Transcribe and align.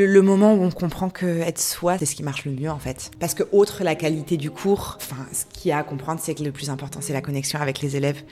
Le 0.00 0.22
moment 0.22 0.54
où 0.54 0.62
on 0.62 0.70
comprend 0.70 1.10
que 1.10 1.26
être 1.26 1.58
soi, 1.58 1.98
c'est 1.98 2.06
ce 2.06 2.14
qui 2.14 2.22
marche 2.22 2.44
le 2.44 2.52
mieux 2.52 2.70
en 2.70 2.78
fait. 2.78 3.10
Parce 3.18 3.34
que 3.34 3.42
outre 3.50 3.82
la 3.82 3.96
qualité 3.96 4.36
du 4.36 4.48
cours, 4.48 4.96
enfin, 5.00 5.26
ce 5.32 5.44
qu'il 5.46 5.70
y 5.70 5.72
a 5.72 5.78
à 5.78 5.82
comprendre, 5.82 6.20
c'est 6.22 6.36
que 6.36 6.44
le 6.44 6.52
plus 6.52 6.70
important, 6.70 7.00
c'est 7.02 7.12
la 7.12 7.20
connexion 7.20 7.58
avec 7.58 7.80
les 7.80 7.96
élèves. 7.96 8.22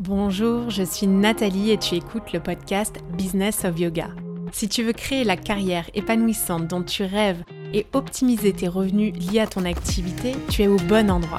Bonjour, 0.00 0.70
je 0.70 0.82
suis 0.82 1.06
Nathalie 1.06 1.70
et 1.70 1.78
tu 1.78 1.94
écoutes 1.94 2.32
le 2.32 2.40
podcast 2.40 2.96
Business 3.16 3.64
of 3.64 3.78
Yoga. 3.78 4.08
Si 4.50 4.68
tu 4.68 4.82
veux 4.82 4.92
créer 4.92 5.22
la 5.22 5.36
carrière 5.36 5.88
épanouissante 5.94 6.66
dont 6.66 6.82
tu 6.82 7.04
rêves 7.04 7.44
et 7.72 7.86
optimiser 7.92 8.52
tes 8.52 8.66
revenus 8.66 9.14
liés 9.14 9.38
à 9.38 9.46
ton 9.46 9.64
activité, 9.66 10.34
tu 10.50 10.62
es 10.62 10.66
au 10.66 10.78
bon 10.78 11.08
endroit. 11.08 11.38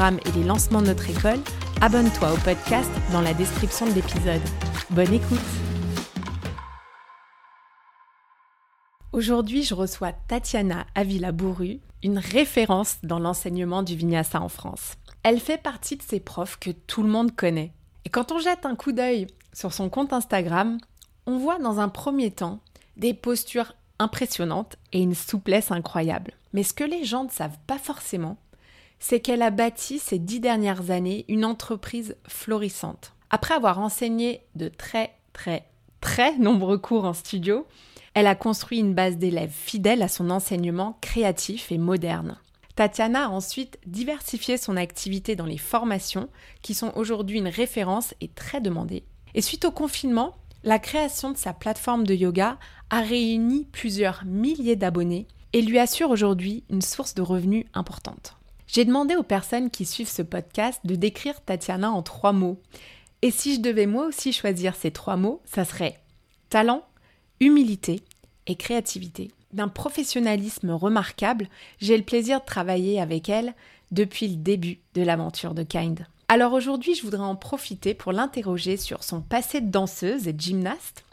et 0.00 0.32
les 0.32 0.44
lancements 0.44 0.80
de 0.80 0.86
notre 0.86 1.10
école, 1.10 1.40
abonne-toi 1.82 2.32
au 2.32 2.36
podcast 2.38 2.90
dans 3.12 3.20
la 3.20 3.34
description 3.34 3.86
de 3.86 3.92
l'épisode. 3.92 4.40
Bonne 4.88 5.12
écoute 5.12 5.38
Aujourd'hui, 9.12 9.62
je 9.62 9.74
reçois 9.74 10.12
Tatiana 10.12 10.86
Avila-Bourru, 10.94 11.80
une 12.02 12.16
référence 12.16 12.96
dans 13.02 13.18
l'enseignement 13.18 13.82
du 13.82 13.94
vinyasa 13.94 14.40
en 14.40 14.48
France. 14.48 14.94
Elle 15.22 15.38
fait 15.38 15.60
partie 15.60 15.96
de 15.96 16.02
ces 16.02 16.20
profs 16.20 16.58
que 16.58 16.70
tout 16.70 17.02
le 17.02 17.10
monde 17.10 17.36
connaît. 17.36 17.72
Et 18.06 18.08
quand 18.08 18.32
on 18.32 18.38
jette 18.38 18.64
un 18.64 18.76
coup 18.76 18.92
d'œil 18.92 19.26
sur 19.52 19.74
son 19.74 19.90
compte 19.90 20.14
Instagram, 20.14 20.78
on 21.26 21.36
voit 21.36 21.58
dans 21.58 21.78
un 21.78 21.90
premier 21.90 22.30
temps 22.30 22.60
des 22.96 23.12
postures 23.12 23.74
impressionnante 23.98 24.76
et 24.94 25.02
une 25.02 25.14
souplesse 25.14 25.70
incroyable. 25.70 26.32
Mais 26.54 26.62
ce 26.62 26.72
que 26.72 26.84
les 26.84 27.04
gens 27.04 27.24
ne 27.24 27.30
savent 27.30 27.58
pas 27.66 27.78
forcément, 27.78 28.38
c'est 29.00 29.20
qu'elle 29.20 29.42
a 29.42 29.50
bâti 29.50 29.98
ces 29.98 30.18
dix 30.18 30.38
dernières 30.38 30.90
années 30.90 31.24
une 31.28 31.44
entreprise 31.44 32.16
florissante. 32.28 33.14
Après 33.30 33.54
avoir 33.54 33.80
enseigné 33.80 34.42
de 34.54 34.68
très 34.68 35.14
très 35.32 35.64
très 36.00 36.36
nombreux 36.38 36.78
cours 36.78 37.04
en 37.04 37.12
studio, 37.12 37.66
elle 38.14 38.26
a 38.26 38.34
construit 38.34 38.78
une 38.78 38.94
base 38.94 39.16
d'élèves 39.16 39.52
fidèles 39.52 40.02
à 40.02 40.08
son 40.08 40.30
enseignement 40.30 40.98
créatif 41.00 41.72
et 41.72 41.78
moderne. 41.78 42.36
Tatiana 42.76 43.26
a 43.26 43.28
ensuite 43.28 43.78
diversifié 43.86 44.56
son 44.56 44.76
activité 44.76 45.36
dans 45.36 45.46
les 45.46 45.58
formations, 45.58 46.28
qui 46.62 46.74
sont 46.74 46.92
aujourd'hui 46.96 47.38
une 47.38 47.48
référence 47.48 48.14
et 48.20 48.28
très 48.28 48.60
demandées. 48.60 49.04
Et 49.34 49.42
suite 49.42 49.64
au 49.64 49.70
confinement, 49.70 50.36
la 50.64 50.78
création 50.78 51.30
de 51.30 51.36
sa 51.36 51.52
plateforme 51.52 52.06
de 52.06 52.14
yoga 52.14 52.58
a 52.90 53.00
réuni 53.00 53.66
plusieurs 53.70 54.24
milliers 54.24 54.76
d'abonnés 54.76 55.26
et 55.52 55.62
lui 55.62 55.78
assure 55.78 56.10
aujourd'hui 56.10 56.64
une 56.70 56.82
source 56.82 57.14
de 57.14 57.22
revenus 57.22 57.66
importante. 57.74 58.39
J'ai 58.72 58.84
demandé 58.84 59.16
aux 59.16 59.24
personnes 59.24 59.68
qui 59.68 59.84
suivent 59.84 60.08
ce 60.08 60.22
podcast 60.22 60.80
de 60.84 60.94
décrire 60.94 61.40
Tatiana 61.40 61.90
en 61.90 62.02
trois 62.02 62.32
mots. 62.32 62.62
Et 63.20 63.32
si 63.32 63.56
je 63.56 63.60
devais 63.60 63.86
moi 63.86 64.06
aussi 64.06 64.32
choisir 64.32 64.76
ces 64.76 64.92
trois 64.92 65.16
mots, 65.16 65.42
ça 65.44 65.64
serait 65.64 65.98
talent, 66.50 66.84
humilité 67.40 68.00
et 68.46 68.54
créativité. 68.54 69.32
D'un 69.52 69.66
professionnalisme 69.66 70.70
remarquable, 70.70 71.48
j'ai 71.80 71.96
le 71.96 72.04
plaisir 72.04 72.42
de 72.42 72.44
travailler 72.44 73.00
avec 73.00 73.28
elle 73.28 73.54
depuis 73.90 74.28
le 74.28 74.36
début 74.36 74.78
de 74.94 75.02
l'aventure 75.02 75.54
de 75.54 75.64
Kind. 75.64 76.06
Alors 76.28 76.52
aujourd'hui, 76.52 76.94
je 76.94 77.02
voudrais 77.02 77.24
en 77.24 77.34
profiter 77.34 77.92
pour 77.92 78.12
l'interroger 78.12 78.76
sur 78.76 79.02
son 79.02 79.20
passé 79.20 79.60
de 79.60 79.70
danseuse 79.72 80.28
et 80.28 80.32
de 80.32 80.40
gymnaste, 80.40 81.04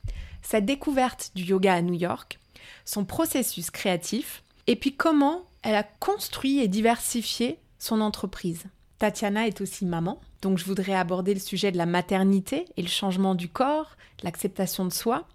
sa 0.43 0.61
découverte 0.61 1.31
du 1.33 1.41
yoga 1.41 1.73
à 1.73 1.81
New 1.81 1.95
York, 1.95 2.39
son 2.85 3.03
processus 3.03 3.71
créatif, 3.71 4.43
et 4.67 4.75
puis 4.75 4.93
comment 4.93 5.46
elle 5.67 5.75
a 5.75 5.83
construit 5.83 6.59
et 6.59 6.69
diversifié 6.69 7.59
son 7.77 7.99
entreprise. 7.99 8.63
Tatiana 8.99 9.47
est 9.47 9.59
aussi 9.59 9.85
maman, 9.85 10.21
donc 10.41 10.57
je 10.57 10.63
voudrais 10.63 10.95
aborder 10.95 11.33
le 11.33 11.41
sujet 11.41 11.73
de 11.73 11.77
la 11.77 11.85
maternité 11.85 12.63
et 12.77 12.81
le 12.81 12.87
changement 12.87 13.35
du 13.35 13.49
corps, 13.49 13.97
l'acceptation 14.23 14.85
de 14.85 14.93
soi, 14.93 15.27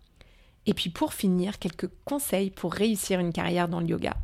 et 0.64 0.72
puis 0.72 0.88
pour 0.88 1.12
finir, 1.12 1.58
quelques 1.58 1.90
conseils 2.06 2.48
pour 2.48 2.72
réussir 2.72 3.20
une 3.20 3.34
carrière 3.34 3.68
dans 3.68 3.80
le 3.80 3.88
yoga. 3.88 4.14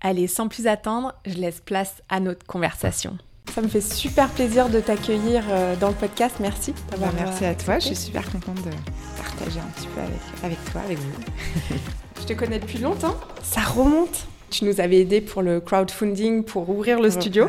Allez, 0.00 0.28
sans 0.28 0.48
plus 0.48 0.66
attendre, 0.66 1.12
je 1.26 1.34
laisse 1.34 1.60
place 1.60 2.02
à 2.08 2.20
notre 2.20 2.46
conversation. 2.46 3.18
Ça 3.54 3.60
me 3.60 3.68
fait 3.68 3.82
super 3.82 4.30
plaisir 4.30 4.70
de 4.70 4.80
t'accueillir 4.80 5.44
euh, 5.50 5.76
dans 5.76 5.88
le 5.88 5.94
podcast. 5.94 6.36
Merci 6.40 6.72
bah, 6.98 7.08
Merci 7.16 7.44
à 7.44 7.54
toi. 7.54 7.78
Je 7.78 7.88
suis 7.88 7.96
super 7.96 8.24
contente 8.32 8.62
de 8.64 8.70
partager 9.18 9.60
un 9.60 9.70
petit 9.72 9.88
peu 9.88 10.00
avec, 10.42 10.64
toi, 10.72 10.80
avec 10.80 10.98
vous. 10.98 11.74
je 12.22 12.24
te 12.24 12.32
connais 12.32 12.60
depuis 12.60 12.78
longtemps. 12.78 13.16
Ça 13.42 13.60
remonte. 13.60 14.26
Tu 14.50 14.64
nous 14.64 14.80
avais 14.80 15.00
aidé 15.00 15.20
pour 15.20 15.42
le 15.42 15.60
crowdfunding, 15.60 16.44
pour 16.44 16.68
ouvrir 16.68 17.00
le 17.00 17.10
studio. 17.10 17.46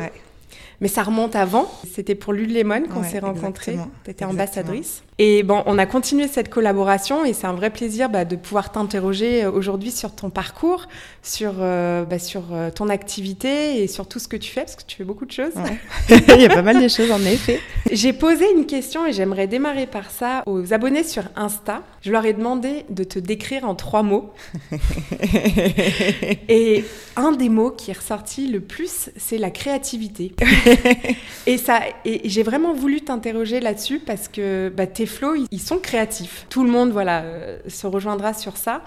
Mais 0.80 0.88
ça 0.88 1.02
remonte 1.02 1.36
avant. 1.36 1.70
C'était 1.92 2.14
pour 2.14 2.32
Lemon 2.32 2.82
qu'on 2.92 3.04
s'est 3.04 3.20
rencontrés. 3.20 3.76
Tu 4.04 4.10
étais 4.10 4.24
ambassadrice. 4.24 5.02
Et 5.24 5.44
bon, 5.44 5.62
on 5.66 5.78
a 5.78 5.86
continué 5.86 6.26
cette 6.26 6.48
collaboration 6.48 7.24
et 7.24 7.32
c'est 7.32 7.46
un 7.46 7.52
vrai 7.52 7.70
plaisir 7.70 8.08
bah, 8.08 8.24
de 8.24 8.34
pouvoir 8.34 8.72
t'interroger 8.72 9.44
euh, 9.44 9.52
aujourd'hui 9.52 9.92
sur 9.92 10.16
ton 10.16 10.30
parcours, 10.30 10.88
sur, 11.22 11.52
euh, 11.60 12.04
bah, 12.04 12.18
sur 12.18 12.46
euh, 12.50 12.70
ton 12.70 12.88
activité 12.88 13.80
et 13.80 13.86
sur 13.86 14.08
tout 14.08 14.18
ce 14.18 14.26
que 14.26 14.36
tu 14.36 14.50
fais, 14.50 14.62
parce 14.62 14.74
que 14.74 14.82
tu 14.82 14.96
fais 14.96 15.04
beaucoup 15.04 15.24
de 15.24 15.30
choses. 15.30 15.52
Il 16.10 16.40
y 16.42 16.46
a 16.46 16.48
pas 16.48 16.62
mal 16.62 16.82
de 16.82 16.88
choses 16.88 17.12
en 17.12 17.20
effet. 17.20 17.60
J'ai 17.92 18.12
posé 18.12 18.50
une 18.50 18.66
question 18.66 19.06
et 19.06 19.12
j'aimerais 19.12 19.46
démarrer 19.46 19.86
par 19.86 20.10
ça 20.10 20.42
aux 20.46 20.74
abonnés 20.74 21.04
sur 21.04 21.22
Insta. 21.36 21.84
Je 22.00 22.10
leur 22.10 22.26
ai 22.26 22.32
demandé 22.32 22.84
de 22.90 23.04
te 23.04 23.20
décrire 23.20 23.64
en 23.64 23.76
trois 23.76 24.02
mots. 24.02 24.32
et 26.48 26.84
un 27.14 27.30
des 27.30 27.48
mots 27.48 27.70
qui 27.70 27.92
est 27.92 27.96
ressorti 27.96 28.48
le 28.48 28.58
plus, 28.58 29.10
c'est 29.16 29.38
la 29.38 29.50
créativité. 29.50 30.34
et 31.46 31.58
ça, 31.58 31.78
et 32.04 32.28
j'ai 32.28 32.42
vraiment 32.42 32.74
voulu 32.74 33.02
t'interroger 33.02 33.60
là-dessus 33.60 34.00
parce 34.00 34.26
que 34.26 34.68
bah, 34.76 34.88
tes 34.88 35.06
flots, 35.12 35.34
ils 35.50 35.60
sont 35.60 35.78
créatifs. 35.78 36.46
Tout 36.48 36.64
le 36.64 36.70
monde, 36.70 36.90
voilà, 36.90 37.22
euh, 37.22 37.58
se 37.68 37.86
rejoindra 37.86 38.34
sur 38.34 38.56
ça. 38.56 38.82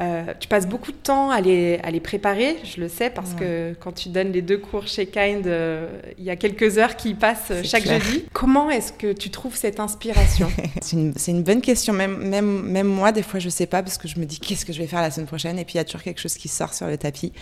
Euh, 0.00 0.32
tu 0.40 0.48
passes 0.48 0.66
beaucoup 0.66 0.90
de 0.90 0.96
temps 0.96 1.30
à 1.30 1.40
les, 1.40 1.78
à 1.84 1.90
les 1.90 2.00
préparer, 2.00 2.56
je 2.64 2.80
le 2.80 2.88
sais, 2.88 3.10
parce 3.10 3.34
que 3.34 3.74
quand 3.78 3.92
tu 3.92 4.08
donnes 4.08 4.32
les 4.32 4.40
deux 4.40 4.56
cours 4.56 4.86
chez 4.86 5.06
Kind, 5.06 5.46
euh, 5.46 5.86
il 6.16 6.24
y 6.24 6.30
a 6.30 6.36
quelques 6.36 6.78
heures 6.78 6.96
qui 6.96 7.12
passent 7.12 7.52
chaque 7.62 7.86
jeudi. 7.86 8.24
Comment 8.32 8.70
est-ce 8.70 8.92
que 8.92 9.12
tu 9.12 9.28
trouves 9.30 9.54
cette 9.54 9.80
inspiration 9.80 10.50
C'est 10.80 10.96
une, 10.96 11.12
une, 11.28 11.42
bonne 11.42 11.60
question. 11.60 11.92
Même, 11.92 12.16
même, 12.16 12.62
même 12.62 12.86
moi, 12.86 13.12
des 13.12 13.22
fois, 13.22 13.38
je 13.38 13.46
ne 13.46 13.50
sais 13.50 13.66
pas, 13.66 13.82
parce 13.82 13.98
que 13.98 14.08
je 14.08 14.18
me 14.18 14.24
dis 14.24 14.40
qu'est-ce 14.40 14.64
que 14.64 14.72
je 14.72 14.78
vais 14.78 14.86
faire 14.86 15.02
la 15.02 15.10
semaine 15.10 15.26
prochaine, 15.26 15.58
et 15.58 15.64
puis 15.64 15.74
il 15.74 15.76
y 15.76 15.80
a 15.80 15.84
toujours 15.84 16.02
quelque 16.02 16.20
chose 16.20 16.34
qui 16.34 16.48
sort 16.48 16.72
sur 16.72 16.86
le 16.86 16.96
tapis. 16.96 17.32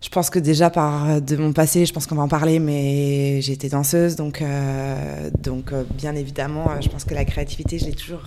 Je 0.00 0.10
pense 0.10 0.30
que 0.30 0.38
déjà 0.38 0.70
par 0.70 1.20
de 1.20 1.36
mon 1.36 1.52
passé, 1.52 1.84
je 1.84 1.92
pense 1.92 2.06
qu'on 2.06 2.14
va 2.14 2.22
en 2.22 2.28
parler, 2.28 2.60
mais 2.60 3.40
j'ai 3.40 3.52
été 3.52 3.68
danseuse, 3.68 4.14
donc 4.14 4.42
euh, 4.42 5.28
donc 5.42 5.72
euh, 5.72 5.82
bien 5.96 6.14
évidemment, 6.14 6.70
euh, 6.70 6.80
je 6.80 6.88
pense 6.88 7.04
que 7.04 7.14
la 7.14 7.24
créativité, 7.24 7.80
je 7.80 7.86
l'ai 7.86 7.92
toujours 7.92 8.22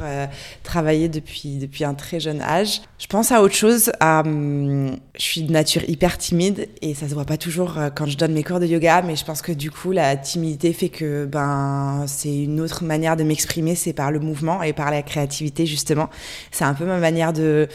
travaillé 0.64 1.08
depuis 1.08 1.56
depuis 1.56 1.86
un 1.86 1.94
très 1.94 2.20
jeune 2.20 2.42
âge. 2.42 2.82
Je 3.00 3.08
pense 3.08 3.32
à 3.32 3.42
autre 3.42 3.56
chose. 3.56 3.90
je 4.02 4.92
suis 5.18 5.44
de 5.44 5.52
nature 5.52 5.88
hyper 5.88 6.18
timide 6.18 6.68
et 6.82 6.94
ça 6.94 7.08
se 7.08 7.14
voit 7.14 7.26
pas 7.26 7.38
toujours 7.38 7.80
quand 7.96 8.06
je 8.06 8.18
donne 8.18 8.34
mes 8.34 8.44
cours 8.44 8.60
de 8.60 8.66
yoga, 8.66 9.02
mais 9.02 9.16
je 9.16 9.24
pense 9.24 9.42
que 9.42 9.54
du 9.54 9.72
coup 9.72 9.92
la 9.92 10.18
timidité 10.18 10.74
fait 10.74 10.90
que 10.90 11.26
ben 11.26 12.04
c'est 12.06 12.44
une 12.44 12.60
autre 12.60 12.84
manière 12.84 13.16
de 13.16 13.24
m'exprimer, 13.24 13.76
c'est 13.76 13.94
par 13.94 14.12
le 14.12 14.20
mouvement 14.20 14.62
et 14.62 14.74
par 14.74 14.92
la 14.92 15.04
créativité 15.04 15.66
justement. 15.66 16.10
C'est 16.52 16.66
un 16.66 16.74
peu 16.74 16.86
ma 16.86 16.98
manière 16.98 17.32
de 17.32 17.70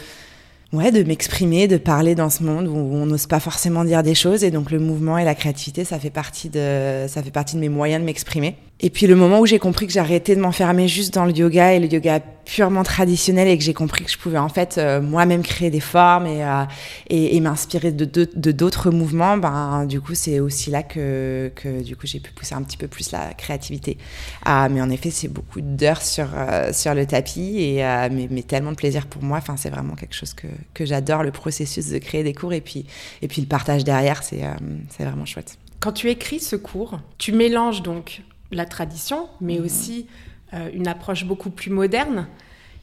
ouais, 0.73 0.91
de 0.91 1.03
m'exprimer, 1.03 1.67
de 1.67 1.77
parler 1.77 2.15
dans 2.15 2.29
ce 2.29 2.43
monde 2.43 2.67
où 2.67 2.75
on 2.75 3.05
n'ose 3.05 3.27
pas 3.27 3.39
forcément 3.39 3.83
dire 3.83 4.03
des 4.03 4.15
choses. 4.15 4.43
Et 4.43 4.51
donc 4.51 4.71
le 4.71 4.79
mouvement 4.79 5.17
et 5.17 5.25
la 5.25 5.35
créativité, 5.35 5.83
ça 5.83 5.99
fait 5.99 6.09
partie 6.09 6.49
de, 6.49 7.05
ça 7.07 7.23
fait 7.23 7.31
partie 7.31 7.55
de 7.55 7.61
mes 7.61 7.69
moyens 7.69 8.01
de 8.01 8.05
m'exprimer. 8.05 8.55
Et 8.79 8.91
puis 8.91 9.07
le 9.07 9.15
moment 9.15 9.39
où 9.39 9.45
j'ai 9.47 9.57
compris 9.57 9.87
que 9.87 9.93
j'arrêtais 9.93 10.35
de 10.35 10.41
m'enfermer 10.41 10.87
juste 10.87 11.13
dans 11.13 11.25
le 11.25 11.31
yoga 11.31 11.73
et 11.73 11.79
le 11.79 11.87
yoga 11.87 12.19
purement 12.19 12.83
traditionnel 12.83 13.47
et 13.47 13.57
que 13.57 13.63
j'ai 13.63 13.73
compris 13.73 14.05
que 14.05 14.11
je 14.11 14.17
pouvais 14.17 14.37
en 14.37 14.49
fait 14.49 14.77
euh, 14.77 15.01
moi-même 15.01 15.41
créer 15.41 15.69
des 15.71 15.79
formes 15.79 16.27
et, 16.27 16.45
euh, 16.45 16.63
et, 17.09 17.39
m'inspirer 17.41 17.91
de, 17.91 18.05
de, 18.05 18.51
d'autres 18.51 18.91
mouvements, 18.91 19.35
ben 19.37 19.85
du 19.85 19.99
coup 19.99 20.13
c'est 20.13 20.39
aussi 20.39 20.69
là 20.69 20.83
que, 20.83 21.51
que 21.55 21.83
du 21.83 21.95
coup 21.95 22.05
j'ai 22.05 22.19
pu 22.19 22.31
pousser 22.31 22.53
un 22.55 22.61
petit 22.61 22.77
peu 22.77 22.87
plus 22.87 23.11
la 23.11 23.33
créativité. 23.33 23.97
Ah, 24.45 24.69
mais 24.69 24.79
en 24.79 24.89
effet 24.91 25.09
c'est 25.09 25.27
beaucoup 25.27 25.59
d'heures 25.59 26.01
sur, 26.03 26.27
euh, 26.35 26.71
sur 26.71 26.93
le 26.93 27.05
tapis 27.05 27.57
et 27.59 27.83
mais, 28.11 28.43
tellement 28.43 28.71
de 28.71 28.77
plaisir 28.77 29.07
pour 29.07 29.23
moi. 29.23 29.39
Enfin 29.39 29.57
c'est 29.57 29.71
vraiment 29.71 29.95
quelque 29.95 30.15
chose 30.15 30.33
que, 30.33 30.47
que 30.75 30.85
j'adore 30.85 31.23
le 31.23 31.31
processus 31.31 31.87
de 31.89 31.97
créer 31.97 32.23
des 32.23 32.33
cours 32.33 32.53
et 32.53 32.61
puis 32.61 32.85
et 33.23 33.27
puis 33.27 33.41
le 33.41 33.47
partage 33.47 33.83
derrière 33.83 34.23
c'est 34.23 34.43
c'est 34.89 35.03
vraiment 35.03 35.25
chouette. 35.25 35.57
Quand 35.79 35.91
tu 35.91 36.09
écris 36.09 36.39
ce 36.39 36.55
cours, 36.55 36.99
tu 37.17 37.33
mélanges 37.33 37.81
donc 37.81 38.21
la 38.51 38.65
tradition, 38.65 39.29
mais 39.41 39.57
mhm. 39.57 39.65
aussi 39.65 40.07
euh, 40.53 40.69
une 40.73 40.87
approche 40.87 41.25
beaucoup 41.25 41.49
plus 41.49 41.71
moderne. 41.71 42.27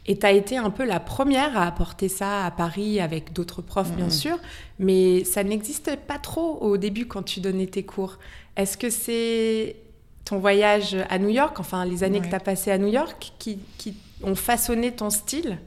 Et 0.06 0.18
tu 0.18 0.26
as 0.26 0.32
été 0.32 0.58
un 0.58 0.68
peu 0.70 0.84
la 0.84 1.00
première 1.00 1.56
à 1.56 1.66
apporter 1.66 2.08
ça 2.08 2.44
à 2.44 2.50
Paris 2.50 3.00
avec 3.00 3.32
d'autres 3.32 3.62
profs, 3.62 3.92
bien 3.92 4.10
sûr, 4.10 4.38
mais 4.78 5.24
ça 5.24 5.42
n'existait 5.42 5.96
pas 5.96 6.18
trop 6.18 6.58
au 6.60 6.76
début 6.76 7.06
quand 7.06 7.22
tu 7.22 7.40
donnais 7.40 7.66
tes 7.66 7.84
cours. 7.84 8.18
Est-ce 8.56 8.76
que 8.76 8.90
c'est 8.90 9.76
ton 10.26 10.38
voyage 10.38 10.94
à 11.08 11.18
New 11.18 11.30
York, 11.30 11.58
enfin 11.58 11.86
les 11.86 12.04
années 12.04 12.20
que 12.20 12.28
tu 12.28 12.34
as 12.34 12.40
passées 12.40 12.70
à 12.70 12.76
New 12.76 12.88
York, 12.88 13.32
qui, 13.38 13.58
qui 13.78 13.94
ont 14.22 14.34
façonné 14.34 14.92
ton 14.92 15.08
style? 15.08 15.58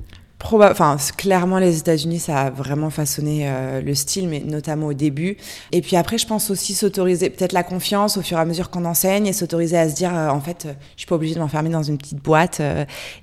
Enfin, 0.44 0.98
clairement, 1.18 1.60
les 1.60 1.80
États-Unis, 1.80 2.20
ça 2.20 2.42
a 2.42 2.50
vraiment 2.50 2.90
façonné 2.90 3.50
euh, 3.50 3.82
le 3.82 3.96
style, 3.96 4.28
mais 4.30 4.40
notamment 4.40 4.88
au 4.88 4.94
début. 4.94 5.38
Et 5.72 5.82
puis 5.82 5.96
après, 5.96 6.18
je 6.18 6.28
pense 6.28 6.50
aussi 6.52 6.74
s'autoriser 6.74 7.30
peut-être 7.30 7.54
la 7.54 7.64
confiance 7.64 8.18
au 8.18 8.22
fur 8.22 8.38
et 8.38 8.42
à 8.42 8.46
mesure 8.46 8.70
qu'on 8.70 8.86
enseigne 8.86 9.28
et 9.28 9.34
s'autoriser 9.34 9.78
à 9.78 9.90
se 9.90 9.96
dire, 9.96 10.16
euh, 10.16 10.30
en 10.30 10.40
fait, 10.40 10.66
euh, 10.66 10.74
je 10.96 11.02
suis 11.02 11.08
pas 11.08 11.16
obligée 11.16 11.36
de 11.36 11.40
m'enfermer 11.40 11.70
dans 11.70 11.84
une 11.84 11.98
petite 11.98 12.22
boîte 12.22 12.62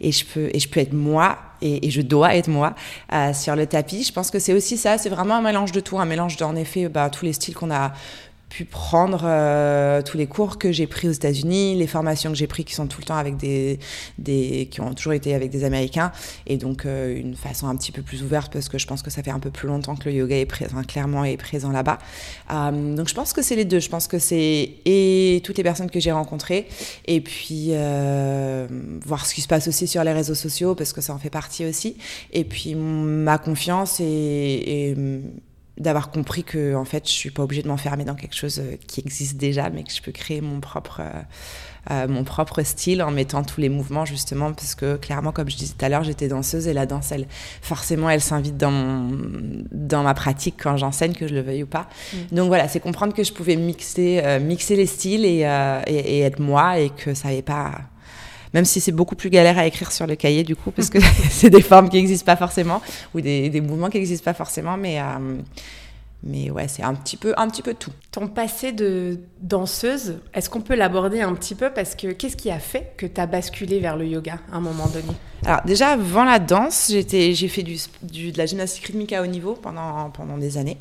et 0.00 0.12
je 0.12 0.24
peux 0.24 0.50
et 0.52 0.58
je 0.58 0.68
peux 0.68 0.80
être 0.80 0.92
moi 0.92 1.38
et, 1.62 1.90
je 1.90 2.02
dois 2.02 2.34
être 2.34 2.48
moi 2.48 2.74
sur 3.32 3.56
le 3.56 3.66
tapis. 3.66 4.04
Je 4.04 4.12
pense 4.12 4.30
que 4.30 4.38
c'est 4.38 4.52
aussi 4.52 4.76
ça, 4.76 4.98
c'est 4.98 5.08
vraiment 5.08 5.36
un 5.36 5.42
mélange 5.42 5.72
de 5.72 5.80
tout, 5.80 5.98
un 5.98 6.04
mélange 6.04 6.36
d'en 6.36 6.54
effet 6.56 6.88
bah, 6.88 7.08
tous 7.10 7.24
les 7.24 7.32
styles 7.32 7.54
qu'on 7.54 7.70
a 7.70 7.92
pu 8.54 8.64
prendre 8.64 9.22
euh, 9.24 10.00
tous 10.00 10.16
les 10.16 10.28
cours 10.28 10.58
que 10.58 10.70
j'ai 10.70 10.86
pris 10.86 11.08
aux 11.08 11.12
États-Unis, 11.12 11.74
les 11.74 11.88
formations 11.88 12.30
que 12.30 12.36
j'ai 12.36 12.46
pris 12.46 12.64
qui 12.64 12.72
sont 12.72 12.86
tout 12.86 13.00
le 13.00 13.04
temps 13.04 13.16
avec 13.16 13.36
des, 13.36 13.80
des 14.18 14.68
qui 14.70 14.80
ont 14.80 14.94
toujours 14.94 15.12
été 15.12 15.34
avec 15.34 15.50
des 15.50 15.64
Américains 15.64 16.12
et 16.46 16.56
donc 16.56 16.86
euh, 16.86 17.18
une 17.18 17.34
façon 17.34 17.66
un 17.66 17.74
petit 17.74 17.90
peu 17.90 18.02
plus 18.02 18.22
ouverte 18.22 18.52
parce 18.52 18.68
que 18.68 18.78
je 18.78 18.86
pense 18.86 19.02
que 19.02 19.10
ça 19.10 19.24
fait 19.24 19.32
un 19.32 19.40
peu 19.40 19.50
plus 19.50 19.66
longtemps 19.66 19.96
que 19.96 20.08
le 20.08 20.14
yoga 20.14 20.38
est 20.38 20.46
présent 20.46 20.80
clairement 20.84 21.24
est 21.24 21.36
présent 21.36 21.72
là-bas. 21.72 21.98
Euh, 22.52 22.94
donc 22.94 23.08
je 23.08 23.14
pense 23.14 23.32
que 23.32 23.42
c'est 23.42 23.56
les 23.56 23.64
deux. 23.64 23.80
Je 23.80 23.88
pense 23.88 24.06
que 24.06 24.20
c'est 24.20 24.70
et 24.84 25.42
toutes 25.42 25.56
les 25.56 25.64
personnes 25.64 25.90
que 25.90 25.98
j'ai 25.98 26.12
rencontrées 26.12 26.68
et 27.06 27.20
puis 27.20 27.72
voir 29.04 29.26
ce 29.26 29.34
qui 29.34 29.40
se 29.40 29.48
passe 29.48 29.66
aussi 29.66 29.88
sur 29.88 30.04
les 30.04 30.12
réseaux 30.12 30.36
sociaux 30.36 30.76
parce 30.76 30.92
que 30.92 31.00
ça 31.00 31.12
en 31.12 31.18
fait 31.18 31.28
partie 31.28 31.66
aussi 31.66 31.96
et 32.32 32.44
puis 32.44 32.76
ma 32.76 33.36
confiance 33.38 33.98
et, 33.98 34.04
et 34.04 34.96
d'avoir 35.78 36.10
compris 36.10 36.44
que 36.44 36.74
en 36.76 36.84
fait 36.84 37.06
je 37.08 37.12
suis 37.12 37.30
pas 37.30 37.42
obligée 37.42 37.62
de 37.62 37.68
m'enfermer 37.68 38.04
dans 38.04 38.14
quelque 38.14 38.36
chose 38.36 38.60
euh, 38.60 38.76
qui 38.86 39.00
existe 39.00 39.36
déjà 39.36 39.70
mais 39.70 39.82
que 39.82 39.92
je 39.92 40.00
peux 40.00 40.12
créer 40.12 40.40
mon 40.40 40.60
propre 40.60 41.00
euh, 41.00 41.22
euh, 41.90 42.08
mon 42.08 42.22
propre 42.22 42.62
style 42.62 43.02
en 43.02 43.10
mettant 43.10 43.42
tous 43.42 43.60
les 43.60 43.68
mouvements 43.68 44.04
justement 44.04 44.52
parce 44.52 44.76
que 44.76 44.96
clairement 44.96 45.32
comme 45.32 45.50
je 45.50 45.56
disais 45.56 45.74
tout 45.76 45.84
à 45.84 45.88
l'heure 45.88 46.04
j'étais 46.04 46.28
danseuse 46.28 46.68
et 46.68 46.72
la 46.72 46.86
danse 46.86 47.10
elle 47.10 47.26
forcément 47.60 48.08
elle 48.08 48.20
s'invite 48.20 48.56
dans 48.56 49.10
dans 49.72 50.04
ma 50.04 50.14
pratique 50.14 50.54
quand 50.62 50.76
j'enseigne 50.76 51.12
que 51.12 51.26
je 51.26 51.34
le 51.34 51.40
veuille 51.40 51.64
ou 51.64 51.66
pas 51.66 51.88
mm. 52.12 52.36
donc 52.36 52.46
voilà 52.46 52.68
c'est 52.68 52.80
comprendre 52.80 53.12
que 53.12 53.24
je 53.24 53.32
pouvais 53.32 53.56
mixer 53.56 54.38
mixer 54.40 54.76
les 54.76 54.86
styles 54.86 55.24
et, 55.24 55.40
et, 55.88 56.20
être 56.20 56.38
moi 56.38 56.78
et 56.78 56.90
que 56.90 57.14
ça 57.14 57.28
n'avait 57.28 57.42
pas 57.42 57.72
même 58.54 58.64
si 58.64 58.80
c'est 58.80 58.92
beaucoup 58.92 59.16
plus 59.16 59.28
galère 59.30 59.58
à 59.58 59.66
écrire 59.66 59.92
sur 59.92 60.06
le 60.06 60.14
cahier 60.14 60.44
du 60.44 60.56
coup, 60.56 60.70
parce 60.70 60.88
que 60.88 60.98
c'est 61.30 61.50
des 61.50 61.60
formes 61.60 61.90
qui 61.90 61.96
n'existent 61.96 62.24
pas 62.24 62.36
forcément, 62.36 62.80
ou 63.14 63.20
des, 63.20 63.60
mouvements 63.60 63.90
qui 63.90 63.98
n'existent 63.98 64.24
pas 64.24 64.34
forcément, 64.34 64.76
mais, 64.76 65.00
euh, 65.00 65.36
mais 66.26 66.50
ouais, 66.50 66.68
c'est 66.68 66.82
un 66.82 66.94
petit 66.94 67.18
peu, 67.18 67.34
un 67.36 67.48
petit 67.48 67.60
peu 67.60 67.74
tout. 67.74 67.92
Ton 68.10 68.28
passé 68.28 68.72
de 68.72 69.20
danseuse, 69.42 70.20
est-ce 70.32 70.48
qu'on 70.48 70.62
peut 70.62 70.74
l'aborder 70.74 71.20
un 71.20 71.34
petit 71.34 71.54
peu? 71.54 71.68
Parce 71.70 71.94
que 71.94 72.12
qu'est-ce 72.12 72.36
qui 72.36 72.50
a 72.50 72.58
fait 72.58 72.94
que 72.96 73.04
tu 73.04 73.20
as 73.20 73.26
basculé 73.26 73.78
vers 73.78 73.96
le 73.98 74.06
yoga 74.06 74.38
à 74.50 74.56
un 74.56 74.60
moment 74.60 74.86
donné? 74.86 75.12
Alors 75.44 75.60
déjà, 75.66 75.88
avant 75.88 76.24
la 76.24 76.38
danse, 76.38 76.90
j'ai 76.90 77.48
fait 77.48 77.62
du, 77.62 77.76
de 78.32 78.38
la 78.38 78.46
gymnastique 78.46 78.86
rythmique 78.86 79.12
à 79.12 79.22
haut 79.22 79.26
niveau 79.26 79.52
pendant, 79.52 80.08
pendant 80.10 80.38
des 80.38 80.56
années. 80.56 80.78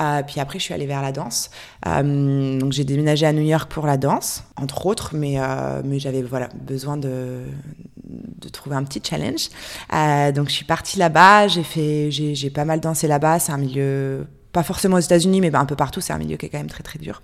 Euh, 0.00 0.22
puis 0.22 0.38
après, 0.38 0.60
je 0.60 0.64
suis 0.64 0.74
allée 0.74 0.86
vers 0.86 1.02
la 1.02 1.10
danse. 1.10 1.50
Euh, 1.88 2.60
donc 2.60 2.70
j'ai 2.70 2.84
déménagé 2.84 3.26
à 3.26 3.32
New 3.32 3.42
York 3.42 3.72
pour 3.72 3.86
la 3.86 3.96
danse, 3.96 4.44
entre 4.56 4.86
autres, 4.86 5.10
mais, 5.16 5.40
euh, 5.40 5.82
mais 5.84 5.98
j'avais 5.98 6.22
voilà, 6.22 6.48
besoin 6.54 6.96
de, 6.96 7.40
de 8.04 8.48
trouver 8.48 8.76
un 8.76 8.84
petit 8.84 9.02
challenge. 9.02 9.48
donc 10.34 10.48
je 10.50 10.54
suis 10.54 10.64
partie 10.64 11.00
là-bas, 11.00 11.48
j'ai 11.48 12.50
pas 12.54 12.64
mal 12.64 12.78
dansé 12.78 13.08
là-bas, 13.08 13.40
c'est 13.40 13.50
un 13.50 13.58
milieu 13.58 14.24
pas 14.54 14.62
forcément 14.62 14.96
aux 14.96 15.00
États-Unis, 15.00 15.40
mais 15.40 15.50
ben, 15.50 15.60
un 15.60 15.66
peu 15.66 15.74
partout. 15.74 16.00
C'est 16.00 16.12
un 16.12 16.18
milieu 16.18 16.36
qui 16.36 16.46
est 16.46 16.48
quand 16.48 16.58
même 16.58 16.68
très 16.68 16.84
très 16.84 16.98
dur. 16.98 17.22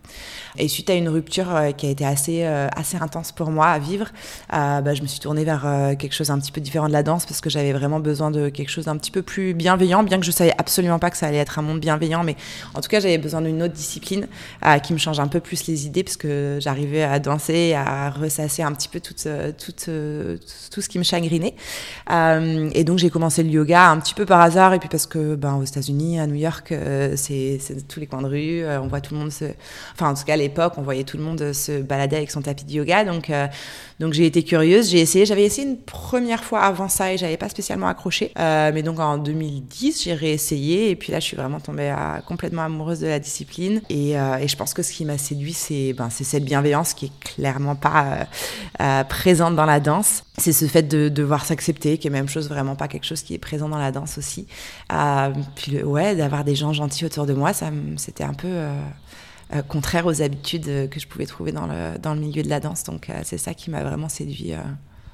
Et 0.59 0.67
suite 0.69 0.91
à 0.91 0.95
une 0.95 1.09
rupture 1.09 1.55
euh, 1.55 1.71
qui 1.71 1.87
a 1.87 1.91
été 1.91 2.05
assez 2.05 2.45
euh, 2.45 2.67
assez 2.77 2.97
intense 2.97 3.31
pour 3.31 3.51
moi 3.51 3.69
à 3.69 3.79
vivre, 3.79 4.09
euh, 4.53 4.81
bah, 4.81 4.95
je 4.95 5.03
me 5.03 5.07
suis 5.07 5.21
tournée 5.21 5.45
vers 5.45 5.63
quelque 5.99 6.13
chose 6.13 6.31
un 6.31 6.39
petit 6.39 6.51
peu 6.51 6.61
différent 6.61 6.89
de 6.89 6.93
la 6.93 7.05
danse 7.05 7.25
parce 7.25 7.41
que 7.41 7.49
j'avais 7.49 7.73
vraiment 7.73 8.01
besoin 8.01 8.33
de 8.33 8.49
quelque 8.49 8.69
chose 8.69 8.87
d'un 8.87 8.97
petit 8.97 9.13
peu 9.13 9.23
plus 9.23 9.55
bienveillant, 9.55 10.03
bien 10.03 10.19
que 10.19 10.27
je 10.27 10.33
savais 10.33 10.53
absolument 10.59 10.99
pas 10.99 11.11
que 11.11 11.17
ça 11.17 11.29
allait 11.29 11.39
être 11.39 11.59
un 11.61 11.63
monde 11.63 11.79
bienveillant, 11.79 12.25
mais 12.25 12.35
en 12.75 12.81
tout 12.81 12.89
cas 12.89 12.99
j'avais 12.99 13.19
besoin 13.19 13.41
d'une 13.43 13.63
autre 13.63 13.75
discipline 13.75 14.27
qui 14.83 14.93
me 14.93 14.99
change 14.99 15.21
un 15.21 15.29
peu 15.29 15.39
plus 15.39 15.67
les 15.69 15.87
idées 15.87 16.03
parce 16.03 16.17
que 16.17 16.59
j'arrivais 16.61 17.03
à 17.03 17.21
danser, 17.21 17.75
à 17.75 18.11
ressasser 18.11 18.63
un 18.63 18.73
petit 18.73 18.89
peu 18.89 19.01
tout, 19.01 19.15
tout, 19.15 19.73
tout 20.71 20.81
ce 20.81 20.89
qui 20.89 20.99
me 20.99 21.05
chagrinait. 21.05 21.55
et 22.11 22.85
donc 22.85 22.99
j'ai 22.99 23.11
commencé 23.11 23.43
le 23.43 23.51
yoga 23.51 23.89
un 23.89 24.01
petit 24.01 24.15
peu 24.15 24.27
par 24.27 24.41
hasard 24.41 24.75
et 24.75 24.79
puis 24.79 24.89
parce 24.89 25.07
que 25.07 25.37
ben, 25.37 25.55
aux 25.55 25.65
États-Unis, 25.65 26.19
à 26.19 26.27
New 26.27 26.35
York, 26.35 26.73
c'est 27.21 27.87
tous 27.89 28.01
les 28.01 28.07
coins 28.07 28.23
de 28.23 28.27
rue. 28.27 28.63
Euh, 28.63 28.81
on 28.81 28.89
voit 28.89 29.01
tout 29.01 29.15
le 29.15 29.21
monde 29.21 29.33
se. 29.33 29.45
Enfin, 29.93 30.11
en 30.11 30.15
tout 30.15 30.25
cas, 30.25 30.35
à 30.35 30.37
l'époque, 30.37 30.75
on 30.77 30.83
voyait 30.83 31.05
tout 31.05 31.17
le 31.17 31.23
monde 31.23 31.53
se 31.53 31.81
balader 31.81 32.17
avec 32.17 32.31
son 32.31 32.43
tapis 32.43 32.65
de 32.65 32.73
yoga. 32.73 33.05
Donc, 33.05 33.31
euh, 33.31 33.47
donc 34.01 34.15
j'ai 34.15 34.25
été 34.25 34.43
curieuse. 34.43 34.89
J'ai 34.89 35.01
essayé. 35.01 35.27
J'avais 35.27 35.45
essayé 35.45 35.69
une 35.69 35.77
première 35.77 36.43
fois 36.43 36.63
avant 36.63 36.89
ça 36.89 37.13
et 37.13 37.19
j'avais 37.19 37.37
pas 37.37 37.51
spécialement 37.51 37.87
accroché. 37.87 38.33
Euh, 38.39 38.71
mais 38.73 38.83
donc, 38.83 38.99
en 38.99 39.19
2010, 39.19 40.05
j'ai 40.05 40.15
réessayé. 40.15 40.89
Et 40.89 40.97
puis 40.97 41.13
là, 41.13 41.21
je 41.21 41.27
suis 41.27 41.37
vraiment 41.37 41.61
tombée 41.61 41.95
complètement 42.27 42.63
amoureuse 42.63 43.01
de 43.01 43.09
la 43.09 43.19
discipline. 43.19 43.83
Et, 43.91 44.13
et 44.13 44.49
je 44.49 44.57
pense 44.57 44.73
que 44.73 44.83
ce 44.83 44.91
qui 44.91 45.05
m'a 45.05 45.19
séduit, 45.19 45.53
c'est 45.53 45.93
ben, 45.93 46.09
cette 46.09 46.45
bienveillance 46.45 46.95
qui 46.95 47.07
est 47.07 47.21
clairement 47.21 47.77
pas 47.77 48.27
présente 49.11 49.55
dans 49.55 49.67
la 49.67 49.81
danse. 49.81 50.25
C'est 50.39 50.53
ce 50.53 50.65
fait 50.65 50.83
de 50.83 51.11
devoir 51.11 51.45
s'accepter, 51.45 51.99
qui 51.99 52.09
est 52.09 52.11
même 52.11 52.29
chose, 52.29 52.49
vraiment 52.49 52.77
pas 52.77 52.89
quelque 52.89 53.05
chose 53.05 53.21
qui 53.21 53.35
est 53.35 53.39
présent 53.39 53.69
dans 53.69 53.79
la 53.79 53.93
danse 53.93 54.17
aussi. 54.17 54.47
puis, 55.57 55.83
ouais, 55.83 56.17
d'avoir 56.17 56.45
des 56.45 56.55
gens 56.55 56.73
gentils 56.73 57.05
autour 57.05 57.27
de 57.27 57.35
moi, 57.35 57.53
ça, 57.53 57.71
c'était 57.99 58.25
un 58.25 58.33
peu 58.33 58.49
euh, 59.53 59.59
euh, 59.59 59.63
contraire 59.63 60.07
aux 60.07 60.23
habitudes 60.23 60.69
euh, 60.69 60.87
que 60.87 61.01
je 61.01 61.07
pouvais 61.07 61.27
trouver 61.27 61.53
dans 61.53 61.67
le, 61.67 61.99
dans 61.99 62.15
le 62.15 62.21
milieu 62.21 62.43
de 62.43 62.49
la 62.49 62.61
danse. 62.61 62.85
Donc 62.85 63.09
c'est 63.25 63.39
ça 63.39 63.55
qui 63.55 63.71
m'a 63.71 63.83
vraiment 63.83 64.09
séduit. 64.09 64.53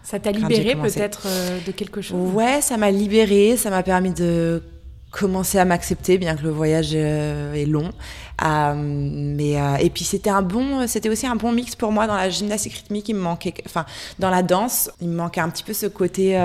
ça 0.02 0.18
t'a 0.18 0.32
libéré 0.32 0.74
peut-être 0.74 1.26
de 1.66 1.72
quelque 1.72 2.00
chose? 2.00 2.34
Ouais, 2.34 2.60
ça 2.60 2.76
m'a 2.76 2.90
libéré, 2.90 3.56
ça 3.56 3.70
m'a 3.70 3.82
permis 3.82 4.12
de 4.12 4.62
commencer 5.10 5.58
à 5.58 5.64
m'accepter, 5.64 6.18
bien 6.18 6.36
que 6.36 6.42
le 6.42 6.50
voyage 6.50 6.94
est 6.94 7.66
long. 7.66 7.90
mais 8.42 9.56
et 9.80 9.90
puis 9.90 10.04
c'était 10.04 10.30
un 10.30 10.42
bon, 10.42 10.86
c'était 10.86 11.08
aussi 11.08 11.26
un 11.26 11.36
bon 11.36 11.52
mix 11.52 11.74
pour 11.74 11.92
moi 11.92 12.06
dans 12.06 12.16
la 12.16 12.30
gymnastique 12.30 12.74
rythmique. 12.74 13.08
Il 13.08 13.16
me 13.16 13.20
manquait, 13.20 13.54
enfin 13.64 13.86
dans 14.18 14.30
la 14.30 14.42
danse, 14.42 14.90
il 15.00 15.08
me 15.08 15.16
manquait 15.16 15.40
un 15.40 15.48
petit 15.48 15.64
peu 15.64 15.72
ce 15.72 15.86
côté 15.86 16.36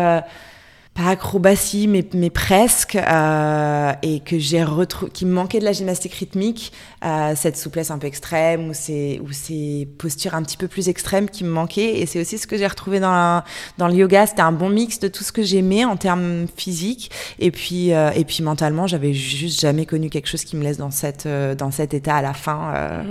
pas 0.94 1.12
acrobatie, 1.12 1.88
mais, 1.88 2.06
mais 2.14 2.30
presque, 2.30 2.98
euh, 2.98 3.94
et 4.02 4.20
que 4.20 4.38
j'ai 4.38 4.62
retrouvé, 4.62 5.10
qui 5.12 5.26
me 5.26 5.32
manquait 5.32 5.60
de 5.60 5.64
la 5.64 5.72
gymnastique 5.72 6.14
rythmique, 6.14 6.74
euh, 7.06 7.34
cette 7.36 7.56
souplesse 7.56 7.92
un 7.92 7.98
peu 7.98 8.08
extrême 8.08 8.70
ou 8.70 8.74
ces, 8.74 9.22
ou 9.24 9.32
ces 9.32 9.88
postures 9.98 10.36
un 10.36 10.44
petit 10.44 10.58
peu 10.58 10.68
plus 10.68 10.90
extrêmes 10.90 11.30
qui 11.30 11.46
me 11.46 11.50
manquaient. 11.50 12.00
Et 12.00 12.06
c'est 12.06 12.20
aussi 12.20 12.38
ce 12.38 12.46
que 12.46 12.58
j'ai 12.58 12.68
retrouvé 12.68 13.00
dans, 13.00 13.42
dans 13.78 13.88
le 13.88 13.94
yoga. 13.94 14.26
C'était 14.28 14.42
un 14.42 14.52
bon 14.52 14.70
mix 14.70 15.00
de 15.00 15.08
tout 15.08 15.24
ce 15.24 15.32
que 15.32 15.44
j'aimais 15.44 15.86
en 15.86 15.96
termes 15.96 16.48
physiques, 16.58 17.10
et 17.40 17.52
puis, 17.52 17.94
euh, 17.94 18.12
et 18.12 18.26
puis 18.26 18.44
mentalement, 18.44 18.86
j'avais 18.86 19.14
juste 19.14 19.62
jamais 19.62 19.86
connu 19.86 20.10
quelque 20.10 20.28
chose 20.28 20.44
qui 20.44 20.58
me 20.58 20.64
laisse 20.64 20.78
dans, 20.78 20.92
cette, 20.92 21.26
euh, 21.26 21.56
dans 21.56 21.72
cet 21.72 21.94
état 21.94 22.18
à 22.18 22.22
la 22.22 22.34
fin, 22.34 23.04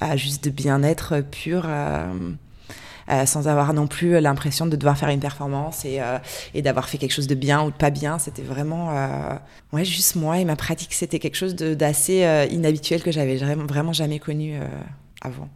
mmh. 0.00 0.16
juste 0.16 0.44
de 0.44 0.50
bien-être 0.50 1.20
pur. 1.20 1.66
Euh, 3.08 3.24
sans 3.24 3.46
avoir 3.46 3.72
non 3.72 3.86
plus 3.86 4.20
l'impression 4.20 4.66
de 4.66 4.74
devoir 4.74 4.98
faire 4.98 5.10
une 5.10 5.20
performance 5.20 5.84
et, 5.84 6.00
euh, 6.00 6.18
et 6.54 6.62
d'avoir 6.62 6.88
fait 6.88 6.98
quelque 6.98 7.12
chose 7.12 7.28
de 7.28 7.36
bien 7.36 7.62
ou 7.62 7.70
de 7.70 7.76
pas 7.76 7.90
bien. 7.90 8.18
C'était 8.18 8.42
vraiment, 8.42 8.90
euh, 8.90 9.34
ouais, 9.72 9.84
juste 9.84 10.16
moi 10.16 10.40
et 10.40 10.44
ma 10.44 10.56
pratique. 10.56 10.92
C'était 10.92 11.20
quelque 11.20 11.36
chose 11.36 11.54
d'assez 11.54 12.48
inhabituel 12.50 13.02
que 13.02 13.12
j'avais 13.12 13.36
vraiment, 13.36 13.66
vraiment 13.66 13.92
jamais 13.92 14.18
connu 14.18 14.58
avant. 15.20 15.48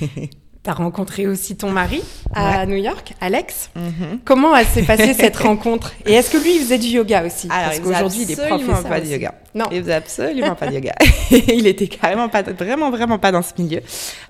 Tu 0.66 0.70
as 0.70 0.74
rencontré 0.74 1.28
aussi 1.28 1.56
ton 1.56 1.70
mari 1.70 2.02
à 2.34 2.66
New 2.66 2.74
York, 2.74 3.14
Alex. 3.20 3.70
Mhm. 3.76 4.18
Comment 4.24 4.52
s'est 4.64 4.82
passée 4.82 5.14
cette 5.18 5.36
rencontre? 5.36 5.92
Et 6.04 6.14
est-ce 6.14 6.28
que 6.28 6.38
lui, 6.38 6.56
il 6.56 6.62
faisait 6.62 6.78
du 6.78 6.88
yoga 6.88 7.24
aussi? 7.24 7.46
Alors, 7.48 7.66
Parce 7.66 7.78
qu'aujourd'hui, 7.78 8.22
il 8.22 8.32
est 8.32 8.48
professeur 8.48 8.82
pas 8.82 9.00
de 9.00 9.06
yoga. 9.06 9.32
Non. 9.54 9.66
Il 9.70 9.80
faisait 9.82 9.94
absolument 9.94 10.56
pas 10.56 10.66
de 10.66 10.74
yoga. 10.74 10.92
il 11.30 11.68
était 11.68 11.86
carrément 11.86 12.28
pas, 12.28 12.42
vraiment, 12.42 12.90
vraiment 12.90 13.18
pas 13.18 13.30
dans 13.32 13.42
ce 13.42 13.52
milieu. 13.58 13.80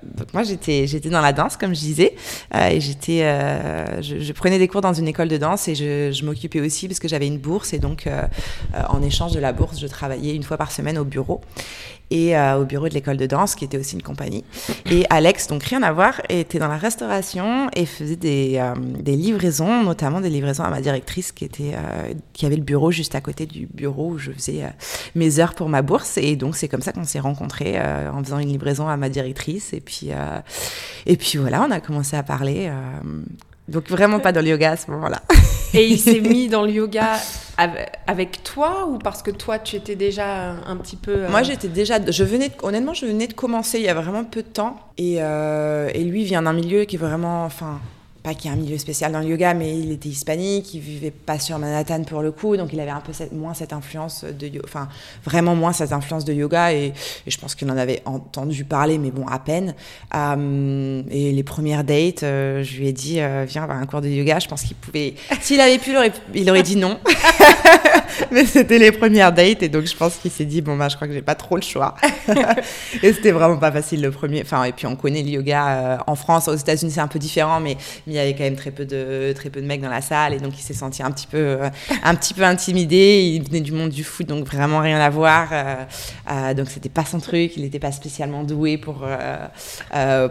Donc 0.02 0.32
moi, 0.34 0.42
j'étais, 0.42 0.86
j'étais 0.86 1.08
dans 1.08 1.22
la 1.22 1.32
danse, 1.32 1.56
comme 1.56 1.74
je 1.74 1.80
disais, 1.80 2.14
euh, 2.54 2.68
et 2.68 2.80
j'étais, 2.80 3.22
euh, 3.22 4.02
je, 4.02 4.32
prenais 4.32 4.58
des 4.58 4.68
cours 4.68 4.82
dans 4.82 4.92
une 4.92 5.08
école 5.08 5.28
de 5.28 5.38
danse 5.38 5.68
et 5.68 5.74
je, 5.74 6.12
je 6.12 6.24
m'occupais 6.24 6.60
aussi 6.60 6.86
parce 6.86 7.00
que 7.00 7.08
j'avais 7.08 7.26
une 7.26 7.38
bourse 7.38 7.72
et 7.72 7.78
donc 7.78 8.06
euh, 8.06 8.22
en 8.88 9.02
échange 9.02 9.32
de 9.32 9.40
la 9.40 9.52
bourse, 9.52 9.80
je 9.80 9.86
travaillais 9.86 10.34
une 10.34 10.42
fois 10.42 10.56
par 10.56 10.70
semaine 10.70 10.98
au 10.98 11.04
bureau 11.04 11.40
et 12.10 12.36
au 12.38 12.64
bureau 12.64 12.88
de 12.88 12.94
l'école 12.94 13.16
de 13.16 13.26
danse, 13.26 13.54
qui 13.54 13.64
était 13.64 13.78
aussi 13.78 13.94
une 13.94 14.02
compagnie. 14.02 14.44
Et 14.90 15.04
Alex, 15.10 15.48
donc 15.48 15.62
rien 15.64 15.82
à 15.82 15.92
voir, 15.92 16.20
était 16.28 16.58
dans 16.58 16.68
la 16.68 16.76
restauration 16.76 17.68
et 17.74 17.86
faisait 17.86 18.16
des, 18.16 18.62
des 19.00 19.16
livraisons, 19.16 19.82
notamment 19.82 20.20
des 20.20 20.30
livraisons 20.30 20.64
à 20.64 20.70
ma 20.70 20.80
directrice 20.80 21.32
qui 21.32 21.44
était, 21.44 21.74
qui 22.32 22.46
avait 22.46 22.56
le 22.56 22.62
bureau 22.62 22.90
juste 22.90 23.14
à 23.14 23.20
côté 23.20 23.46
du 23.46 23.66
bureau 23.66 24.10
où 24.10 24.18
je 24.18 24.30
faisais 24.32 24.64
mes 25.14 25.40
heures 25.40 25.54
pour 25.54 25.68
ma 25.68 25.82
bourse. 25.82 26.18
Et 26.18 26.36
donc, 26.36 26.56
c'est 26.56 26.68
comme 26.68 26.82
ça 26.82 26.92
qu'on 26.92 27.04
s'est 27.04 27.20
rencontrés 27.20 27.74
euh, 27.76 28.10
en 28.10 28.22
faisant 28.22 28.38
une 28.38 28.48
livraison 28.48 28.88
à 28.88 28.96
ma 28.96 29.08
directrice. 29.08 29.72
Et 29.72 29.80
puis, 29.80 30.08
euh, 30.10 30.40
et 31.06 31.16
puis 31.16 31.38
voilà, 31.38 31.62
on 31.62 31.70
a 31.70 31.80
commencé 31.80 32.16
à 32.16 32.22
parler. 32.22 32.70
Donc 33.68 33.88
vraiment 33.88 34.20
pas 34.20 34.32
dans 34.32 34.40
le 34.40 34.48
yoga 34.48 34.72
à 34.72 34.76
ce 34.76 34.90
moment-là. 34.90 35.22
Et 35.74 35.86
il 35.86 35.98
s'est 35.98 36.20
mis 36.20 36.48
dans 36.48 36.62
le 36.62 36.70
yoga 36.70 37.18
avec 38.06 38.42
toi 38.44 38.86
ou 38.88 38.98
parce 38.98 39.22
que 39.22 39.30
toi 39.30 39.58
tu 39.58 39.76
étais 39.76 39.96
déjà 39.96 40.50
un 40.66 40.76
petit 40.76 40.96
peu. 40.96 41.12
Euh, 41.12 41.28
Moi 41.30 41.42
j'étais 41.42 41.68
déjà, 41.68 41.98
je 42.08 42.24
venais, 42.24 42.50
honnêtement 42.62 42.94
je 42.94 43.06
venais 43.06 43.26
de 43.26 43.32
commencer 43.32 43.78
il 43.78 43.84
y 43.84 43.88
a 43.88 43.94
vraiment 43.94 44.24
peu 44.24 44.42
de 44.42 44.48
temps 44.48 44.78
et, 44.98 45.16
euh, 45.20 45.88
et 45.94 46.04
lui 46.04 46.24
vient 46.24 46.42
d'un 46.42 46.52
milieu 46.52 46.84
qui 46.84 46.96
est 46.96 46.98
vraiment, 46.98 47.44
enfin 47.44 47.80
pas 48.26 48.34
qu'il 48.34 48.50
y 48.50 48.54
ait 48.54 48.56
un 48.56 48.60
milieu 48.60 48.76
spécial 48.76 49.12
dans 49.12 49.20
le 49.20 49.26
yoga, 49.26 49.54
mais 49.54 49.78
il 49.78 49.92
était 49.92 50.08
hispanique, 50.08 50.74
il 50.74 50.80
vivait 50.80 51.12
pas 51.12 51.38
sur 51.38 51.60
Manhattan 51.60 52.02
pour 52.02 52.22
le 52.22 52.32
coup, 52.32 52.56
donc 52.56 52.72
il 52.72 52.80
avait 52.80 52.90
un 52.90 53.00
peu 53.00 53.12
moins 53.30 53.54
cette 53.54 53.72
influence 53.72 54.24
de 54.24 54.50
enfin 54.64 54.88
vraiment 55.24 55.54
moins 55.54 55.72
cette 55.72 55.92
influence 55.92 56.24
de 56.24 56.32
yoga 56.32 56.72
et, 56.72 56.92
je 57.24 57.36
pense 57.38 57.54
qu'il 57.54 57.70
en 57.70 57.76
avait 57.76 58.02
entendu 58.04 58.64
parler, 58.64 58.98
mais 58.98 59.12
bon 59.12 59.28
à 59.28 59.38
peine. 59.38 59.76
Euh, 60.12 61.02
et 61.08 61.30
les 61.30 61.42
premières 61.44 61.84
dates, 61.84 62.24
euh, 62.24 62.64
je 62.64 62.78
lui 62.78 62.88
ai 62.88 62.92
dit 62.92 63.20
euh, 63.20 63.44
viens 63.46 63.62
avoir 63.62 63.78
un 63.78 63.86
cours 63.86 64.00
de 64.00 64.08
yoga. 64.08 64.40
Je 64.40 64.48
pense 64.48 64.62
qu'il 64.62 64.76
pouvait, 64.76 65.14
s'il 65.40 65.60
avait 65.60 65.78
pu, 65.78 65.92
il 66.34 66.50
aurait, 66.50 66.62
dit 66.64 66.76
non. 66.76 66.98
mais 68.32 68.44
c'était 68.44 68.78
les 68.78 68.90
premières 68.90 69.32
dates 69.32 69.62
et 69.62 69.68
donc 69.68 69.84
je 69.84 69.94
pense 69.94 70.16
qu'il 70.16 70.32
s'est 70.32 70.44
dit 70.44 70.62
bon 70.62 70.76
bah 70.76 70.88
je 70.88 70.96
crois 70.96 71.06
que 71.06 71.14
j'ai 71.14 71.22
pas 71.22 71.36
trop 71.36 71.54
le 71.54 71.62
choix. 71.62 71.94
et 73.02 73.12
c'était 73.12 73.32
vraiment 73.32 73.58
pas 73.58 73.70
facile 73.70 74.02
le 74.02 74.10
premier. 74.10 74.42
Enfin 74.42 74.64
et 74.64 74.72
puis 74.72 74.86
on 74.86 74.96
connaît 74.96 75.22
le 75.22 75.28
yoga 75.28 76.02
en 76.08 76.16
France, 76.16 76.48
aux 76.48 76.56
États-Unis 76.56 76.90
c'est 76.90 77.00
un 77.00 77.08
peu 77.08 77.20
différent, 77.20 77.60
mais 77.60 77.76
il 78.16 78.18
y 78.18 78.22
avait 78.22 78.34
quand 78.34 78.44
même 78.44 78.56
très 78.56 78.70
peu 78.70 78.84
de 78.84 79.32
très 79.34 79.50
peu 79.50 79.60
de 79.60 79.66
mecs 79.66 79.82
dans 79.82 79.90
la 79.90 80.00
salle 80.00 80.32
et 80.32 80.38
donc 80.38 80.58
il 80.58 80.62
s'est 80.62 80.74
senti 80.74 81.02
un 81.02 81.10
petit 81.10 81.26
peu 81.26 81.36
euh, 81.36 81.68
un 82.02 82.14
petit 82.14 82.34
peu 82.34 82.42
intimidé. 82.42 83.22
Il 83.34 83.46
venait 83.46 83.60
du 83.60 83.72
monde 83.72 83.90
du 83.90 84.04
foot 84.04 84.26
donc 84.26 84.46
vraiment 84.46 84.80
rien 84.80 84.98
à 84.98 85.10
voir. 85.10 85.48
Euh, 85.52 85.84
euh, 86.30 86.54
donc 86.54 86.70
c'était 86.70 86.88
pas 86.88 87.04
son 87.04 87.20
truc. 87.20 87.56
Il 87.56 87.62
n'était 87.62 87.78
pas 87.78 87.92
spécialement 87.92 88.42
doué 88.42 88.78
pour 88.78 89.06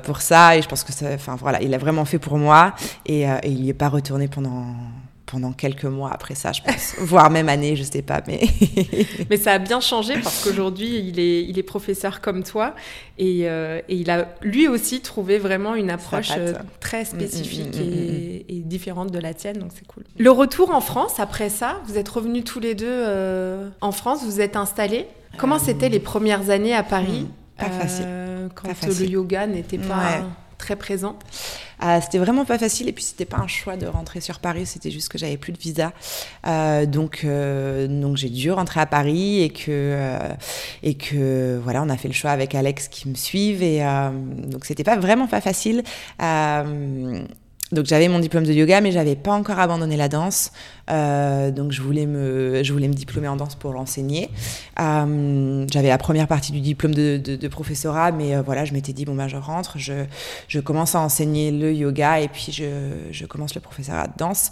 pour 0.04 0.22
ça 0.22 0.58
et 0.58 0.62
je 0.62 0.68
pense 0.68 0.84
que 0.84 0.92
ça, 0.92 1.08
enfin 1.14 1.36
voilà, 1.36 1.62
il 1.62 1.74
a 1.74 1.78
vraiment 1.78 2.06
fait 2.06 2.20
pour 2.20 2.38
moi 2.38 2.74
et, 3.06 3.22
et 3.22 3.48
il 3.48 3.62
n'y 3.62 3.70
est 3.70 3.74
pas 3.74 3.90
retourné 3.90 4.28
pendant 4.28 4.66
pendant 5.26 5.52
quelques 5.54 5.86
mois 5.86 6.12
après 6.12 6.36
ça, 6.36 6.52
je 6.52 6.62
pense, 6.62 6.96
voire 7.00 7.30
même 7.30 7.50
année, 7.50 7.76
je 7.76 7.84
sais 7.84 8.02
pas, 8.02 8.22
mais. 8.28 8.42
mais 9.30 9.38
ça 9.38 9.54
a 9.54 9.60
bien 9.60 9.80
changé 9.80 10.14
parce 10.22 10.44
qu'aujourd'hui, 10.44 11.00
il 11.00 11.20
est, 11.20 11.44
il 11.44 11.58
est 11.58 11.64
professeur 11.64 12.22
comme 12.22 12.44
toi 12.44 12.76
et, 13.18 13.50
euh, 13.50 13.82
et, 13.90 13.96
il 13.96 14.10
a 14.10 14.28
lui 14.42 14.68
aussi 14.68 15.02
trouvé 15.02 15.38
vraiment 15.38 15.76
une 15.76 15.90
approche 15.90 16.32
euh, 16.38 16.54
très 16.80 17.00
mm, 17.00 17.02
mm, 17.02 17.06
spécifique 17.06 17.76
mm, 17.76 17.82
et, 17.82 18.46
et, 18.50 18.60
différente 18.62 19.12
de 19.12 19.20
la 19.20 19.34
tienne, 19.34 19.58
donc 19.58 19.72
c'est 19.74 19.88
cool. 19.88 20.04
Le 20.18 20.32
retour 20.32 20.72
en 20.72 20.82
France, 20.82 21.20
après 21.20 21.50
ça, 21.50 21.82
vous 21.88 21.98
êtes 21.98 22.10
revenus 22.10 22.44
tous 22.44 22.60
les 22.60 22.76
deux 22.76 22.86
euh, 22.88 23.70
en 23.82 23.92
France, 23.92 24.24
vous 24.24 24.42
êtes 24.42 24.56
installés. 24.56 25.08
Comment 25.38 25.60
c'était 25.60 25.90
les 25.90 26.00
premières 26.00 26.50
années 26.50 26.74
à 26.74 26.84
Paris? 26.84 27.28
Pas 27.58 27.70
facile. 27.70 28.06
Quand 28.54 28.70
le 28.70 29.06
yoga 29.06 29.48
n'était 29.48 29.78
pas 29.78 30.24
très 30.58 30.76
présent 30.76 31.18
euh, 31.84 32.00
c'était 32.02 32.18
vraiment 32.18 32.46
pas 32.46 32.58
facile 32.58 32.88
et 32.88 32.94
puis 32.94 33.04
c'était 33.04 33.26
pas 33.26 33.38
un 33.38 33.48
choix 33.48 33.76
de 33.76 33.86
rentrer 33.86 34.22
sur 34.22 34.40
Paris, 34.40 34.66
c'était 34.66 34.92
juste 34.92 35.10
que 35.10 35.18
j'avais 35.18 35.38
plus 35.38 35.52
de 35.52 35.58
visa. 35.58 35.92
Euh, 36.48 36.86
donc 36.86 37.22
euh, 37.24 37.88
donc 37.88 38.18
j'ai 38.18 38.30
dû 38.30 38.52
rentrer 38.52 38.80
à 38.80 38.86
Paris 38.86 39.42
et 39.42 39.50
que 39.50 40.18
et 40.84 40.96
que 40.96 41.60
voilà, 41.64 41.84
on 41.84 41.90
a 41.90 41.98
fait 41.98 42.08
le 42.08 42.14
choix 42.14 42.32
avec 42.32 42.56
Alex 42.56 42.88
qui 42.88 43.10
me 43.10 43.16
suivent 43.16 43.64
et 43.64 43.82
donc 44.48 44.66
c'était 44.66 44.84
pas 44.84 44.98
vraiment 44.98 45.28
pas 45.28 45.42
facile. 45.42 45.84
donc 47.72 47.86
j'avais 47.86 48.08
mon 48.08 48.20
diplôme 48.20 48.46
de 48.46 48.54
yoga, 48.54 48.80
mais 48.82 48.92
j'avais 48.92 49.16
pas 49.16 49.34
encore 49.34 49.60
abandonné 49.60 49.98
la 49.98 50.08
danse. 50.08 50.52
Euh, 50.90 51.52
donc 51.52 51.72
je 51.72 51.82
voulais 51.82 52.06
me, 52.06 52.64
je 52.64 52.72
voulais 52.72 52.88
me 52.88 52.94
diplômer 52.94 53.28
en 53.28 53.36
danse 53.36 53.56
pour 53.56 53.74
l'enseigner. 53.74 54.30
Euh, 54.80 55.66
j'avais 55.72 55.88
la 55.88 55.98
première 55.98 56.28
partie 56.28 56.52
du 56.52 56.62
diplôme 56.62 56.94
de, 56.94 57.18
de, 57.18 57.48
professorat, 57.48 58.12
mais 58.12 58.36
euh, 58.36 58.42
voilà, 58.42 58.66
je 58.66 58.74
m'étais 58.74 58.94
dit 58.94 59.06
bon 59.06 59.16
ben 59.16 59.28
je 59.28 59.38
rentre, 59.38 59.78
je, 59.78 60.60
commence 60.60 60.96
à 60.96 61.00
enseigner 61.00 61.52
le 61.52 61.74
yoga 61.74 62.20
et 62.22 62.28
puis 62.28 62.52
je, 62.52 63.26
commence 63.26 63.56
le 63.56 63.62
professorat 63.62 64.08
de 64.08 64.14
danse. 64.18 64.52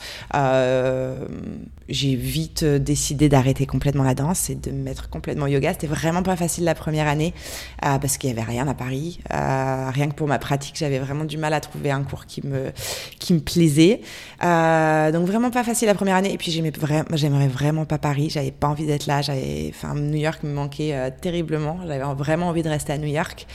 j'ai 1.89 2.15
vite 2.15 2.63
décidé 2.63 3.29
d'arrêter 3.29 3.65
complètement 3.65 4.03
la 4.03 4.15
danse 4.15 4.49
et 4.49 4.55
de 4.55 4.71
me 4.71 4.83
mettre 4.83 5.09
complètement 5.09 5.45
au 5.45 5.49
yoga. 5.49 5.73
C'était 5.73 5.87
vraiment 5.87 6.23
pas 6.23 6.35
facile 6.35 6.63
la 6.63 6.75
première 6.75 7.07
année 7.07 7.33
parce 7.81 8.17
qu'il 8.17 8.29
y 8.29 8.33
avait 8.33 8.41
rien 8.43 8.67
à 8.67 8.73
Paris, 8.73 9.19
rien 9.29 10.09
que 10.09 10.15
pour 10.15 10.27
ma 10.27 10.39
pratique, 10.39 10.75
j'avais 10.77 10.99
vraiment 10.99 11.25
du 11.25 11.37
mal 11.37 11.53
à 11.53 11.59
trouver 11.59 11.91
un 11.91 12.03
cours 12.03 12.25
qui 12.25 12.45
me, 12.45 12.71
qui 13.19 13.33
me 13.33 13.39
plaisait. 13.39 14.01
donc 14.41 15.27
vraiment 15.27 15.51
pas 15.51 15.63
facile 15.63 15.87
la 15.87 15.95
première 15.95 16.15
année 16.15 16.22
et 16.25 16.37
puis 16.37 16.51
j'aimais 16.51 16.71
vraiment, 16.71 17.05
j'aimerais 17.13 17.47
vraiment 17.47 17.85
pas 17.85 17.97
Paris. 17.97 18.29
J'avais 18.29 18.51
pas 18.51 18.67
envie 18.67 18.85
d'être 18.85 19.05
là. 19.05 19.21
J'avais, 19.21 19.71
enfin, 19.73 19.95
New 19.95 20.17
York 20.17 20.43
me 20.43 20.53
manquait 20.53 20.93
euh, 20.93 21.09
terriblement. 21.09 21.79
J'avais 21.87 22.03
vraiment 22.13 22.47
envie 22.47 22.63
de 22.63 22.69
rester 22.69 22.93
à 22.93 22.97
New 22.97 23.07
York. 23.07 23.45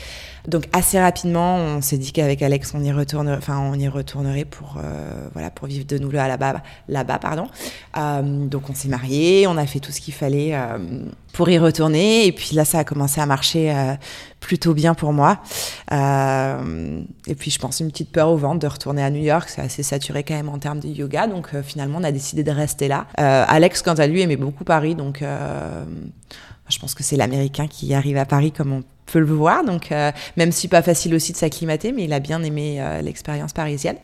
Donc 0.47 0.65
assez 0.73 0.99
rapidement, 0.99 1.57
on 1.57 1.83
s'est 1.83 1.99
dit 1.99 2.13
qu'avec 2.13 2.41
Alex, 2.43 2.73
on 2.75 2.83
y 2.83 2.93
retournerait, 2.93 3.37
enfin, 3.37 3.59
on 3.59 3.75
y 3.75 3.89
retournerait 3.89 4.45
pour, 4.47 4.77
euh, 4.79 5.29
voilà, 5.33 5.51
pour 5.51 5.67
vivre 5.69 5.87
de 5.87 5.99
nouveau 5.99 6.17
là-bas, 6.17 6.63
là-bas, 6.89 7.19
pardon. 7.19 7.49
Euh, 7.97 8.47
donc 8.47 8.71
on 8.71 8.75
s'est 8.75 8.89
mariés, 8.89 9.47
on 9.47 9.57
a 9.57 9.67
fait 9.67 9.81
tout 9.81 9.93
ce 9.93 10.01
qu'il 10.01 10.15
fallait 10.15 10.55
pour 11.33 11.49
y 11.51 11.59
retourner. 11.59 12.27
Et 12.27 12.33
puis 12.33 12.55
là, 12.55 12.65
ça 12.65 12.79
a 12.79 12.85
commencé 12.85 13.21
à 13.21 13.27
marcher 13.27 13.73
plutôt 14.41 14.75
bien 14.75 14.95
pour 14.95 15.13
moi. 15.13 15.41
Euh, 15.93 17.03
et 17.27 17.35
puis, 17.35 17.51
je 17.51 17.59
pense 17.59 17.81
une 17.81 17.91
petite 17.91 18.11
peur 18.11 18.29
au 18.29 18.37
ventre 18.37 18.61
de 18.61 18.67
retourner 18.67 19.03
à 19.03 19.11
New 19.11 19.23
York. 19.23 19.49
C'est 19.49 19.63
assez 19.63 19.83
saturé 19.83 20.23
quand 20.23 20.35
même 20.35 20.49
en 20.49 20.59
termes 20.59 20.81
de 20.81 20.89
yoga. 20.89 21.27
Donc, 21.27 21.49
euh, 21.55 21.63
finalement, 21.63 21.99
on 22.01 22.05
a 22.05 22.13
décidé 22.13 22.43
de 22.43 22.51
rester 22.51 22.89
là. 22.89 23.07
Euh, 23.21 23.45
Alex, 23.47 23.83
quant 23.83 23.95
à 23.95 24.07
lui, 24.07 24.21
aimait 24.21 24.37
beaucoup 24.37 24.65
Paris. 24.65 24.95
Donc, 24.95 25.23
je 25.23 26.79
pense 26.79 26.95
que 26.95 27.03
c'est 27.03 27.17
l'Américain 27.17 27.67
qui 27.67 27.95
arrive 27.95 28.19
à 28.19 28.27
Paris 28.27 28.53
comme 28.53 28.73
on 28.73 28.83
peut 29.11 29.19
le 29.19 29.27
voir. 29.27 29.65
Donc, 29.65 29.91
même 30.37 30.53
si 30.53 30.69
pas 30.69 30.83
facile 30.83 31.15
aussi 31.15 31.33
de 31.33 31.37
s'acclimater, 31.37 31.93
mais 31.93 32.05
il 32.05 32.12
a 32.12 32.21
bien 32.21 32.43
aimé 32.43 32.83
l'expérience 33.03 33.53
parisienne. 33.53 33.97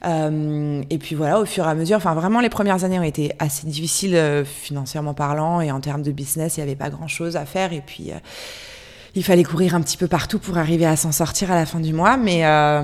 et 0.91 0.99
puis 0.99 1.15
voilà, 1.15 1.41
au 1.41 1.45
fur 1.45 1.67
et 1.67 1.71
à 1.71 1.75
mesure, 1.75 1.97
enfin 1.97 2.15
vraiment, 2.15 2.41
les 2.41 2.49
premières 2.49 2.85
années 2.85 2.99
ont 2.99 3.05
été 3.05 3.33
assez 3.39 3.67
difficiles 3.67 4.45
financièrement 4.45 5.15
parlant 5.15 5.61
et 5.61 5.71
en 5.71 5.81
termes 5.81 6.03
de 6.03 6.13
business, 6.13 6.57
il 6.57 6.61
n'y 6.61 6.65
avait 6.65 6.77
pas 6.77 6.91
grand 6.91 7.09
chose 7.09 7.37
à 7.37 7.45
faire. 7.45 7.73
Et 7.73 7.83
puis 7.85 8.13
il 9.17 9.23
fallait 9.23 9.45
courir 9.45 9.75
un 9.75 9.81
petit 9.81 9.97
peu 9.97 10.09
partout 10.09 10.39
pour 10.39 10.59
arriver 10.59 10.87
à 10.87 10.97
s'en 10.97 11.13
sortir 11.13 11.53
à 11.53 11.55
la 11.55 11.67
fin 11.67 11.81
du 11.81 11.93
mois. 11.93 12.17
Mais, 12.17 12.45
euh, 12.45 12.83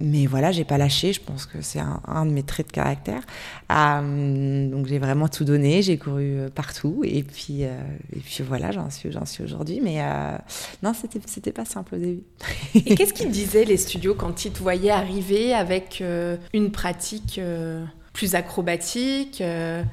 mais 0.00 0.26
voilà, 0.26 0.52
j'ai 0.52 0.64
pas 0.64 0.78
lâché. 0.78 1.12
Je 1.12 1.20
pense 1.20 1.46
que 1.46 1.62
c'est 1.62 1.80
un, 1.80 2.26
de 2.26 2.30
mes 2.30 2.42
traits 2.42 2.66
de 2.68 2.72
caractère. 2.72 3.22
Euh, 3.72 4.68
donc 4.68 4.86
j'ai 4.86 4.98
vraiment 4.98 5.28
tout 5.28 5.44
donné. 5.44 5.82
J'ai 5.82 5.96
couru 5.96 6.38
euh, 6.38 6.48
partout. 6.50 7.02
Et 7.04 7.22
puis, 7.22 7.62
et 7.62 8.20
puis 8.24 8.44
voilà, 8.46 8.72
j'en 8.72 8.90
suis, 8.90 9.10
j'en 9.10 9.24
suis 9.24 9.42
aujourd'hui. 9.42 9.80
Mais 9.82 10.00
non, 10.82 10.92
c'était, 10.92 11.20
c'était 11.26 11.52
pas 11.52 11.64
simple 11.64 11.94
au 11.94 11.98
début. 11.98 12.22
et 12.74 12.94
qu'est-ce 12.94 13.14
qu'ils 13.14 13.30
disaient 13.30 13.64
les 13.64 13.78
studios 13.78 14.14
quand 14.14 14.44
ils 14.44 14.52
te 14.52 14.58
voyaient 14.58 14.90
arriver 14.90 15.54
avec 15.54 16.02
une 16.52 16.70
pratique 16.70 17.40
plus 18.12 18.34
acrobatique, 18.34 19.42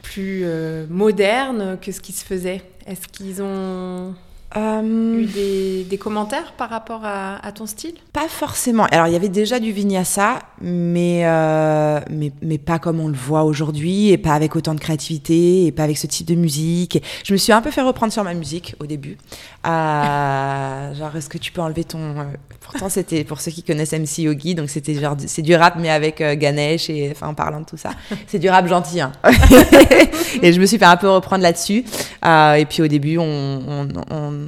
plus 0.04 0.46
moderne 0.90 1.78
que 1.82 1.92
ce 1.92 2.02
qui 2.02 2.12
se 2.12 2.26
faisait? 2.26 2.62
Est-ce 2.86 3.08
qu'ils 3.08 3.42
ont 3.42 3.46
euh... 3.48 4.12
Eu 4.54 5.26
des, 5.26 5.86
des, 5.86 5.98
commentaires 5.98 6.52
par 6.54 6.70
rapport 6.70 7.02
à, 7.06 7.46
à, 7.46 7.52
ton 7.54 7.66
style? 7.66 7.94
Pas 8.12 8.28
forcément. 8.28 8.86
Alors, 8.92 9.08
il 9.08 9.14
y 9.14 9.16
avait 9.16 9.30
déjà 9.30 9.60
du 9.60 9.72
vinyasa, 9.72 10.40
mais, 10.60 11.22
euh, 11.26 12.02
mais, 12.10 12.34
mais, 12.42 12.58
pas 12.58 12.78
comme 12.78 13.00
on 13.00 13.08
le 13.08 13.16
voit 13.16 13.44
aujourd'hui, 13.44 14.10
et 14.10 14.18
pas 14.18 14.34
avec 14.34 14.56
autant 14.58 14.74
de 14.74 14.80
créativité, 14.80 15.66
et 15.66 15.72
pas 15.72 15.84
avec 15.84 15.98
ce 15.98 16.06
type 16.06 16.28
de 16.28 16.36
musique. 16.36 17.02
Je 17.24 17.32
me 17.32 17.38
suis 17.38 17.54
un 17.54 17.62
peu 17.62 17.72
fait 17.72 17.82
reprendre 17.82 18.12
sur 18.12 18.24
ma 18.26 18.34
musique 18.34 18.76
au 18.82 18.86
début. 18.86 19.18
Euh, 19.66 20.94
genre, 20.96 21.16
est-ce 21.16 21.30
que 21.30 21.38
tu 21.38 21.54
peux 21.54 21.62
enlever 21.62 21.86
ton. 21.86 22.00
Euh, 22.00 22.24
pourtant, 22.60 22.90
c'était 22.90 23.24
pour 23.24 23.40
ceux 23.40 23.52
qui 23.52 23.64
connaissent 23.64 23.94
MC 23.94 24.20
Yogi, 24.20 24.56
donc 24.56 24.70
c'était 24.70 24.96
genre. 24.96 25.16
C'est 25.26 25.42
du 25.42 25.56
rap, 25.56 25.76
mais 25.80 25.90
avec 25.90 26.20
euh, 26.20 26.36
Ganesh, 26.36 26.90
et 26.90 27.12
enfin, 27.12 27.28
en 27.28 27.34
parlant 27.34 27.62
de 27.62 27.66
tout 27.66 27.78
ça. 27.78 27.92
C'est 28.28 28.40
du 28.40 28.50
rap 28.50 28.68
gentil. 28.68 29.00
Hein. 29.02 29.14
et 30.42 30.52
je 30.52 30.60
me 30.60 30.66
suis 30.66 30.78
fait 30.78 30.86
un 30.86 30.98
peu 30.98 31.10
reprendre 31.10 31.44
là-dessus. 31.44 31.86
Euh, 32.26 32.56
et 32.56 32.66
puis, 32.66 32.82
au 32.82 32.88
début, 32.88 33.18
on, 33.18 33.24
on, 33.24 33.88
on 34.10 34.41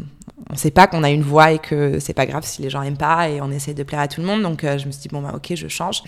on 0.53 0.57
sait 0.57 0.71
pas 0.71 0.87
qu'on 0.87 1.03
a 1.03 1.09
une 1.09 1.23
voix 1.23 1.51
et 1.51 1.59
que 1.59 1.99
c'est 1.99 2.13
pas 2.13 2.25
grave 2.25 2.43
si 2.45 2.61
les 2.61 2.69
gens 2.69 2.83
aiment 2.83 2.97
pas 2.97 3.27
et 3.29 3.41
on 3.41 3.51
essaie 3.51 3.73
de 3.73 3.83
plaire 3.83 3.99
à 3.99 4.07
tout 4.07 4.21
le 4.21 4.27
monde. 4.27 4.43
Donc 4.43 4.63
euh, 4.63 4.77
je 4.77 4.85
me 4.85 4.91
suis 4.91 5.01
dit 5.01 5.07
bon 5.09 5.21
bah 5.21 5.33
ok 5.35 5.53
je 5.55 5.67
change. 5.67 6.03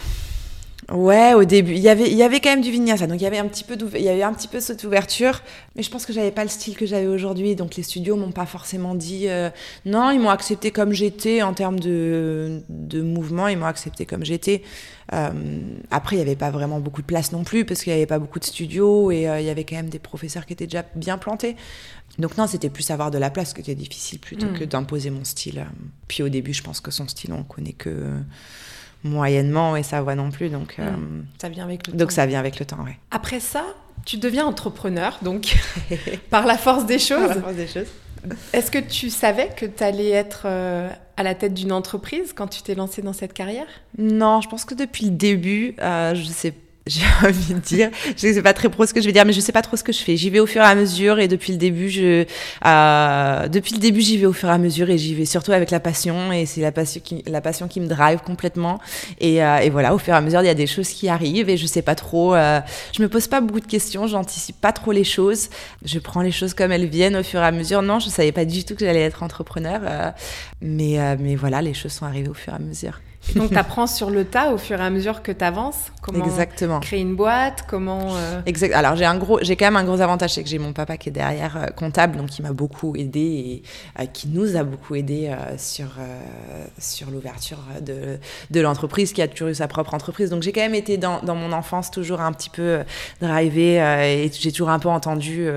Ouais, 0.91 1.33
au 1.33 1.45
début, 1.45 1.71
il 1.71 1.79
y 1.79 1.89
avait, 1.89 2.11
y 2.11 2.21
avait 2.21 2.39
quand 2.39 2.51
même 2.51 2.61
du 2.61 2.69
vinyasa, 2.69 3.07
donc 3.07 3.19
il 3.19 3.23
y 3.23 3.25
avait 3.25 3.39
un 3.39 3.47
petit 3.47 3.63
peu, 3.63 3.75
il 3.95 4.03
y 4.03 4.09
avait 4.09 4.21
un 4.21 4.33
petit 4.33 4.47
peu 4.47 4.59
cette 4.59 4.83
ouverture, 4.83 5.41
mais 5.75 5.81
je 5.81 5.89
pense 5.89 6.05
que 6.05 6.13
j'avais 6.13 6.29
pas 6.29 6.43
le 6.43 6.49
style 6.49 6.77
que 6.77 6.85
j'avais 6.85 7.07
aujourd'hui, 7.07 7.55
donc 7.55 7.75
les 7.75 7.81
studios 7.81 8.15
m'ont 8.15 8.31
pas 8.31 8.45
forcément 8.45 8.93
dit 8.93 9.27
euh, 9.27 9.49
non, 9.85 10.11
ils 10.11 10.19
m'ont 10.19 10.29
accepté 10.29 10.69
comme 10.69 10.91
j'étais 10.93 11.41
en 11.41 11.55
termes 11.55 11.79
de, 11.79 12.61
mouvement, 12.93 13.47
ils 13.47 13.57
m'ont 13.57 13.65
accepté 13.65 14.05
comme 14.05 14.23
j'étais. 14.23 14.61
Euh, 15.11 15.31
après, 15.89 16.17
il 16.17 16.19
y 16.19 16.21
avait 16.21 16.35
pas 16.35 16.51
vraiment 16.51 16.79
beaucoup 16.79 17.01
de 17.01 17.07
place 17.07 17.31
non 17.31 17.43
plus 17.43 17.65
parce 17.65 17.81
qu'il 17.81 17.91
y 17.91 17.95
avait 17.95 18.05
pas 18.05 18.19
beaucoup 18.19 18.39
de 18.39 18.45
studios 18.45 19.09
et 19.09 19.23
il 19.23 19.45
y 19.45 19.49
avait 19.49 19.63
quand 19.63 19.77
même 19.77 19.89
des 19.89 19.99
professeurs 19.99 20.45
qui 20.45 20.53
étaient 20.53 20.67
déjà 20.67 20.85
bien 20.93 21.17
plantés. 21.17 21.55
Donc 22.19 22.37
non, 22.37 22.47
c'était 22.47 22.69
plus 22.69 22.89
avoir 22.91 23.11
de 23.11 23.17
la 23.17 23.29
place 23.29 23.53
que 23.53 23.61
c'était 23.61 23.75
difficile 23.75 24.19
plutôt 24.19 24.47
mm. 24.47 24.59
que 24.59 24.63
d'imposer 24.63 25.09
mon 25.09 25.23
style. 25.23 25.65
Puis 26.07 26.23
au 26.23 26.29
début, 26.29 26.53
je 26.53 26.63
pense 26.63 26.79
que 26.79 26.91
son 26.91 27.07
style, 27.07 27.33
on 27.33 27.43
connaît 27.43 27.73
que 27.73 28.13
moyennement 29.03 29.75
et 29.75 29.83
sa 29.83 30.01
voix 30.01 30.15
non 30.15 30.31
plus. 30.31 30.49
Donc, 30.49 30.77
mm. 30.77 30.81
euh, 30.81 31.21
ça 31.39 31.49
vient 31.49 31.63
avec 31.63 31.87
le 31.87 31.93
donc 31.93 32.11
ça 32.11 32.25
vient 32.25 32.39
avec 32.39 32.59
le 32.59 32.65
temps, 32.65 32.83
ouais. 32.83 32.97
Après 33.11 33.39
ça, 33.39 33.63
tu 34.05 34.17
deviens 34.17 34.45
entrepreneur, 34.45 35.17
donc 35.21 35.55
par 36.29 36.45
la 36.45 36.57
force 36.57 36.85
des 36.85 36.99
choses. 36.99 37.27
Par 37.27 37.35
la 37.35 37.41
force 37.41 37.55
des 37.55 37.67
choses. 37.67 37.87
Est-ce 38.53 38.71
que 38.71 38.79
tu 38.79 39.09
savais 39.09 39.49
que 39.55 39.65
tu 39.65 39.83
allais 39.83 40.09
être 40.09 40.43
euh, 40.45 40.89
à 41.15 41.23
la 41.23 41.35
tête 41.35 41.53
d'une 41.53 41.71
entreprise 41.71 42.33
quand 42.33 42.47
tu 42.47 42.61
t'es 42.63 42.73
lancé 42.75 43.01
dans 43.01 43.13
cette 43.13 43.33
carrière? 43.33 43.67
Non, 43.97 44.41
je 44.41 44.49
pense 44.49 44.65
que 44.65 44.73
depuis 44.73 45.05
le 45.05 45.11
début, 45.11 45.75
euh, 45.79 46.15
je 46.15 46.23
sais 46.23 46.53
j'ai 46.87 47.01
envie 47.25 47.53
de 47.53 47.59
dire. 47.59 47.89
Je 48.15 48.33
sais 48.33 48.41
pas 48.41 48.53
très 48.53 48.69
pro 48.69 48.85
ce 48.85 48.93
que 48.93 49.01
je 49.01 49.05
vais 49.05 49.11
dire, 49.11 49.25
mais 49.25 49.33
je 49.33 49.39
sais 49.39 49.51
pas 49.51 49.61
trop 49.61 49.75
ce 49.75 49.83
que 49.83 49.91
je 49.91 49.99
fais. 49.99 50.17
J'y 50.17 50.29
vais 50.29 50.39
au 50.39 50.45
fur 50.45 50.61
et 50.61 50.65
à 50.65 50.75
mesure 50.75 51.19
et 51.19 51.27
depuis 51.27 51.51
le 51.51 51.57
début, 51.57 51.89
je, 51.89 52.25
euh, 52.65 53.47
depuis 53.47 53.73
le 53.73 53.79
début, 53.79 54.01
j'y 54.01 54.17
vais 54.17 54.25
au 54.25 54.33
fur 54.33 54.49
et 54.49 54.51
à 54.51 54.57
mesure 54.57 54.89
et 54.89 54.97
j'y 54.97 55.15
vais 55.15 55.25
surtout 55.25 55.51
avec 55.51 55.71
la 55.71 55.79
passion 55.79 56.31
et 56.31 56.45
c'est 56.45 56.61
la 56.61 56.71
passion 56.71 57.01
qui, 57.03 57.23
la 57.27 57.41
passion 57.41 57.67
qui 57.67 57.79
me 57.79 57.87
drive 57.87 58.19
complètement. 58.19 58.79
Et, 59.19 59.43
euh, 59.43 59.57
et, 59.57 59.69
voilà, 59.69 59.93
au 59.93 59.97
fur 59.97 60.13
et 60.13 60.17
à 60.17 60.21
mesure, 60.21 60.41
il 60.41 60.47
y 60.47 60.49
a 60.49 60.53
des 60.55 60.67
choses 60.67 60.89
qui 60.89 61.09
arrivent 61.09 61.49
et 61.49 61.57
je 61.57 61.65
sais 61.65 61.81
pas 61.81 61.95
trop. 61.95 62.35
Euh, 62.35 62.59
je 62.95 63.01
me 63.01 63.09
pose 63.09 63.27
pas 63.27 63.41
beaucoup 63.41 63.59
de 63.59 63.65
questions, 63.65 64.07
j'anticipe 64.07 64.59
pas 64.61 64.71
trop 64.71 64.91
les 64.91 65.03
choses. 65.03 65.49
Je 65.83 65.99
prends 65.99 66.21
les 66.21 66.31
choses 66.31 66.53
comme 66.53 66.71
elles 66.71 66.87
viennent 66.87 67.15
au 67.15 67.23
fur 67.23 67.39
et 67.39 67.45
à 67.45 67.51
mesure. 67.51 67.81
Non, 67.81 67.99
je 67.99 68.09
savais 68.09 68.31
pas 68.31 68.45
du 68.45 68.63
tout 68.63 68.75
que 68.75 68.85
j'allais 68.85 69.01
être 69.01 69.23
entrepreneur, 69.23 69.81
euh, 69.83 70.11
mais 70.61 70.99
euh, 70.99 71.15
mais 71.19 71.35
voilà, 71.35 71.61
les 71.61 71.73
choses 71.73 71.93
sont 71.93 72.05
arrivées 72.05 72.29
au 72.29 72.33
fur 72.33 72.53
et 72.53 72.57
à 72.57 72.59
mesure. 72.59 72.99
Donc, 73.33 73.49
tu 73.49 73.57
apprends 73.57 73.87
sur 73.87 74.09
le 74.09 74.25
tas 74.25 74.51
au 74.51 74.57
fur 74.57 74.79
et 74.79 74.83
à 74.83 74.89
mesure 74.89 75.23
que 75.23 75.31
tu 75.31 75.43
avances 75.43 75.91
Comment 76.01 76.25
Exactement. 76.25 76.79
créer 76.79 77.01
une 77.01 77.15
boîte 77.15 77.65
Comment. 77.67 78.15
Euh, 78.15 78.41
exact. 78.45 78.73
Alors, 78.73 78.95
j'ai, 78.95 79.05
un 79.05 79.17
gros, 79.17 79.39
j'ai 79.41 79.55
quand 79.55 79.65
même 79.65 79.75
un 79.75 79.83
gros 79.83 80.01
avantage, 80.01 80.35
c'est 80.35 80.43
que 80.43 80.49
j'ai 80.49 80.59
mon 80.59 80.73
papa 80.73 80.97
qui 80.97 81.09
est 81.09 81.11
derrière 81.11 81.57
euh, 81.57 81.65
comptable, 81.67 82.17
donc 82.17 82.27
qui 82.27 82.43
m'a 82.43 82.53
beaucoup 82.53 82.95
aidé 82.95 83.19
et 83.19 83.63
euh, 83.99 84.05
qui 84.05 84.27
nous 84.27 84.55
a 84.55 84.63
beaucoup 84.63 84.95
aidé 84.95 85.33
sur, 85.57 85.87
sur 86.77 87.09
l'ouverture 87.09 87.57
de, 87.81 88.19
de 88.51 88.61
l'entreprise, 88.61 89.13
qui 89.13 89.21
a 89.21 89.27
toujours 89.27 89.49
eu 89.49 89.55
sa 89.55 89.67
propre 89.67 89.93
entreprise. 89.93 90.29
Donc, 90.29 90.43
j'ai 90.43 90.51
quand 90.51 90.61
même 90.61 90.75
été 90.75 90.97
dans, 90.97 91.21
dans 91.21 91.35
mon 91.35 91.51
enfance 91.51 91.89
toujours 91.89 92.21
un 92.21 92.31
petit 92.31 92.49
peu 92.49 92.83
drivé 93.21 93.75
et 93.75 94.31
j'ai 94.31 94.51
toujours 94.51 94.69
un 94.69 94.79
peu 94.79 94.89
entendu 94.89 95.47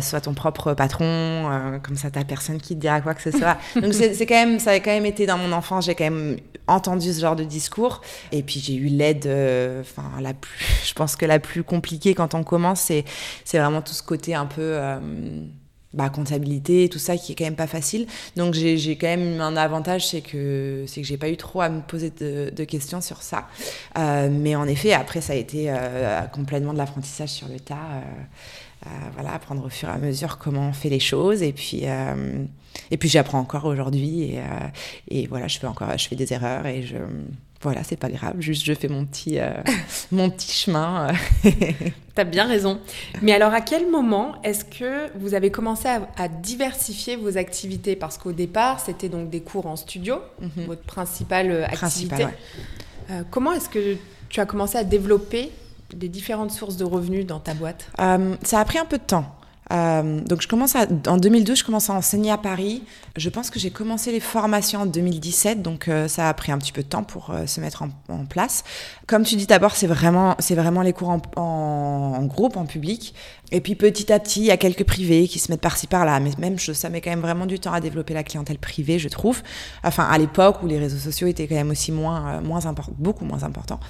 sois 0.00 0.20
ton 0.20 0.34
propre 0.34 0.72
patron, 0.74 1.80
comme 1.82 1.96
ça, 1.96 2.10
t'as 2.10 2.24
personne 2.24 2.58
qui 2.58 2.74
te 2.74 2.80
dira 2.80 3.00
quoi 3.00 3.14
que 3.14 3.22
ce 3.22 3.30
soit. 3.30 3.58
donc, 3.80 3.92
c'est, 3.92 4.14
c'est 4.14 4.26
quand 4.26 4.34
même, 4.34 4.58
ça 4.58 4.70
a 4.70 4.80
quand 4.80 4.90
même 4.90 5.06
été 5.06 5.26
dans 5.26 5.38
mon 5.38 5.52
enfance, 5.52 5.86
j'ai 5.86 5.94
quand 5.94 6.04
même 6.04 6.36
entendu 6.66 7.12
ce 7.12 7.20
genre 7.20 7.36
de 7.36 7.44
discours. 7.44 8.00
Et 8.32 8.42
puis 8.42 8.60
j'ai 8.60 8.74
eu 8.74 8.86
l'aide, 8.86 9.26
euh, 9.26 9.80
enfin 9.80 10.10
la 10.20 10.32
je 10.84 10.92
pense 10.94 11.16
que 11.16 11.26
la 11.26 11.38
plus 11.38 11.62
compliquée 11.64 12.14
quand 12.14 12.34
on 12.34 12.44
commence, 12.44 12.80
c'est 12.80 13.04
c'est 13.44 13.58
vraiment 13.58 13.82
tout 13.82 13.94
ce 13.94 14.02
côté 14.02 14.34
un 14.34 14.46
peu 14.46 14.60
euh, 14.60 14.98
bah, 15.94 16.08
comptabilité, 16.08 16.88
tout 16.88 16.98
ça 16.98 17.16
qui 17.16 17.32
est 17.32 17.34
quand 17.34 17.44
même 17.44 17.56
pas 17.56 17.66
facile. 17.66 18.06
Donc 18.36 18.54
j'ai 18.54 18.96
quand 18.96 19.08
même 19.08 19.40
un 19.40 19.56
avantage, 19.56 20.08
c'est 20.08 20.22
que 20.22 20.84
c'est 20.86 21.02
que 21.02 21.06
j'ai 21.06 21.18
pas 21.18 21.28
eu 21.28 21.36
trop 21.36 21.60
à 21.60 21.68
me 21.68 21.80
poser 21.80 22.10
de, 22.10 22.50
de 22.54 22.64
questions 22.64 23.00
sur 23.00 23.22
ça. 23.22 23.46
Euh, 23.98 24.28
mais 24.30 24.56
en 24.56 24.66
effet, 24.66 24.92
après 24.92 25.20
ça 25.20 25.34
a 25.34 25.36
été 25.36 25.66
euh, 25.68 26.22
complètement 26.32 26.72
de 26.72 26.78
l'apprentissage 26.78 27.30
sur 27.30 27.48
le 27.48 27.60
tas. 27.60 28.02
Euh, 28.86 28.90
voilà, 29.14 29.34
apprendre 29.34 29.64
au 29.64 29.68
fur 29.68 29.88
et 29.88 29.92
à 29.92 29.98
mesure 29.98 30.38
comment 30.38 30.68
on 30.68 30.72
fait 30.72 30.88
les 30.88 30.98
choses. 30.98 31.42
Et 31.42 31.52
puis, 31.52 31.82
euh, 31.84 32.44
et 32.90 32.96
puis 32.96 33.08
j'apprends 33.08 33.38
encore 33.38 33.64
aujourd'hui. 33.66 34.22
Et, 34.24 34.38
euh, 34.38 34.42
et, 35.08 35.26
voilà, 35.28 35.46
je 35.46 35.58
fais 35.58 35.68
encore, 35.68 35.96
je 35.96 36.08
fais 36.08 36.16
des 36.16 36.32
erreurs 36.32 36.66
et 36.66 36.82
je, 36.82 36.96
voilà, 37.60 37.84
c'est 37.84 37.96
pas 37.96 38.08
grave. 38.08 38.34
Juste, 38.40 38.64
je 38.64 38.74
fais 38.74 38.88
mon 38.88 39.04
petit, 39.04 39.38
mon 40.12 40.30
petit 40.30 40.50
chemin. 40.50 41.12
T'as 42.16 42.24
bien 42.24 42.46
raison. 42.46 42.80
Mais 43.22 43.32
alors, 43.32 43.54
à 43.54 43.60
quel 43.60 43.88
moment 43.88 44.34
est-ce 44.42 44.64
que 44.64 45.16
vous 45.16 45.34
avez 45.34 45.52
commencé 45.52 45.86
à, 45.86 46.08
à 46.16 46.26
diversifier 46.26 47.14
vos 47.14 47.38
activités? 47.38 47.94
Parce 47.94 48.18
qu'au 48.18 48.32
départ, 48.32 48.80
c'était 48.80 49.08
donc 49.08 49.30
des 49.30 49.42
cours 49.42 49.66
en 49.66 49.76
studio, 49.76 50.16
mm 50.16 50.46
-hmm. 50.46 50.66
votre 50.66 50.82
principale 50.82 51.64
activité. 51.64 52.16
Principal, 52.16 52.34
ouais. 53.10 53.24
comment 53.30 53.52
est-ce 53.52 53.68
que 53.68 53.96
tu 54.28 54.40
as 54.40 54.46
commencé 54.46 54.76
à 54.78 54.84
développer 54.84 55.52
des 55.94 56.08
différentes 56.08 56.50
sources 56.50 56.76
de 56.76 56.84
revenus 56.84 57.26
dans 57.26 57.40
ta 57.40 57.54
boîte 57.54 57.90
euh, 58.00 58.34
Ça 58.42 58.60
a 58.60 58.64
pris 58.64 58.78
un 58.78 58.84
peu 58.84 58.98
de 58.98 59.02
temps. 59.02 59.26
Euh, 59.72 60.20
donc 60.20 60.42
je 60.42 60.48
commence 60.48 60.74
en 60.74 61.16
2012, 61.16 61.58
je 61.58 61.64
commence 61.64 61.88
à 61.88 61.94
enseigner 61.94 62.30
à 62.30 62.38
Paris. 62.38 62.82
Je 63.16 63.28
pense 63.28 63.50
que 63.50 63.58
j'ai 63.58 63.70
commencé 63.70 64.10
les 64.10 64.20
formations 64.20 64.80
en 64.80 64.86
2017, 64.86 65.60
donc 65.60 65.88
euh, 65.88 66.08
ça 66.08 66.30
a 66.30 66.34
pris 66.34 66.50
un 66.50 66.56
petit 66.56 66.72
peu 66.72 66.82
de 66.82 66.88
temps 66.88 67.02
pour 67.02 67.30
euh, 67.30 67.46
se 67.46 67.60
mettre 67.60 67.82
en, 67.82 68.24
place. 68.24 68.64
Comme 69.06 69.24
tu 69.24 69.36
dis 69.36 69.46
d'abord, 69.46 69.76
c'est 69.76 69.86
vraiment, 69.86 70.34
c'est 70.38 70.54
vraiment 70.54 70.80
les 70.80 70.94
cours 70.94 71.10
en, 71.10 72.24
groupe, 72.24 72.56
en 72.56 72.64
public. 72.64 73.14
Et 73.50 73.60
puis 73.60 73.74
petit 73.74 74.10
à 74.10 74.18
petit, 74.18 74.40
il 74.40 74.46
y 74.46 74.50
a 74.50 74.56
quelques 74.56 74.84
privés 74.84 75.28
qui 75.28 75.38
se 75.38 75.52
mettent 75.52 75.60
par-ci 75.60 75.86
par-là. 75.86 76.20
Mais 76.20 76.30
même 76.38 76.58
chose, 76.58 76.76
ça 76.76 76.88
met 76.88 77.02
quand 77.02 77.10
même 77.10 77.20
vraiment 77.20 77.44
du 77.44 77.58
temps 77.58 77.74
à 77.74 77.80
développer 77.80 78.14
la 78.14 78.22
clientèle 78.22 78.58
privée, 78.58 78.98
je 78.98 79.08
trouve. 79.08 79.42
Enfin, 79.84 80.04
à 80.04 80.16
l'époque 80.16 80.62
où 80.62 80.66
les 80.66 80.78
réseaux 80.78 80.96
sociaux 80.96 81.26
étaient 81.26 81.46
quand 81.46 81.56
même 81.56 81.70
aussi 81.70 81.92
moins, 81.92 82.40
moins 82.40 82.64
importants, 82.64 82.94
beaucoup 82.96 83.26
moins 83.26 83.42
importants. 83.42 83.80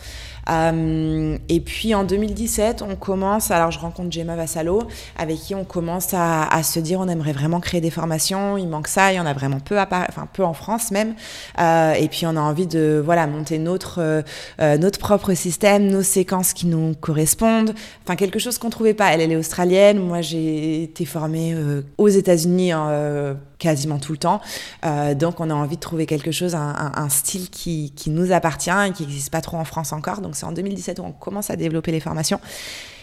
Euh, 0.51 1.38
et 1.49 1.61
puis 1.61 1.94
en 1.94 2.05
2017, 2.05 2.83
on 2.83 2.96
commence, 2.96 3.51
alors 3.51 3.70
je 3.70 3.79
rencontre 3.79 4.11
Gemma 4.11 4.37
Vassalo, 4.37 4.83
avec 5.16 5.38
qui 5.38 5.55
on 5.55 5.64
commence 5.64 6.09
à, 6.14 6.62
se 6.62 6.81
dire 6.81 7.01
on 7.01 7.09
aimerait 7.09 7.33
vraiment 7.33 7.61
créer 7.61 7.81
des 7.81 7.90
formations, 7.90 8.57
il 8.57 8.68
manque 8.68 8.88
ça, 8.88 9.12
il 9.12 9.16
y 9.16 9.20
en 9.20 9.27
a 9.27 9.33
vraiment 9.33 9.61
peu, 9.61 9.79
enfin 9.79 10.29
peu 10.33 10.44
en 10.44 10.55
France 10.55 10.90
même. 10.90 11.14
Euh, 11.59 11.92
et 11.94 12.09
puis 12.09 12.27
on 12.27 12.37
a 12.37 12.40
envie 12.40 12.66
de 12.66 13.01
voilà 13.05 13.27
monter 13.27 13.59
notre, 13.59 14.22
euh, 14.61 14.79
notre 14.79 14.98
propre 14.98 15.35
système, 15.35 15.87
nos 15.87 16.03
séquences 16.03 16.53
qui 16.53 16.66
nous 16.66 16.94
correspondent, 17.01 17.75
enfin 18.05 18.16
quelque 18.16 18.38
chose 18.38 18.59
qu'on 18.59 18.70
trouvait 18.70 18.94
pas. 18.94 19.12
Elle, 19.12 19.20
elle 19.20 19.33
est 19.33 19.37
australienne, 19.37 19.98
moi 19.98 20.20
j'ai 20.20 20.83
été 20.83 21.05
formée 21.05 21.55
euh, 21.55 21.83
aux 21.98 22.09
États-Unis 22.09 22.70
euh, 22.72 23.35
quasiment 23.62 23.98
tout 23.98 24.12
le 24.12 24.18
temps. 24.18 24.40
Euh, 24.85 25.14
donc, 25.14 25.40
on 25.40 25.48
a 25.48 25.55
envie 25.55 25.77
de 25.77 25.81
trouver 25.81 26.07
quelque 26.07 26.33
chose, 26.33 26.55
un, 26.55 27.09
style 27.09 27.48
qui, 27.51 27.92
qui, 27.94 28.11
nous 28.11 28.33
appartient 28.33 28.70
et 28.70 28.92
qui 28.92 29.05
n'existe 29.05 29.31
pas 29.31 29.40
trop 29.40 29.57
en 29.57 29.64
France 29.64 29.92
encore. 29.92 30.20
Donc, 30.20 30.37
c'est 30.37 30.46
en 30.46 30.53
2017 30.53 30.98
où 30.98 31.03
on 31.03 31.12
commence 31.12 31.51
à 31.51 31.57
développer 31.57 31.92
les 31.92 32.01
formations. 32.01 32.40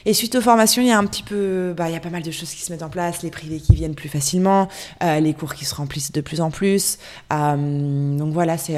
Et 0.06 0.14
suite 0.14 0.36
aux 0.36 0.42
formations, 0.42 0.82
il 0.82 0.88
y 0.88 0.92
a 0.92 0.98
un 0.98 1.06
petit 1.06 1.24
peu, 1.24 1.74
bah, 1.76 1.90
il 1.90 1.94
y 1.94 1.98
a 1.98 2.00
pas 2.00 2.10
mal 2.10 2.24
de 2.24 2.32
choses 2.32 2.50
qui 2.52 2.62
se 2.62 2.72
mettent 2.72 2.84
en 2.84 2.90
place, 2.90 3.22
les 3.22 3.32
privés 3.32 3.60
qui 3.60 3.76
viennent 3.76 3.96
plus 3.96 4.10
facilement, 4.10 4.70
euh, 5.04 5.20
les 5.20 5.34
cours 5.34 5.54
qui 5.54 5.66
se 5.66 5.76
remplissent 5.76 6.12
de 6.12 6.22
plus 6.22 6.42
en 6.42 6.52
plus. 6.52 6.98
Euh, 7.34 8.18
donc 8.18 8.34
voilà, 8.34 8.58
c'est 8.58 8.74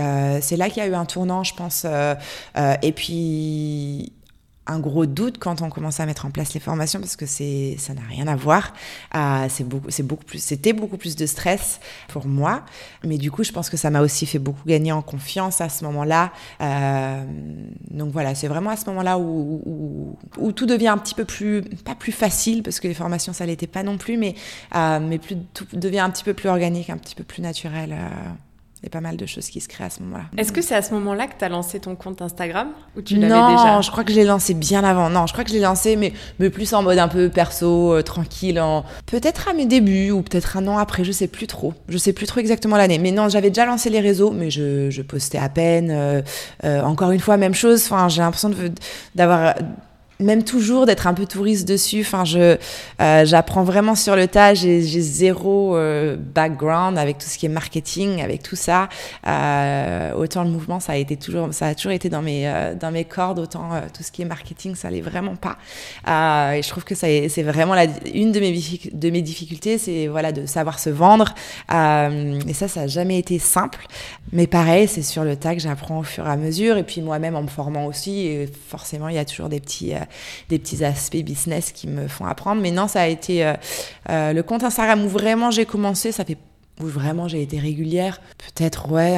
là 0.58 0.70
qu'il 0.70 0.84
y 0.84 0.86
a 0.86 0.88
eu 0.88 0.96
un 0.96 1.06
tournant, 1.06 1.44
je 1.44 1.54
pense. 1.54 1.86
Et 2.82 2.92
puis 2.92 4.12
un 4.72 4.80
gros 4.80 5.06
doute 5.06 5.38
quand 5.38 5.62
on 5.62 5.70
commence 5.70 6.00
à 6.00 6.06
mettre 6.06 6.26
en 6.26 6.32
place 6.32 6.54
les 6.54 6.60
formations 6.60 7.00
parce 7.00 7.16
que 7.16 7.26
c'est 7.26 7.76
ça 7.78 7.94
n'a 7.94 8.02
rien 8.10 8.28
à 8.28 8.36
voir. 8.36 8.74
Euh, 9.16 9.46
c'est 9.50 9.64
beaucoup 9.64 9.90
c'est 9.90 10.04
beaucoup 10.04 10.24
plus 10.24 10.42
c'était 10.42 10.74
beaucoup 10.74 10.98
plus 10.98 11.16
de 11.16 11.26
stress 11.26 11.80
pour 12.08 12.26
moi. 12.26 12.64
Mais 13.04 13.18
du 13.18 13.32
coup 13.32 13.44
je 13.44 13.52
pense 13.52 13.70
que 13.70 13.78
ça 13.78 13.90
m'a 13.90 14.02
aussi 14.02 14.26
fait 14.26 14.40
beaucoup 14.40 14.68
gagner 14.68 14.92
en 14.92 15.02
confiance 15.02 15.62
à 15.62 15.70
ce 15.70 15.84
moment-là. 15.86 16.32
Euh, 16.62 17.24
donc 17.90 18.12
voilà 18.12 18.36
c'est 18.36 18.48
vraiment 18.48 18.72
à 18.72 18.78
ce 18.78 18.86
moment-là 18.88 19.18
où, 19.20 20.18
où, 20.38 20.52
tout 20.52 20.66
devient 20.66 20.90
un 20.90 20.98
petit 20.98 21.16
peu 21.16 21.26
plus 21.26 21.62
pas 21.86 21.96
plus 21.96 22.12
facile 22.12 22.64
parce 22.64 22.80
que 22.80 22.88
les 22.88 22.94
formations 22.94 23.34
ça 23.34 23.46
l'était 23.46 23.68
pas 23.68 23.84
non 23.84 23.98
plus 23.98 24.18
mais 24.18 24.36
euh, 24.76 25.00
mais 25.00 25.18
plus 25.18 25.38
tout 25.54 25.66
devient 25.74 26.00
un 26.00 26.10
petit 26.10 26.24
peu 26.24 26.34
plus 26.34 26.50
organique 26.50 26.90
un 26.90 26.98
petit 26.98 27.16
peu 27.16 27.24
plus 27.24 27.42
naturel 27.42 27.96
il 28.82 28.86
y 28.86 28.88
a 28.88 28.90
pas 28.90 29.02
mal 29.02 29.16
de 29.16 29.28
choses 29.28 29.48
qui 29.50 29.62
se 29.62 29.68
créent 29.68 29.84
à 29.84 29.90
ce 29.92 30.02
moment-là. 30.02 30.24
Est-ce 30.38 30.52
que 30.52 30.64
c'est 30.64 30.74
à 30.74 30.82
ce 30.82 30.92
moment-là 30.96 31.28
que 31.28 31.38
tu 31.38 31.46
as 31.46 31.50
lancé 31.50 31.80
ton 31.80 31.96
compte 31.96 32.20
Instagram 32.24 32.70
ou 32.98 33.04
tu 33.04 33.14
l'avais 33.16 33.28
déjà 33.28 33.76
Non, 33.76 33.82
je 33.84 33.92
crois 33.92 34.04
que 34.04 34.12
je 34.12 34.18
l'ai 34.18 34.26
lancé 34.26 34.56
bien 34.56 34.84
avant. 34.84 35.12
Non, 35.12 35.28
je 35.28 35.34
crois 35.34 35.44
que 35.44 35.52
je 35.52 35.56
l'ai 35.56 35.62
lancé, 35.62 35.96
mais, 35.96 36.14
mais 36.40 36.50
plus 36.50 36.74
en 36.74 36.82
mode 36.82 36.98
un 36.98 37.08
peu 37.08 37.30
perso, 37.30 37.94
euh, 37.94 38.02
tranquille. 38.02 38.60
En... 38.60 38.84
Peut-être 39.06 39.50
à 39.50 39.54
mes 39.54 39.68
débuts 39.68 40.10
ou 40.10 40.24
peut-être 40.24 40.58
un 40.58 40.68
an 40.68 40.80
après, 40.80 41.04
je 41.04 41.12
sais 41.12 41.28
plus 41.28 41.46
trop. 41.46 41.76
Je 41.90 41.98
sais 42.00 42.12
plus 42.12 42.26
trop 42.26 42.40
exactement 42.40 42.76
l'année. 42.76 42.98
Mais 42.98 43.12
non, 43.12 43.30
j'avais 43.30 43.50
déjà 43.50 43.68
lancé 43.68 43.92
les 43.92 44.00
réseaux, 44.00 44.32
mais 44.32 44.50
je, 44.50 44.90
je 44.90 45.02
postais 45.04 45.38
à 45.38 45.50
peine. 45.50 45.92
Euh, 45.92 46.24
euh, 46.64 46.82
encore 46.82 47.12
une 47.12 47.20
fois, 47.20 47.38
même 47.38 47.54
chose. 47.54 47.84
Enfin, 47.86 48.10
j'ai 48.10 48.24
l'impression 48.24 48.52
d'avoir 49.14 49.54
même 50.22 50.44
toujours 50.44 50.86
d'être 50.86 51.08
un 51.08 51.14
peu 51.14 51.26
touriste 51.26 51.68
dessus. 51.68 52.02
Enfin, 52.02 52.26
je 52.26 52.58
euh, 53.02 53.26
j'apprends 53.26 53.64
vraiment 53.64 53.96
sur 53.96 54.16
le 54.16 54.28
tas. 54.28 54.54
J'ai 54.54 54.82
zéro 54.82 55.76
euh, 55.76 56.16
background 56.18 56.98
avec 56.98 57.18
tout 57.18 57.28
ce 57.28 57.38
qui 57.38 57.46
est 57.46 57.50
marketing, 57.50 58.22
avec 58.22 58.44
tout 58.44 58.56
ça. 58.56 58.90
Euh, 59.28 60.14
autant 60.14 60.44
le 60.44 60.50
mouvement, 60.50 60.80
ça 60.80 60.94
a 60.94 60.96
été 60.98 61.18
toujours, 61.18 61.54
ça 61.54 61.68
a 61.68 61.76
toujours 61.76 61.92
été 61.92 62.10
dans 62.10 62.22
mes 62.22 62.48
euh, 62.48 62.76
dans 62.76 62.92
mes 62.92 63.06
cordes. 63.06 63.40
Autant 63.40 63.74
euh, 63.74 63.82
tout 63.96 64.04
ce 64.04 64.12
qui 64.12 64.22
est 64.22 64.26
marketing, 64.26 64.76
ça 64.76 64.90
l'est 64.90 65.02
vraiment 65.02 65.36
pas. 65.36 65.58
Euh, 66.08 66.54
et 66.54 66.62
je 66.62 66.70
trouve 66.70 66.84
que 66.84 66.96
c'est 66.96 67.44
vraiment 67.44 67.74
la, 67.76 67.86
une 68.14 68.32
de 68.32 68.40
mes 68.40 68.60
de 68.92 69.10
mes 69.10 69.22
difficultés, 69.22 69.78
c'est 69.78 70.08
voilà 70.08 70.32
de 70.32 70.46
savoir 70.46 70.80
se 70.80 70.90
vendre. 70.90 71.34
et 71.70 72.54
ça, 72.54 72.68
ça 72.68 72.82
a 72.82 72.88
jamais 72.88 73.20
été 73.20 73.40
simple. 73.40 73.86
Mais 74.32 74.48
pareil, 74.48 74.88
c'est 74.88 75.02
sur 75.02 75.24
le 75.24 75.36
tas 75.36 75.56
que 75.56 75.62
j'apprends 75.62 76.00
au 76.00 76.04
fur 76.04 76.26
et 76.26 76.30
à 76.30 76.38
mesure. 76.38 76.78
Et 76.78 76.84
puis 76.84 77.02
moi-même 77.02 77.36
en 77.36 77.44
me 77.44 77.48
formant 77.48 77.86
aussi, 77.86 78.48
forcément, 78.68 79.10
il 79.10 79.16
y 79.16 79.20
a 79.20 79.26
toujours 79.26 79.50
des 79.50 79.60
petits 79.60 79.94
des 80.50 80.60
petits 80.60 80.84
aspects 80.84 81.18
business 81.18 81.72
qui 81.72 81.88
me 81.88 82.08
font 82.08 82.26
apprendre. 82.26 82.62
Mais 82.62 82.72
non, 82.72 82.88
ça 82.88 83.02
a 83.02 83.08
été 83.08 83.46
euh, 83.46 83.54
euh, 84.10 84.34
le 84.34 84.44
compte 84.44 84.64
Instagram 84.64 85.04
où 85.04 85.10
vraiment 85.10 85.52
j'ai 85.52 85.66
commencé, 85.66 86.12
ça 86.12 86.26
fait 86.26 86.38
où 86.80 86.86
vraiment 86.86 87.28
j'ai 87.28 87.42
été 87.42 87.60
régulière. 87.60 88.22
Peut-être, 88.38 88.90
ouais. 88.92 89.18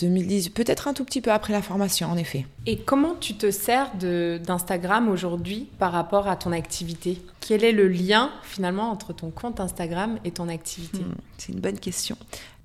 2010, 0.00 0.50
peut-être 0.50 0.88
un 0.88 0.94
tout 0.94 1.04
petit 1.04 1.20
peu 1.20 1.30
après 1.30 1.52
la 1.52 1.62
formation, 1.62 2.10
en 2.10 2.16
effet. 2.16 2.46
Et 2.66 2.78
comment 2.78 3.14
tu 3.14 3.34
te 3.34 3.50
sers 3.50 3.90
d'Instagram 3.96 5.08
aujourd'hui 5.08 5.68
par 5.78 5.92
rapport 5.92 6.28
à 6.28 6.36
ton 6.36 6.52
activité? 6.52 7.22
Quel 7.40 7.62
est 7.64 7.72
le 7.72 7.88
lien 7.88 8.32
finalement 8.42 8.90
entre 8.90 9.12
ton 9.12 9.30
compte 9.30 9.60
Instagram 9.60 10.18
et 10.24 10.32
ton 10.32 10.48
activité? 10.48 10.98
Hmm, 10.98 11.14
C'est 11.38 11.52
une 11.52 11.60
bonne 11.60 11.78
question. 11.78 12.16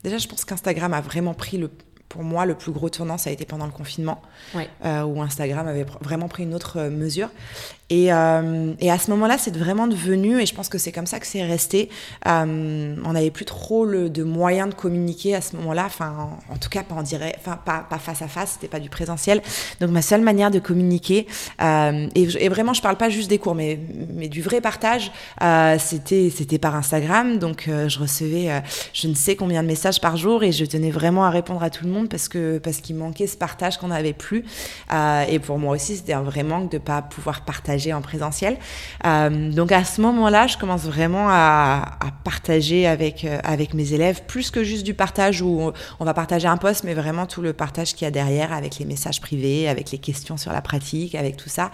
Déjà, 0.03 0.17
je 0.17 0.27
pense 0.27 0.45
qu'Instagram 0.45 0.93
a 0.93 1.01
vraiment 1.01 1.35
pris 1.35 1.57
le, 1.57 1.69
pour 2.11 2.23
moi, 2.23 2.45
le 2.45 2.55
plus 2.55 2.73
gros 2.73 2.89
tournant, 2.89 3.17
ça 3.17 3.29
a 3.29 3.33
été 3.33 3.45
pendant 3.45 3.65
le 3.65 3.71
confinement, 3.71 4.21
ouais. 4.53 4.67
euh, 4.83 5.03
où 5.03 5.21
Instagram 5.21 5.65
avait 5.65 5.85
pr 5.85 5.97
vraiment 6.01 6.27
pris 6.27 6.43
une 6.43 6.53
autre 6.53 6.89
mesure. 6.89 7.29
Et, 7.91 8.05
et 8.05 8.91
à 8.91 8.97
ce 8.97 9.11
moment-là, 9.11 9.37
c'est 9.37 9.55
vraiment 9.55 9.85
devenu, 9.85 10.41
et 10.41 10.45
je 10.45 10.55
pense 10.55 10.69
que 10.69 10.77
c'est 10.77 10.93
comme 10.93 11.05
ça 11.05 11.19
que 11.19 11.27
c'est 11.27 11.43
resté. 11.43 11.89
on 12.25 13.11
n'avait 13.13 13.31
plus 13.31 13.45
trop 13.45 13.85
de 13.85 14.23
moyens 14.23 14.69
de 14.69 14.73
communiquer 14.73 15.35
à 15.35 15.41
ce 15.41 15.55
moment-là. 15.57 15.85
Enfin, 15.85 16.29
en, 16.49 16.55
tout 16.55 16.69
cas, 16.69 16.83
pas 16.83 16.95
en 16.95 17.03
direct, 17.03 17.37
enfin 17.39 17.59
pas, 17.63 17.85
face 17.99 18.21
à 18.21 18.27
face. 18.27 18.51
C'était 18.53 18.69
pas 18.69 18.79
du 18.79 18.89
présentiel. 18.89 19.41
Donc 19.81 19.91
ma 19.91 20.01
seule 20.01 20.21
manière 20.21 20.51
de 20.51 20.59
communiquer, 20.59 21.27
et, 21.61 22.09
et, 22.15 22.49
vraiment, 22.49 22.73
je 22.73 22.81
parle 22.81 22.97
pas 22.97 23.09
juste 23.09 23.29
des 23.29 23.37
cours, 23.37 23.55
mais, 23.55 23.77
du 24.29 24.41
vrai 24.41 24.61
partage, 24.61 25.11
c'était 25.79 26.59
par 26.59 26.75
Instagram. 26.75 27.37
Donc 27.39 27.65
je 27.67 27.99
recevais, 27.99 28.63
je 28.93 29.07
ne 29.07 29.13
sais 29.13 29.35
combien 29.35 29.61
de 29.63 29.67
messages 29.67 29.99
par 29.99 30.15
jour, 30.15 30.43
et 30.43 30.51
je 30.51 30.65
tenais 30.65 30.91
vraiment 30.91 31.25
à 31.25 31.29
répondre 31.29 31.61
à 31.61 31.69
tout 31.69 31.85
le 31.85 31.91
monde 31.91 32.07
parce 32.09 32.27
qu'il 32.81 32.95
manquait 32.95 33.27
ce 33.27 33.37
partage 33.37 33.77
qu'on 33.77 33.89
n'avait 33.89 34.13
plus. 34.13 34.45
Euh, 34.93 35.25
et 35.27 35.39
pour 35.39 35.57
moi 35.57 35.75
aussi, 35.75 35.97
c'était 35.97 36.13
un 36.13 36.21
vrai 36.21 36.43
manque 36.43 36.71
de 36.71 36.77
ne 36.77 36.81
pas 36.81 37.01
pouvoir 37.01 37.41
partager 37.41 37.80
en 37.89 38.01
présentiel. 38.01 38.57
Euh, 39.05 39.51
donc 39.51 39.71
à 39.71 39.83
ce 39.83 40.01
moment-là, 40.01 40.47
je 40.47 40.57
commence 40.57 40.83
vraiment 40.83 41.27
à, 41.29 41.97
partager 42.23 42.85
avec, 42.85 43.25
euh, 43.25 43.39
avec 43.43 43.73
mes 43.73 43.93
élèves, 43.93 44.21
plus 44.27 44.51
que 44.51 44.63
juste 44.63 44.85
du 44.85 44.93
partage 44.93 45.41
où 45.41 45.71
on 45.99 46.05
va 46.05 46.13
partager 46.13 46.47
un 46.47 46.57
poste, 46.57 46.83
mais 46.83 46.93
vraiment 46.93 47.25
tout 47.25 47.41
le 47.41 47.53
partage 47.53 47.93
qu'il 47.95 48.05
y 48.05 48.07
a 48.07 48.11
derrière 48.11 48.53
avec 48.53 48.77
les 48.77 48.85
messages 48.85 49.19
privés, 49.19 49.67
avec 49.67 49.91
les 49.91 49.97
questions 49.97 50.37
sur 50.37 50.51
la 50.51 50.61
pratique, 50.61 51.15
avec 51.15 51.37
tout 51.37 51.49
ça. 51.49 51.71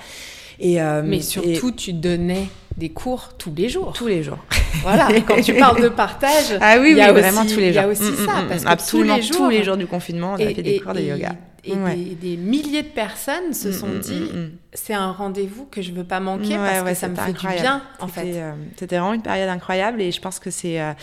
Et, 0.60 0.80
mais 1.04 1.22
surtout, 1.22 1.72
tu 1.72 1.93
donnais 1.93 2.48
des 2.78 2.89
cours 2.89 3.34
tous 3.38 3.54
les 3.56 3.70
jours. 3.70 3.93
Tous 3.93 4.08
les 4.08 4.24
jours. 4.24 4.39
Voilà, 4.84 5.08
quand 5.26 5.41
tu 5.41 5.56
parles 5.56 5.82
de 5.82 5.89
partage, 5.89 6.56
ah 6.62 6.78
oui, 6.80 6.93
oui, 6.96 7.02
vraiment 7.12 7.43
tous 7.46 7.60
les 7.60 7.74
jours. 7.74 7.74
Il 7.74 7.74
y 7.74 7.78
a 7.80 7.88
aussi 7.88 8.04
mm, 8.04 8.26
ça, 8.28 8.41
mm, 8.41 8.48
parce 8.48 8.63
que 8.63 8.70
absolument 8.70 9.15
tous 9.15 9.20
les 9.20 9.28
jours, 9.28 9.38
tous 9.38 9.50
les 9.50 9.63
jours 9.63 9.78
du 9.78 9.88
confinement, 9.88 10.34
on 10.34 10.36
a 10.36 10.54
fait 10.54 10.62
des 10.62 10.80
cours 10.80 10.93
de 10.93 11.02
yoga 11.02 11.36
et 11.67 12.15
des, 12.15 12.38
milliers 12.38 12.84
de 12.84 12.88
personnes 12.88 13.54
se 13.54 13.70
mm, 13.70 13.74
sont 13.74 13.88
mm, 13.88 14.00
dit 14.00 14.13
mm, 14.13 14.52
c'est 14.74 14.94
un 14.94 15.12
rendez-vous 15.12 15.66
que 15.66 15.82
je 15.82 15.94
veux 15.94 16.04
pas 16.04 16.20
manquer 16.20 16.56
parce 16.56 16.84
que 16.84 16.94
ça 16.94 17.08
me 17.08 17.16
fait 17.16 17.32
du 17.32 17.48
bien 17.48 17.82
en 18.00 18.08
fait. 18.08 18.34
Euh, 18.36 18.52
c'était 18.76 18.98
vraiment 18.98 19.14
une 19.14 19.22
période 19.22 19.48
incroyable 19.48 20.02
et 20.02 20.12
je 20.12 20.20
pense 20.20 20.40
que 20.40 20.52
c'est 20.52 20.82
euh, 20.82 20.94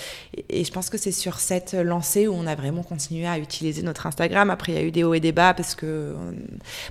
et 0.50 0.64
je 0.64 0.72
pense 0.72 0.90
que 0.90 0.98
c'est 0.98 1.12
sur 1.12 1.38
cette 1.38 1.72
lancée 1.72 2.29
où 2.29 2.35
on 2.35 2.46
a 2.46 2.55
vraiment 2.55 2.83
continué 2.83 3.27
à 3.27 3.38
utiliser 3.38 3.83
notre 3.83 4.07
Instagram. 4.07 4.50
Après 4.50 4.72
il 4.72 4.74
y 4.74 4.79
a 4.79 4.85
eu 4.85 4.90
des 4.90 5.03
hauts 5.03 5.14
et 5.14 5.20
des 5.20 5.33
bas 5.33 5.55
parce 5.55 5.74
que 5.74 6.14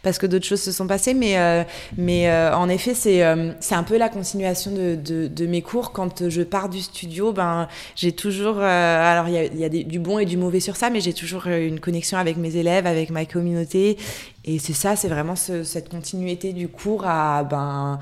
parce 0.01 0.17
que 0.17 0.25
d'autres 0.25 0.47
choses 0.47 0.63
se 0.63 0.71
sont 0.71 0.87
passées, 0.87 1.13
mais 1.13 1.37
euh, 1.37 1.63
mais 1.95 2.31
en 2.51 2.67
effet 2.69 2.95
c'est 2.95 3.23
c'est 3.59 3.75
un 3.75 3.83
peu 3.83 3.97
la 3.97 4.09
continuation 4.09 4.71
de, 4.71 4.95
de, 4.95 5.45
mes 5.45 5.61
cours 5.61 5.91
quand 5.91 6.27
je 6.27 6.41
pars 6.41 6.69
du 6.69 6.81
studio. 6.81 7.33
Ben 7.33 7.67
j'ai 7.95 8.13
toujours 8.13 8.59
alors 8.59 9.27
il 9.27 9.35
y 9.35 9.37
a, 9.37 9.45
y 9.45 9.65
a 9.65 9.69
du 9.69 9.99
bon 9.99 10.17
et 10.17 10.25
du 10.25 10.37
mauvais 10.37 10.59
sur 10.59 10.75
ça, 10.75 10.89
mais 10.89 11.01
j'ai 11.01 11.13
toujours 11.13 11.45
une 11.45 11.79
connexion 11.79 12.17
avec 12.17 12.37
mes 12.37 12.55
élèves, 12.55 12.87
avec 12.87 13.11
ma 13.11 13.25
communauté 13.25 13.97
et 14.45 14.59
c'est 14.59 14.73
ça, 14.73 14.95
c'est 14.95 15.07
vraiment 15.07 15.35
cette 15.35 15.89
continuité 15.89 16.53
du 16.53 16.67
cours 16.67 17.05
à 17.05 17.43
ben 17.43 17.99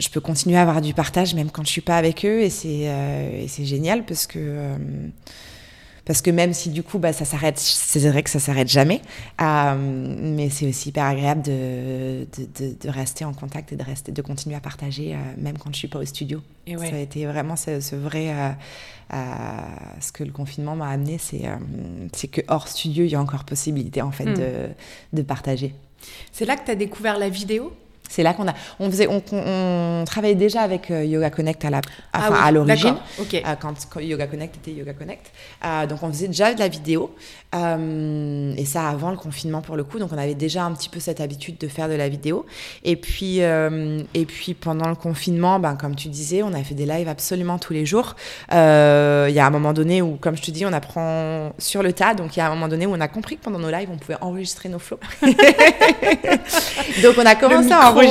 je 0.00 0.08
peux 0.08 0.20
continuer 0.20 0.56
à 0.56 0.62
avoir 0.62 0.80
du 0.80 0.92
partage 0.92 1.34
même 1.34 1.50
quand 1.50 1.64
je 1.64 1.70
suis 1.70 1.80
pas 1.80 1.96
avec 1.96 2.24
eux 2.24 2.40
et 2.40 2.50
c'est 2.50 2.88
euh, 2.88 3.46
génial 3.46 4.04
parce 4.04 4.26
que 4.26 4.38
euh, 4.38 4.76
parce 6.04 6.22
que 6.22 6.30
même 6.30 6.52
si 6.52 6.70
du 6.70 6.82
coup 6.82 6.98
bah, 6.98 7.12
ça 7.12 7.24
s'arrête 7.24 7.58
c'est 7.58 8.08
vrai 8.08 8.22
que 8.22 8.30
ça 8.30 8.40
s'arrête 8.40 8.68
jamais 8.68 9.00
euh, 9.40 9.74
mais 9.76 10.50
c'est 10.50 10.68
aussi 10.68 10.90
hyper 10.90 11.04
agréable 11.04 11.42
de, 11.42 12.26
de, 12.36 12.74
de, 12.80 12.88
rester 12.88 13.24
en 13.24 13.32
contact 13.32 13.72
et 13.72 13.76
de 13.76 13.82
rester 13.82 14.12
de 14.12 14.22
continuer 14.22 14.56
à 14.56 14.60
partager 14.60 15.16
même 15.38 15.58
quand 15.58 15.72
je 15.72 15.78
suis 15.78 15.88
pas 15.88 15.98
au 15.98 16.04
studio 16.04 16.42
et 16.66 16.76
ça 16.76 16.94
a 16.94 16.98
été 16.98 17.26
vraiment 17.26 17.56
ce, 17.56 17.80
ce 17.80 17.96
vrai 17.96 18.32
ce 20.00 20.12
que 20.12 20.24
le 20.24 20.32
confinement 20.32 20.76
m'a 20.76 20.88
amené, 20.88 21.18
c'est 21.18 21.46
euh, 21.46 21.56
c'est 22.12 22.28
que 22.28 22.40
hors 22.48 22.68
studio, 22.68 23.04
il 23.04 23.10
y 23.10 23.14
a 23.14 23.20
encore 23.20 23.44
possibilité 23.44 24.02
en 24.02 24.10
fait 24.10 24.26
hmm. 24.26 24.34
de, 24.34 24.68
de 25.12 25.22
partager. 25.22 25.74
C'est 26.32 26.44
là 26.44 26.56
que 26.56 26.64
tu 26.64 26.70
as 26.70 26.74
découvert 26.74 27.18
la 27.18 27.28
vidéo? 27.28 27.72
C'est 28.14 28.22
là 28.22 28.32
qu'on 28.32 28.46
a, 28.46 28.54
on 28.78 28.88
faisait, 28.90 29.08
on, 29.08 30.04
travaillait 30.06 30.36
déjà 30.36 30.62
avec 30.62 30.90
euh, 30.92 31.04
Yoga 31.04 31.30
Connect 31.30 31.64
à 31.64 31.70
la, 31.70 31.80
ah 32.12 32.44
à 32.44 32.52
l'origine, 32.52 32.94
euh, 33.18 33.54
quand, 33.60 33.74
Yoga 34.00 34.28
Connect 34.28 34.56
était 34.56 34.70
Yoga 34.70 34.92
Connect. 34.92 35.32
Euh, 35.64 35.86
donc 35.86 36.00
on 36.02 36.08
faisait 36.10 36.28
déjà 36.28 36.54
de 36.54 36.60
la 36.60 36.68
vidéo 36.68 37.12
et 37.52 38.64
ça 38.64 38.88
avant 38.88 39.12
le 39.12 39.16
confinement 39.16 39.62
pour 39.62 39.76
le 39.76 39.84
coup. 39.84 40.00
Donc 40.00 40.10
on 40.12 40.18
avait 40.18 40.34
déjà 40.34 40.64
un 40.64 40.72
petit 40.72 40.88
peu 40.88 40.98
cette 40.98 41.20
habitude 41.20 41.56
de 41.58 41.68
faire 41.68 41.88
de 41.88 41.94
la 41.94 42.08
vidéo. 42.08 42.46
Et 42.82 42.96
puis 42.96 43.38
et 43.38 44.24
puis 44.26 44.54
pendant 44.54 44.88
le 44.88 44.96
confinement, 44.96 45.60
ben 45.60 45.76
comme 45.76 45.94
tu 45.94 46.08
disais, 46.08 46.42
on 46.42 46.52
a 46.52 46.64
fait 46.64 46.74
des 46.74 46.86
lives 46.86 47.08
absolument 47.08 47.58
tous 47.58 47.72
les 47.72 47.86
jours. 47.86 48.16
Il 48.50 48.56
y 48.56 49.38
a 49.38 49.46
un 49.46 49.50
moment 49.50 49.72
donné 49.72 50.02
où, 50.02 50.16
comme 50.16 50.36
je 50.36 50.42
te 50.42 50.50
dis, 50.50 50.66
on 50.66 50.72
apprend 50.72 51.52
sur 51.58 51.84
le 51.84 51.92
tas. 51.92 52.14
Donc 52.14 52.34
il 52.36 52.40
y 52.40 52.42
a 52.42 52.46
un 52.46 52.54
moment 52.54 52.66
donné 52.66 52.86
où 52.86 52.92
on 52.92 53.00
a 53.00 53.06
compris 53.06 53.36
que 53.36 53.44
pendant 53.44 53.60
nos 53.60 53.70
lives, 53.70 53.88
on 53.92 53.98
pouvait 53.98 54.18
enregistrer 54.20 54.68
nos 54.68 54.80
flots. 54.80 54.98
donc 55.22 57.14
on 57.18 57.26
a 57.26 57.36
commencé 57.36 57.70
à 57.70 57.90
enregistrer 57.90 58.03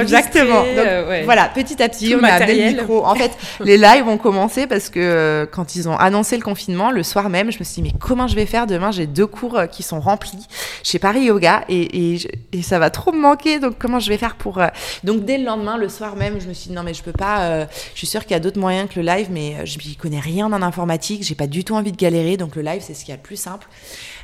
exactement. 0.00 0.64
Euh, 0.66 1.22
voilà, 1.24 1.48
petit 1.48 1.82
à 1.82 1.88
petit, 1.88 2.14
on 2.14 2.22
a 2.22 2.28
amené 2.28 2.72
le 2.72 2.80
micro. 2.80 3.04
En 3.04 3.14
fait, 3.14 3.32
les 3.60 3.76
lives 3.76 4.06
ont 4.06 4.18
commencé 4.18 4.66
parce 4.66 4.88
que 4.88 5.00
euh, 5.00 5.46
quand 5.46 5.76
ils 5.76 5.88
ont 5.88 5.96
annoncé 5.96 6.36
le 6.36 6.42
confinement, 6.42 6.90
le 6.90 7.02
soir 7.02 7.28
même, 7.28 7.50
je 7.50 7.58
me 7.58 7.64
suis 7.64 7.82
dit, 7.82 7.90
mais 7.92 7.98
comment 7.98 8.26
je 8.26 8.34
vais 8.34 8.46
faire 8.46 8.66
demain? 8.66 8.90
J'ai 8.90 9.06
deux 9.06 9.26
cours 9.26 9.58
euh, 9.58 9.66
qui 9.66 9.82
sont 9.82 10.00
remplis 10.00 10.46
chez 10.82 10.98
Paris 10.98 11.22
Yoga 11.22 11.64
et, 11.68 12.14
et, 12.52 12.62
ça 12.62 12.78
va 12.78 12.90
trop 12.90 13.12
me 13.12 13.20
manquer. 13.20 13.58
Donc, 13.58 13.76
comment 13.78 14.00
je 14.00 14.08
vais 14.08 14.18
faire 14.18 14.36
pour. 14.36 14.60
Donc, 15.04 15.24
dès 15.24 15.38
le 15.38 15.44
lendemain, 15.44 15.76
le 15.76 15.88
soir 15.88 16.16
même, 16.16 16.40
je 16.40 16.46
me 16.46 16.52
suis 16.52 16.68
dit, 16.68 16.74
non, 16.74 16.82
mais 16.82 16.94
je 16.94 17.02
peux 17.02 17.12
pas. 17.12 17.66
je 17.94 17.98
suis 17.98 18.06
sûre 18.06 18.22
qu'il 18.22 18.32
y 18.32 18.34
a 18.34 18.40
d'autres 18.40 18.60
moyens 18.60 18.88
que 18.88 19.00
le 19.00 19.06
live, 19.06 19.28
mais 19.30 19.66
je 19.66 19.78
n'y 19.78 19.96
connais 19.96 20.20
rien 20.20 20.46
en 20.52 20.62
informatique. 20.62 21.24
J'ai 21.24 21.34
pas 21.34 21.46
du 21.46 21.64
tout 21.64 21.74
envie 21.74 21.92
de 21.92 21.96
galérer. 21.96 22.36
Donc, 22.36 22.56
le 22.56 22.62
live, 22.62 22.82
c'est 22.84 22.94
ce 22.94 23.00
qu'il 23.00 23.10
y 23.10 23.12
a 23.12 23.16
le 23.16 23.22
plus 23.22 23.36
simple. 23.36 23.66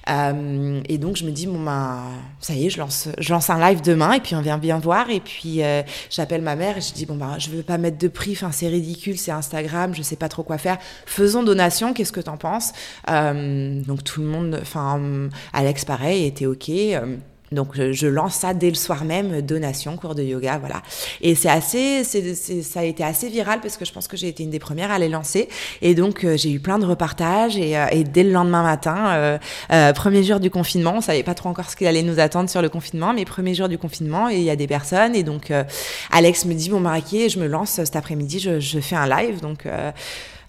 Euh, 0.08 0.80
et 0.88 0.98
donc 0.98 1.16
je 1.16 1.24
me 1.24 1.30
dis 1.30 1.46
bon 1.46 1.60
ben 1.62 2.00
ça 2.40 2.54
y 2.54 2.66
est, 2.66 2.70
je 2.70 2.78
lance, 2.78 3.08
je 3.18 3.32
lance 3.32 3.50
un 3.50 3.58
live 3.58 3.82
demain 3.82 4.12
et 4.12 4.20
puis 4.20 4.36
on 4.36 4.40
vient 4.40 4.58
bien 4.58 4.78
voir 4.78 5.10
et 5.10 5.18
puis 5.18 5.64
euh, 5.64 5.82
j'appelle 6.10 6.42
ma 6.42 6.54
mère 6.54 6.78
et 6.78 6.80
je 6.80 6.92
dis 6.92 7.06
bon 7.06 7.16
ben 7.16 7.36
je 7.38 7.50
veux 7.50 7.62
pas 7.62 7.76
mettre 7.76 7.98
de 7.98 8.08
prix, 8.08 8.32
enfin 8.32 8.52
c'est 8.52 8.68
ridicule, 8.68 9.18
c'est 9.18 9.32
Instagram, 9.32 9.94
je 9.94 10.02
sais 10.02 10.16
pas 10.16 10.28
trop 10.28 10.44
quoi 10.44 10.58
faire. 10.58 10.78
Faisons 11.06 11.42
donation, 11.42 11.92
qu'est-ce 11.92 12.12
que 12.12 12.20
t'en 12.20 12.36
penses? 12.36 12.72
Euh, 13.10 13.82
Donc 13.82 14.04
tout 14.04 14.20
le 14.20 14.28
monde, 14.28 14.58
enfin 14.60 15.00
Alex 15.52 15.84
pareil 15.84 16.24
était 16.26 16.46
ok. 16.46 16.70
Donc 17.52 17.74
je, 17.76 18.06
lance 18.06 18.34
ça 18.34 18.54
dès 18.54 18.68
le 18.68 18.74
soir 18.74 19.04
même, 19.04 19.40
donation, 19.40 19.96
cours 19.96 20.14
de 20.14 20.22
yoga, 20.22 20.58
voilà. 20.58 20.82
Et 21.20 21.34
c'est 21.34 21.48
assez, 21.48 22.02
c'est, 22.04 22.34
ça 22.62 22.80
a 22.80 22.84
été 22.84 23.04
assez 23.04 23.28
viral 23.28 23.60
parce 23.60 23.76
que 23.76 23.84
je 23.84 23.92
pense 23.92 24.08
que 24.08 24.16
j'ai 24.16 24.28
été 24.28 24.42
une 24.42 24.50
des 24.50 24.58
premières 24.58 24.90
à 24.90 24.98
les 24.98 25.08
lancer. 25.08 25.48
Et 25.82 25.94
donc 25.94 26.24
euh, 26.24 26.36
j'ai 26.36 26.50
eu 26.50 26.60
plein 26.60 26.78
de 26.78 26.86
repartages 26.86 27.56
et, 27.56 27.76
euh, 27.76 27.86
et, 27.92 28.04
dès 28.04 28.24
le 28.24 28.32
lendemain 28.32 28.62
matin, 28.62 29.38
euh, 29.70 29.92
premier 29.92 30.22
jour 30.22 30.40
du 30.40 30.50
confinement, 30.50 30.94
on 30.96 31.00
savait 31.00 31.22
pas 31.22 31.34
trop 31.34 31.48
encore 31.48 31.70
ce 31.70 31.76
qu'il 31.76 31.86
allait 31.86 32.02
nous 32.02 32.18
attendre 32.18 32.50
sur 32.50 32.62
le 32.62 32.68
confinement, 32.68 33.12
mais 33.12 33.24
premier 33.24 33.54
jour 33.54 33.68
du 33.68 33.78
confinement 33.78 34.28
et 34.28 34.36
il 34.36 34.42
y 34.42 34.50
a 34.50 34.56
des 34.56 34.66
personnes 34.66 35.14
et 35.14 35.22
donc 35.22 35.52
Alex 36.10 36.44
me 36.44 36.54
dit 36.54 36.68
bon 36.68 36.80
Mariquet, 36.80 37.28
je 37.28 37.38
me 37.38 37.46
lance 37.46 37.70
cet 37.70 37.96
après-midi, 37.96 38.38
je, 38.38 38.60
je, 38.60 38.80
fais 38.80 38.96
un 38.96 39.08
live 39.08 39.40
donc 39.40 39.66
euh, 39.66 39.90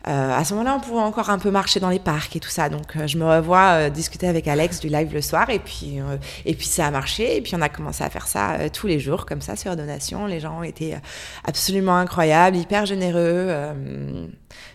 à 0.08 0.44
ce 0.44 0.54
moment-là, 0.54 0.76
on 0.76 0.80
pouvait 0.80 1.02
encore 1.02 1.30
un 1.30 1.40
peu 1.40 1.52
marcher 1.52 1.80
dans 1.80 1.90
les 1.90 2.00
parcs 2.00 2.36
et 2.36 2.40
tout 2.40 2.50
ça. 2.50 2.70
Donc, 2.70 2.96
euh, 2.96 3.08
je 3.08 3.18
me 3.18 3.26
revois 3.26 3.72
euh, 3.72 3.90
discuter 3.90 4.28
avec 4.28 4.48
Alex 4.48 4.80
du 4.80 4.88
live 4.88 5.14
le 5.14 5.22
soir. 5.22 5.50
Et 5.50 5.60
puis, 5.60 6.00
et 6.46 6.56
puis, 6.56 6.66
ça 6.66 6.88
a 6.88 6.92
marché. 6.92 7.38
Et 7.38 7.42
puis, 7.42 7.56
on 7.56 7.62
a 7.62 7.70
commencé 7.70 8.04
à 8.04 8.10
faire 8.10 8.28
ça 8.28 8.70
tous 8.72 8.88
les 8.88 9.00
jours, 9.00 9.26
comme 9.26 9.42
ça, 9.42 9.56
sur 9.56 9.76
donation. 9.76 10.26
Les 10.26 10.40
gens 10.40 10.64
été 10.64 10.96
absolument 11.44 11.98
incroyables, 11.98 12.58
hyper 12.58 12.86
généreux. 12.86 13.52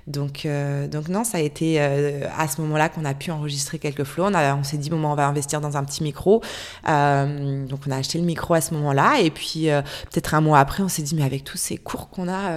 Donc, 0.06 0.44
euh, 0.44 0.86
donc 0.88 1.08
non, 1.08 1.24
ça 1.24 1.38
a 1.38 1.40
été 1.40 1.76
euh, 1.78 2.26
à 2.36 2.48
ce 2.48 2.60
moment-là 2.60 2.88
qu'on 2.88 3.04
a 3.04 3.14
pu 3.14 3.30
enregistrer 3.30 3.78
quelques 3.78 4.04
flots. 4.04 4.26
On, 4.26 4.34
on 4.34 4.64
s'est 4.64 4.76
dit, 4.76 4.90
bon, 4.90 5.02
on 5.04 5.14
va 5.14 5.26
investir 5.26 5.60
dans 5.60 5.76
un 5.76 5.84
petit 5.84 6.02
micro. 6.02 6.42
Euh, 6.88 7.66
donc, 7.66 7.80
on 7.86 7.90
a 7.90 7.96
acheté 7.96 8.18
le 8.18 8.24
micro 8.24 8.54
à 8.54 8.60
ce 8.60 8.74
moment-là. 8.74 9.20
Et 9.20 9.30
puis, 9.30 9.68
peut-être 10.10 10.34
un 10.34 10.40
mois 10.40 10.58
après, 10.58 10.82
on 10.82 10.88
s'est 10.88 11.02
dit, 11.02 11.14
mais 11.14 11.24
avec 11.24 11.44
tous 11.44 11.56
ces 11.56 11.76
cours 11.76 12.08
qu'on 12.10 12.28
a 12.28 12.50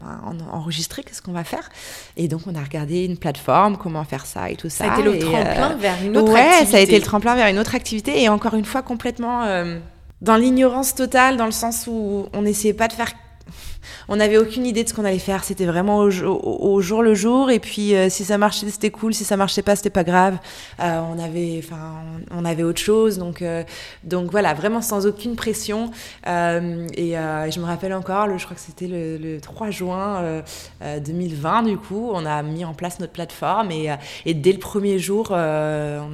ben, 0.00 0.38
enregistrés, 0.52 1.02
qu'est-ce 1.02 1.22
qu'on 1.22 1.32
va 1.32 1.44
faire? 1.44 1.68
Et 2.16 2.28
donc, 2.28 2.42
on 2.46 2.54
a 2.54 2.62
regardé 2.62 3.04
une 3.04 3.16
plateforme, 3.16 3.76
comment 3.76 4.04
faire 4.04 4.26
ça 4.26 4.50
et 4.50 4.56
tout 4.56 4.68
ça. 4.68 4.84
Ça 4.84 4.92
a 4.92 4.98
été 4.98 5.02
le 5.02 5.18
tremplin 5.18 5.76
vers 5.76 6.02
une 6.04 6.16
autre 6.16 6.32
ouais, 6.32 6.40
activité. 6.40 6.70
ça 6.72 6.76
a 6.78 6.80
été 6.80 6.96
le 6.96 7.04
tremplin 7.04 7.34
vers 7.34 7.48
une 7.48 7.58
autre 7.58 7.74
activité. 7.74 8.22
Et 8.22 8.28
encore 8.28 8.54
une 8.54 8.64
fois, 8.64 8.82
complètement 8.82 9.44
dans 10.20 10.36
l'ignorance 10.36 10.94
totale, 10.94 11.36
dans 11.36 11.46
le 11.46 11.52
sens 11.52 11.86
où 11.86 12.26
on 12.32 12.42
n'essayait 12.42 12.74
pas 12.74 12.88
de 12.88 12.92
faire 12.92 13.12
on 14.08 14.16
n'avait 14.16 14.38
aucune 14.38 14.66
idée 14.66 14.84
de 14.84 14.88
ce 14.88 14.94
qu'on 14.94 15.04
allait 15.04 15.18
faire. 15.18 15.44
C'était 15.44 15.66
vraiment 15.66 15.98
au, 15.98 16.80
jour 16.80 17.02
le 17.02 17.14
jour. 17.14 17.50
Et 17.50 17.58
puis, 17.58 17.94
euh, 17.94 18.08
si 18.08 18.24
ça 18.24 18.38
marchait, 18.38 18.68
c'était 18.70 18.90
cool. 18.90 19.14
Si 19.14 19.24
ça 19.24 19.36
marchait 19.36 19.62
pas, 19.62 19.76
c'était 19.76 19.90
pas 19.90 20.04
grave. 20.04 20.38
Euh, 20.80 21.00
on 21.12 21.18
avait, 21.18 21.60
enfin, 21.62 22.02
on, 22.30 22.44
avait 22.44 22.62
autre 22.62 22.80
chose. 22.80 23.18
Donc, 23.18 23.42
euh, 23.42 23.62
donc 24.04 24.30
voilà, 24.30 24.54
vraiment 24.54 24.80
sans 24.80 25.06
aucune 25.06 25.36
pression. 25.36 25.90
Et, 26.26 27.14
je 27.48 27.60
me 27.60 27.64
rappelle 27.64 27.94
encore, 27.94 28.26
le, 28.26 28.38
je 28.38 28.44
crois 28.44 28.54
que 28.54 28.62
c'était 28.62 28.86
le, 28.88 29.38
3 29.40 29.70
juin 29.70 30.42
2020. 30.80 31.62
Du 31.64 31.76
coup, 31.76 32.10
on 32.12 32.24
a 32.24 32.42
mis 32.42 32.64
en 32.64 32.74
place 32.74 33.00
notre 33.00 33.12
plateforme 33.12 33.70
et, 33.70 33.94
et 34.26 34.34
dès 34.34 34.52
le 34.52 34.58
premier 34.58 34.98
jour, 34.98 35.28
on 35.30 35.34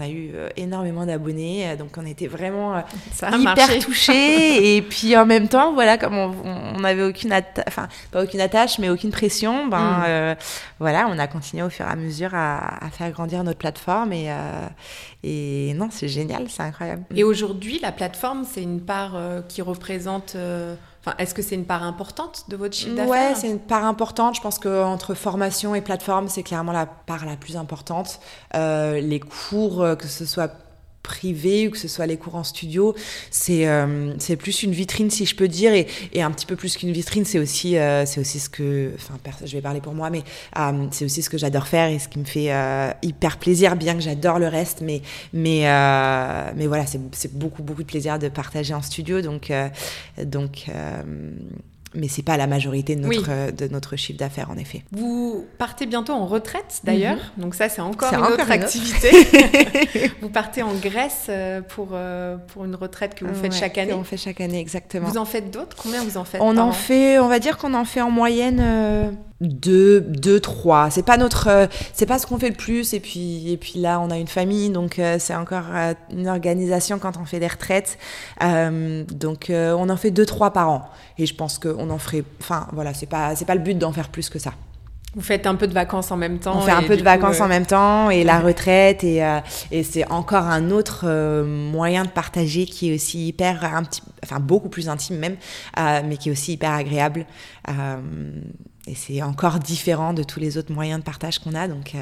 a 0.00 0.08
eu 0.08 0.30
énormément 0.56 1.06
d'abonnés. 1.06 1.76
Donc, 1.78 1.90
on 1.96 2.06
était 2.06 2.26
vraiment 2.26 2.82
hyper 3.20 3.78
touchés. 3.78 4.76
et 4.76 4.82
puis, 4.82 5.16
en 5.16 5.26
même 5.26 5.48
temps, 5.48 5.72
voilà, 5.72 5.98
comme 5.98 6.14
on 6.16 6.80
n'avait 6.80 7.04
aucune, 7.04 7.32
enfin 7.66 7.88
pas 8.10 8.22
aucune 8.24 8.40
attache, 8.40 8.78
mais 8.78 8.88
aucune 8.88 9.10
pression, 9.10 9.66
ben 9.66 9.78
mm. 9.78 10.04
euh, 10.06 10.34
voilà, 10.78 11.08
on 11.08 11.18
a 11.18 11.26
continué 11.26 11.62
au 11.62 11.70
fur 11.70 11.86
et 11.86 11.90
à 11.90 11.96
mesure 11.96 12.30
à, 12.34 12.78
faire 12.92 13.10
grandir 13.10 13.42
notre 13.44 13.58
plateforme 13.58 14.12
et, 14.12 14.30
euh, 14.30 14.68
et 15.22 15.74
non, 15.74 15.88
c'est 15.90 16.08
génial, 16.08 16.48
c'est 16.48 16.62
incroyable. 16.62 17.04
Et 17.14 17.24
aujourd'hui, 17.24 17.78
la 17.80 17.92
plateforme, 17.92 18.44
c'est 18.44 18.62
une 18.62 18.80
part 18.80 19.12
euh, 19.14 19.40
qui 19.42 19.62
représente 19.62 20.36
Enfin, 21.06 21.16
est-ce 21.18 21.34
que 21.34 21.42
c'est 21.42 21.54
une 21.54 21.66
part 21.66 21.82
importante 21.82 22.44
de 22.48 22.56
votre 22.56 22.74
chiffre 22.74 22.94
d'affaires? 22.94 23.10
Ouais, 23.10 23.34
c'est 23.34 23.50
une 23.50 23.58
part 23.58 23.84
importante. 23.84 24.36
Je 24.36 24.40
pense 24.40 24.58
qu'entre 24.58 25.12
formation 25.12 25.74
et 25.74 25.82
plateforme, 25.82 26.28
c'est 26.28 26.42
clairement 26.42 26.72
la 26.72 26.86
part 26.86 27.26
la 27.26 27.36
plus 27.36 27.58
importante. 27.58 28.20
Euh, 28.54 29.00
les 29.00 29.20
cours, 29.20 29.84
que 29.98 30.08
ce 30.08 30.24
soit 30.24 30.63
privé 31.04 31.68
ou 31.68 31.70
que 31.70 31.78
ce 31.78 31.86
soit 31.86 32.06
les 32.06 32.16
cours 32.16 32.34
en 32.34 32.42
studio, 32.42 32.96
c'est 33.30 33.68
euh, 33.68 34.14
c'est 34.18 34.34
plus 34.36 34.64
une 34.64 34.72
vitrine 34.72 35.10
si 35.10 35.26
je 35.26 35.36
peux 35.36 35.46
dire 35.46 35.72
et, 35.72 35.86
et 36.12 36.22
un 36.22 36.32
petit 36.32 36.46
peu 36.46 36.56
plus 36.56 36.76
qu'une 36.76 36.90
vitrine, 36.90 37.24
c'est 37.24 37.38
aussi 37.38 37.76
euh, 37.76 38.04
c'est 38.06 38.20
aussi 38.20 38.40
ce 38.40 38.48
que 38.48 38.90
enfin 38.96 39.14
je 39.44 39.52
vais 39.52 39.60
parler 39.60 39.80
pour 39.80 39.94
moi 39.94 40.10
mais 40.10 40.22
euh, 40.58 40.86
c'est 40.90 41.04
aussi 41.04 41.22
ce 41.22 41.30
que 41.30 41.38
j'adore 41.38 41.68
faire 41.68 41.88
et 41.90 42.00
ce 42.00 42.08
qui 42.08 42.18
me 42.18 42.24
fait 42.24 42.50
hyper 43.02 43.38
plaisir 43.38 43.76
bien 43.76 43.94
que 43.94 44.00
j'adore 44.00 44.38
le 44.38 44.48
reste 44.48 44.80
mais 44.80 45.02
mais 45.32 45.60
mais 46.56 46.66
voilà, 46.66 46.86
c'est 46.86 47.32
beaucoup 47.32 47.62
beaucoup 47.62 47.82
de 47.82 47.88
plaisir 47.88 48.18
de 48.18 48.28
partager 48.28 48.74
en 48.74 48.82
studio 48.82 49.20
donc 49.20 49.52
donc 50.24 50.66
mais 51.94 52.08
c'est 52.08 52.22
pas 52.22 52.36
la 52.36 52.46
majorité 52.46 52.96
de 52.96 53.00
notre, 53.00 53.18
oui. 53.18 53.24
euh, 53.28 53.50
de 53.50 53.68
notre 53.68 53.96
chiffre 53.96 54.18
d'affaires 54.18 54.50
en 54.50 54.56
effet. 54.56 54.84
Vous 54.92 55.46
partez 55.58 55.86
bientôt 55.86 56.12
en 56.12 56.26
retraite 56.26 56.80
d'ailleurs, 56.84 57.16
-hmm. 57.16 57.42
donc 57.42 57.54
ça 57.54 57.68
c'est 57.68 57.80
encore 57.80 58.12
une 58.12 58.18
encore 58.20 58.32
autre 58.32 58.46
une 58.46 58.62
activité. 58.62 59.10
vous 60.22 60.28
partez 60.28 60.62
en 60.62 60.74
Grèce 60.74 61.26
euh, 61.28 61.60
pour, 61.60 61.88
euh, 61.92 62.36
pour 62.48 62.64
une 62.64 62.74
retraite 62.74 63.14
que 63.14 63.24
vous 63.24 63.34
faites 63.34 63.52
ouais, 63.52 63.58
chaque 63.58 63.78
année. 63.78 63.92
On 63.92 64.04
fait 64.04 64.16
chaque 64.16 64.40
année 64.40 64.60
exactement. 64.60 65.08
Vous 65.08 65.18
en 65.18 65.24
faites 65.24 65.50
d'autres? 65.50 65.76
Combien 65.76 66.02
vous 66.02 66.16
en 66.16 66.24
faites 66.24 66.40
On 66.40 66.56
en 66.56 66.72
fait, 66.72 67.18
on 67.18 67.28
va 67.28 67.38
dire 67.38 67.58
qu'on 67.58 67.74
en 67.74 67.84
fait 67.84 68.00
en 68.00 68.10
moyenne 68.10 68.60
deux, 69.48 70.00
deux, 70.00 70.40
trois. 70.40 70.90
C'est 70.90 71.04
pas 71.04 71.16
notre, 71.16 71.48
euh, 71.48 71.66
c'est 71.92 72.06
pas 72.06 72.18
ce 72.18 72.26
qu'on 72.26 72.38
fait 72.38 72.48
le 72.48 72.54
plus. 72.54 72.94
Et 72.94 73.00
puis, 73.00 73.50
et 73.50 73.56
puis 73.56 73.80
là, 73.80 74.00
on 74.00 74.10
a 74.10 74.16
une 74.16 74.28
famille, 74.28 74.70
donc 74.70 74.98
euh, 74.98 75.16
c'est 75.18 75.34
encore 75.34 75.64
euh, 75.72 75.94
une 76.10 76.28
organisation 76.28 76.98
quand 76.98 77.16
on 77.16 77.24
fait 77.24 77.40
des 77.40 77.48
retraites. 77.48 77.98
Euh, 78.42 79.04
donc, 79.04 79.50
euh, 79.50 79.74
on 79.78 79.88
en 79.88 79.96
fait 79.96 80.10
deux, 80.10 80.26
trois 80.26 80.52
par 80.52 80.70
an. 80.70 80.88
Et 81.18 81.26
je 81.26 81.34
pense 81.34 81.58
qu'on 81.58 81.90
en 81.90 81.98
ferait. 81.98 82.24
Enfin, 82.40 82.66
voilà, 82.72 82.94
c'est 82.94 83.06
pas, 83.06 83.36
c'est 83.36 83.44
pas 83.44 83.54
le 83.54 83.60
but 83.60 83.78
d'en 83.78 83.92
faire 83.92 84.08
plus 84.08 84.28
que 84.28 84.38
ça. 84.38 84.52
Vous 85.14 85.20
faites 85.20 85.46
un 85.46 85.54
peu 85.54 85.68
de 85.68 85.72
vacances 85.72 86.10
en 86.10 86.16
même 86.16 86.40
temps. 86.40 86.56
On 86.58 86.62
fait 86.62 86.72
un 86.72 86.82
peu 86.82 86.96
de 86.96 87.02
vacances 87.02 87.40
en 87.40 87.46
même 87.46 87.66
temps 87.66 88.10
et 88.10 88.24
la 88.24 88.40
retraite 88.40 89.04
et, 89.04 89.24
euh, 89.24 89.38
et 89.70 89.84
c'est 89.84 90.10
encore 90.10 90.44
un 90.44 90.70
autre 90.70 91.04
euh, 91.04 91.44
moyen 91.44 92.02
de 92.02 92.08
partager 92.08 92.66
qui 92.66 92.90
est 92.90 92.94
aussi 92.96 93.28
hyper 93.28 93.64
un 93.64 93.84
petit, 93.84 94.02
enfin 94.24 94.40
beaucoup 94.40 94.68
plus 94.68 94.88
intime 94.88 95.18
même, 95.18 95.36
euh, 95.78 96.00
mais 96.04 96.16
qui 96.16 96.30
est 96.30 96.32
aussi 96.32 96.54
hyper 96.54 96.72
agréable. 96.72 97.26
Et 98.86 98.94
c'est 98.94 99.22
encore 99.22 99.60
différent 99.60 100.12
de 100.12 100.22
tous 100.22 100.40
les 100.40 100.58
autres 100.58 100.72
moyens 100.72 101.00
de 101.00 101.04
partage 101.04 101.38
qu'on 101.38 101.54
a. 101.54 101.68
Donc, 101.68 101.94
euh, 101.94 101.98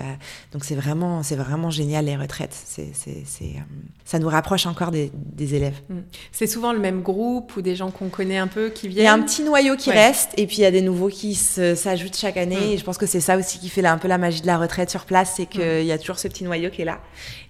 donc 0.53 0.65
c'est 0.65 0.75
vraiment, 0.75 1.23
c'est 1.23 1.37
vraiment 1.37 1.71
génial 1.71 2.07
les 2.07 2.17
retraites. 2.17 2.53
C'est, 2.53 2.91
c'est, 2.93 3.23
c'est, 3.25 3.45
euh, 3.45 3.61
ça 4.05 4.19
nous 4.19 4.29
rapproche 4.29 4.67
encore 4.67 4.91
des, 4.91 5.13
des 5.15 5.55
élèves. 5.55 5.81
Mm. 5.89 5.99
C'est 6.33 6.49
souvent 6.49 6.73
le 6.73 6.81
même 6.81 7.03
groupe 7.03 7.57
ou 7.57 7.63
des 7.63 7.77
gens 7.77 7.93
qu'on 7.93 8.09
connaît 8.09 8.39
un 8.39 8.49
peu 8.49 8.71
qui 8.71 8.89
viennent. 8.89 9.05
Il 9.05 9.05
y 9.05 9.09
a 9.09 9.13
un 9.13 9.23
petit 9.23 9.45
noyau 9.45 9.77
qui 9.77 9.91
ouais. 9.91 10.07
reste 10.07 10.33
et 10.37 10.49
puis 10.49 10.57
il 10.57 10.63
y 10.63 10.67
a 10.67 10.73
des 10.73 10.83
nouveaux 10.83 11.09
qui 11.09 11.37
se, 11.37 11.77
s'ajoutent 11.77 12.17
chaque 12.17 12.37
année. 12.37 12.57
Mm. 12.57 12.73
Et 12.73 12.79
je 12.79 12.85
pense 12.85 12.99
que 12.99 13.07
c'est 13.07 13.21
ça 13.21 13.37
aussi 13.37 13.61
qui 13.61 13.69
fait 13.69 13.83
là, 13.83 13.93
un 13.93 13.99
peu 13.99 14.09
la 14.09 14.19
magie 14.19 14.41
de 14.41 14.49
la 14.49 14.59
retraite 14.59 14.91
sur 14.91 15.05
place, 15.05 15.35
c'est 15.37 15.47
qu'il 15.47 15.63
mm. 15.63 15.85
y 15.85 15.93
a 15.93 15.99
toujours 15.99 16.19
ce 16.19 16.27
petit 16.27 16.43
noyau 16.43 16.71
qui 16.71 16.83
est 16.83 16.87
là 16.87 17.01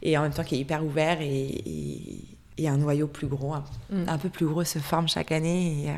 et 0.03 0.19
en 0.19 0.23
même 0.23 0.35
temps 0.35 0.45
qui 0.45 0.57
est 0.57 0.59
hyper 0.59 0.85
ouvert 0.85 1.23
et, 1.23 1.27
et, 1.27 2.25
et 2.59 2.69
un 2.69 2.77
noyau 2.77 3.07
plus 3.07 3.29
gros, 3.29 3.55
un, 3.55 3.65
un, 4.09 4.19
peu 4.19 4.29
plus 4.29 4.47
gros 4.47 4.65
se 4.65 4.79
forme 4.79 5.09
chaque 5.09 5.33
année. 5.33 5.85
Et, 5.85 5.91
euh, 5.91 5.93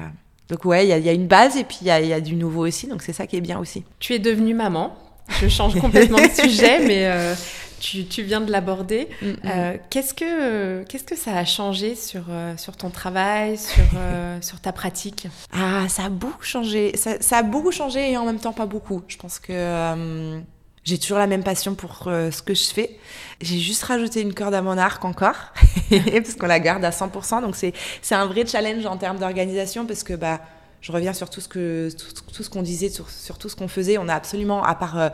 donc 0.49 0.65
ouais, 0.65 0.87
il 0.87 0.97
y, 0.97 1.07
y, 1.07 1.09
a 1.09 1.13
une 1.13 1.27
base 1.27 1.57
et 1.57 1.65
puis 1.65 1.79
il 1.81 1.87
y, 1.87 2.07
y, 2.07 2.13
a 2.13 2.21
du 2.21 2.35
nouveau 2.35 2.67
aussi, 2.67 2.87
donc 2.87 3.03
c'est 3.03 3.15
ça 3.15 3.27
qui 3.27 3.37
est 3.37 3.41
bien 3.41 3.59
aussi. 3.59 3.85
Tu 3.99 4.13
es 4.15 4.19
devenue 4.19 4.55
maman. 4.55 4.95
Je 5.41 5.49
change 5.49 5.81
complètement 5.81 6.19
de 6.19 6.31
sujet, 6.43 6.81
mais 6.81 7.07
euh, 7.07 7.35
tu, 7.81 8.05
tu, 8.05 8.23
viens 8.23 8.43
de 8.43 8.53
l'aborder. 8.53 9.09
Mm 9.23 9.27
-hmm. 9.27 9.37
euh, 9.47 9.77
qu'est-ce 9.91 10.15
que 10.15 10.83
qu'est-ce 10.85 11.05
que 11.05 11.17
ça 11.17 11.33
a 11.39 11.45
changé 11.45 11.95
sur 11.95 12.25
euh, 12.29 12.57
sur 12.59 12.77
ton 12.77 12.91
travail, 12.91 13.57
sur 13.57 13.85
sur 14.49 14.61
ta 14.61 14.73
pratique? 14.73 15.29
Ah, 15.53 15.89
ça 15.89 16.05
a 16.05 16.09
beaucoup 16.11 16.45
changé. 16.45 16.97
Ça, 16.97 17.11
ça, 17.21 17.39
a 17.39 17.43
beaucoup 17.43 17.73
changé 17.73 18.13
et 18.13 18.17
en 18.19 18.27
même 18.27 18.39
temps 18.39 18.53
pas 18.53 18.67
beaucoup. 18.67 19.03
Je 19.09 19.17
pense 19.17 19.39
que 19.39 19.53
euh, 19.53 20.41
j'ai 20.85 20.99
toujours 20.99 21.19
la 21.19 21.27
même 21.27 21.43
passion 21.43 21.75
pour 21.75 22.05
euh, 22.07 22.31
ce 22.31 22.43
que 22.43 22.55
je 22.55 22.65
fais. 22.65 22.99
J'ai 23.41 23.59
juste 23.59 23.83
rajouté 23.83 24.21
une 24.21 24.35
corde 24.35 24.55
à 24.55 24.63
mon 24.63 24.77
arc 24.79 25.05
encore, 25.05 25.53
parce 25.91 26.35
qu'on 26.35 26.47
la 26.47 26.61
garde 26.61 26.85
à 26.85 26.91
100%. 26.91 27.41
Donc 27.41 27.57
c'est 27.57 28.15
un 28.15 28.27
vrai 28.27 28.47
challenge 28.47 28.85
en 28.87 28.97
termes 28.97 29.19
d'organisation, 29.19 29.87
parce 29.87 30.03
que 30.03 30.13
bah, 30.13 30.41
je 30.85 30.93
reviens 30.93 31.15
sur 31.15 31.31
tout 31.31 31.41
ce 31.41 31.49
que 31.49 31.89
tout, 32.35 32.43
ce 32.43 32.51
qu'on 32.51 32.61
disait, 32.61 32.91
sur, 32.91 33.39
tout 33.39 33.49
ce 33.49 33.57
qu'on 33.57 33.69
faisait. 33.69 33.97
On 33.97 34.07
a 34.07 34.15
absolument, 34.15 34.63
à 34.63 34.75
part 34.75 34.99
euh, 34.99 35.09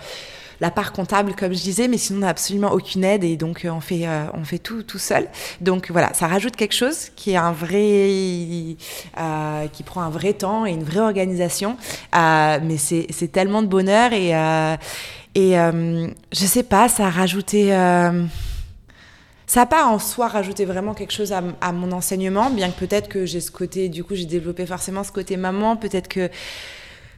la 0.60 0.72
part 0.72 0.92
comptable, 0.92 1.36
comme 1.36 1.54
je 1.54 1.62
disais, 1.62 1.86
mais 1.86 1.96
sinon 1.96 2.18
on 2.18 2.20
n'a 2.22 2.28
absolument 2.28 2.72
aucune 2.72 3.04
aide 3.04 3.22
et 3.22 3.36
donc 3.36 3.64
euh, 3.64 3.70
on 3.70 3.80
fait 3.80 4.08
euh, 4.08 4.24
on 4.34 4.42
fait 4.44 4.58
tout 4.58 4.82
tout 4.82 4.98
seul. 4.98 5.28
Donc 5.60 5.92
voilà, 5.92 6.12
ça 6.12 6.26
rajoute 6.26 6.56
quelque 6.56 6.74
chose 6.74 7.10
qui 7.14 7.30
est 7.30 7.36
un 7.36 7.52
vrai 7.52 8.76
euh, 9.16 9.68
qui 9.72 9.84
prend 9.84 10.02
un 10.02 10.10
vrai 10.10 10.32
temps 10.32 10.66
et 10.66 10.70
une 10.72 10.82
vraie 10.82 11.00
organisation. 11.00 11.76
mais 12.12 12.76
c'est 12.76 13.06
c'est 13.10 13.30
tellement 13.30 13.62
de 13.62 13.68
bonheur 13.68 14.12
et 14.12 14.30
et 15.36 15.54
je 15.54 16.46
sais 16.46 16.64
pas, 16.64 16.88
ça 16.88 17.06
a 17.06 17.10
rajouté 17.10 17.72
ça 19.50 19.58
n'a 19.58 19.66
pas 19.66 19.84
en 19.86 19.98
soi 19.98 20.28
rajouté 20.28 20.64
vraiment 20.64 20.94
quelque 20.94 21.12
chose 21.12 21.32
à, 21.32 21.42
à 21.60 21.72
mon 21.72 21.90
enseignement, 21.90 22.50
bien 22.50 22.70
que 22.70 22.78
peut-être 22.78 23.08
que 23.08 23.26
j'ai 23.26 23.40
ce 23.40 23.50
côté, 23.50 23.88
du 23.88 24.04
coup 24.04 24.14
j'ai 24.14 24.24
développé 24.24 24.64
forcément 24.64 25.02
ce 25.02 25.10
côté 25.10 25.36
maman, 25.36 25.74
peut-être 25.74 26.06
que 26.06 26.30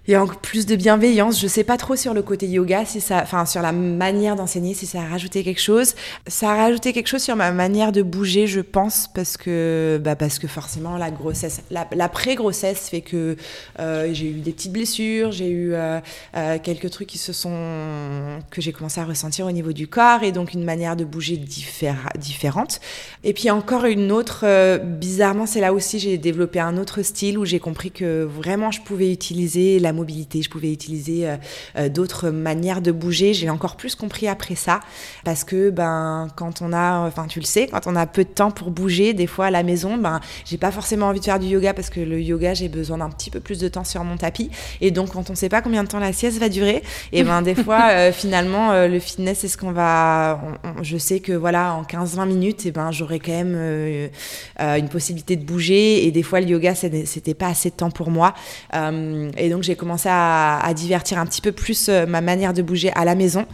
il 0.09 0.11
y 0.11 0.15
a 0.15 0.25
plus 0.43 0.67
de 0.67 0.75
bienveillance. 0.75 1.41
Je 1.41 1.47
sais 1.47 1.65
pas 1.65 1.77
trop 1.77 1.95
sur 1.95 2.13
le 2.13 2.23
côté 2.23 2.47
yoga, 2.49 2.85
si 2.85 3.01
ça, 3.01 3.21
enfin 3.23 3.47
sur 3.47 3.63
la 3.63 3.73
manière 3.73 4.35
d'enseigner, 4.35 4.75
si 4.75 4.87
ça 4.87 5.03
a 5.03 5.07
rajouté 5.07 5.45
quelque 5.45 5.61
chose. 5.61 5.95
Ça 6.27 6.51
a 6.51 6.57
rajouté 6.57 6.93
quelque 6.93 7.07
chose 7.07 7.23
sur 7.23 7.37
ma 7.37 7.53
manière 7.53 7.93
de 7.93 8.03
bouger, 8.03 8.47
je 8.47 8.61
pense, 8.61 9.09
parce 9.15 9.37
que, 9.37 10.01
bah 10.03 10.17
parce 10.17 10.39
que 10.39 10.49
forcément 10.49 10.97
la 10.97 11.11
grossesse, 11.11 11.63
la, 11.71 11.87
la 11.93 12.09
pré-grossesse 12.09 12.89
fait 12.89 13.01
que 13.01 13.37
euh, 13.79 14.13
j'ai 14.13 14.27
eu 14.27 14.41
des 14.41 14.53
petites 14.53 14.73
blessures, 14.73 15.31
j'ai 15.31 15.49
eu 15.49 15.75
euh, 15.75 16.01
euh, 16.37 16.59
quelques 16.61 16.91
trucs 16.91 17.09
qui 17.09 17.19
se 17.19 17.33
sont, 17.33 18.41
que 18.51 18.61
j'ai 18.61 18.73
commencé 18.73 19.01
à 19.01 19.05
ressentir 19.05 19.47
au 19.47 19.53
niveau 19.53 19.73
du 19.73 19.87
corps, 19.87 20.25
et 20.25 20.33
donc 20.33 20.53
une 20.55 20.65
manière 20.65 20.97
de 20.97 21.05
bouger 21.05 21.37
diffé 21.37 21.93
différente. 22.19 22.81
Et 23.25 23.33
puis 23.33 23.51
encore 23.51 23.85
une 23.85 24.11
autre, 24.11 24.41
euh, 24.45 24.79
bizarrement, 24.79 25.47
c'est 25.47 25.61
là 25.61 25.73
aussi 25.73 25.99
j'ai 25.99 26.19
développé 26.19 26.59
un 26.59 26.77
autre 26.77 27.03
style 27.03 27.39
où 27.39 27.45
j'ai 27.45 27.61
compris 27.61 27.91
que 27.91 28.25
vraiment 28.25 28.71
je 28.71 28.81
pouvais 28.81 29.13
utiliser 29.13 29.79
la 29.79 29.92
mobilité, 29.93 30.43
je 30.43 30.51
pouvais 30.51 30.73
utiliser 30.73 31.29
euh, 31.29 31.37
euh, 31.77 31.89
d'autres 31.89 32.31
manières 32.31 32.81
de 32.81 32.93
bouger. 32.93 33.35
J'ai 33.35 33.51
encore 33.51 33.77
plus 33.77 33.95
compris 33.95 34.29
après 34.29 34.55
ça 34.55 34.81
parce 35.25 35.45
que 35.45 35.71
ben 35.71 36.29
quand 36.37 36.63
on 36.63 36.73
a, 36.73 37.07
enfin 37.07 37.27
tu 37.27 37.41
le 37.41 37.45
sais, 37.45 37.69
quand 37.69 37.87
on 37.87 37.97
a 37.97 38.07
peu 38.07 38.25
de 38.25 38.31
temps 38.31 38.51
pour 38.51 38.71
bouger, 38.71 39.13
des 39.15 39.27
fois 39.27 39.47
à 39.47 39.51
la 39.51 39.63
maison, 39.63 39.97
ben 39.97 40.21
j'ai 40.45 40.59
pas 40.59 40.71
forcément 40.71 41.07
envie 41.07 41.21
de 41.21 41.25
faire 41.25 41.39
du 41.39 41.47
yoga 41.47 41.75
parce 41.75 41.91
que 41.91 42.01
le 42.01 42.21
yoga 42.21 42.55
j'ai 42.55 42.69
besoin 42.69 42.99
d'un 42.99 43.11
petit 43.11 43.31
peu 43.31 43.41
plus 43.41 43.59
de 43.59 43.69
temps 43.69 43.85
sur 43.85 44.03
mon 44.05 44.17
tapis. 44.17 44.51
Et 44.81 44.91
donc 44.91 45.13
quand 45.13 45.31
on 45.31 45.35
sait 45.35 45.49
pas 45.49 45.63
combien 45.63 45.85
de 45.85 45.89
temps 45.89 45.99
la 45.99 46.13
sieste 46.13 46.39
va 46.39 46.49
durer, 46.49 46.83
et 47.13 47.25
ben 47.25 47.43
des 47.43 47.55
fois 47.55 47.89
euh, 47.91 48.13
finalement 48.13 48.73
euh, 48.73 48.89
le 48.89 48.99
fitness 48.99 49.41
c'est 49.41 49.49
ce 49.49 49.57
qu'on 49.57 49.73
va, 49.73 50.41
on, 50.65 50.81
on, 50.81 50.83
je 50.83 50.97
sais 50.97 51.21
que 51.21 51.33
voilà 51.33 51.75
en 51.75 51.83
15-20 51.83 52.27
minutes, 52.27 52.67
et 52.67 52.73
ben 52.73 52.91
j'aurais 52.91 53.19
quand 53.19 53.33
même 53.33 54.11
une 54.59 54.89
possibilité 54.89 55.37
de 55.37 55.45
bouger. 55.45 56.07
Et 56.07 56.11
des 56.11 56.23
fois 56.23 56.41
le 56.41 56.47
yoga 56.47 56.75
c'était 56.75 57.35
pas 57.35 57.49
assez 57.49 57.71
de 57.71 57.75
temps 57.75 57.91
pour 57.91 58.11
moi. 58.11 58.35
Et 58.73 59.51
donc 59.51 59.63
j'ai 59.63 59.77
commencé 59.83 60.09
à, 60.09 60.61
à, 60.61 60.75
divertir 60.75 61.19
un 61.19 61.27
petit 61.27 61.41
peu 61.41 61.51
plus 61.51 61.89
euh, 61.89 62.07
ma 62.07 62.21
manière 62.21 62.53
de 62.53 62.63
bouger 62.63 62.93
à 62.93 63.05
la 63.05 63.17
maison. 63.17 63.47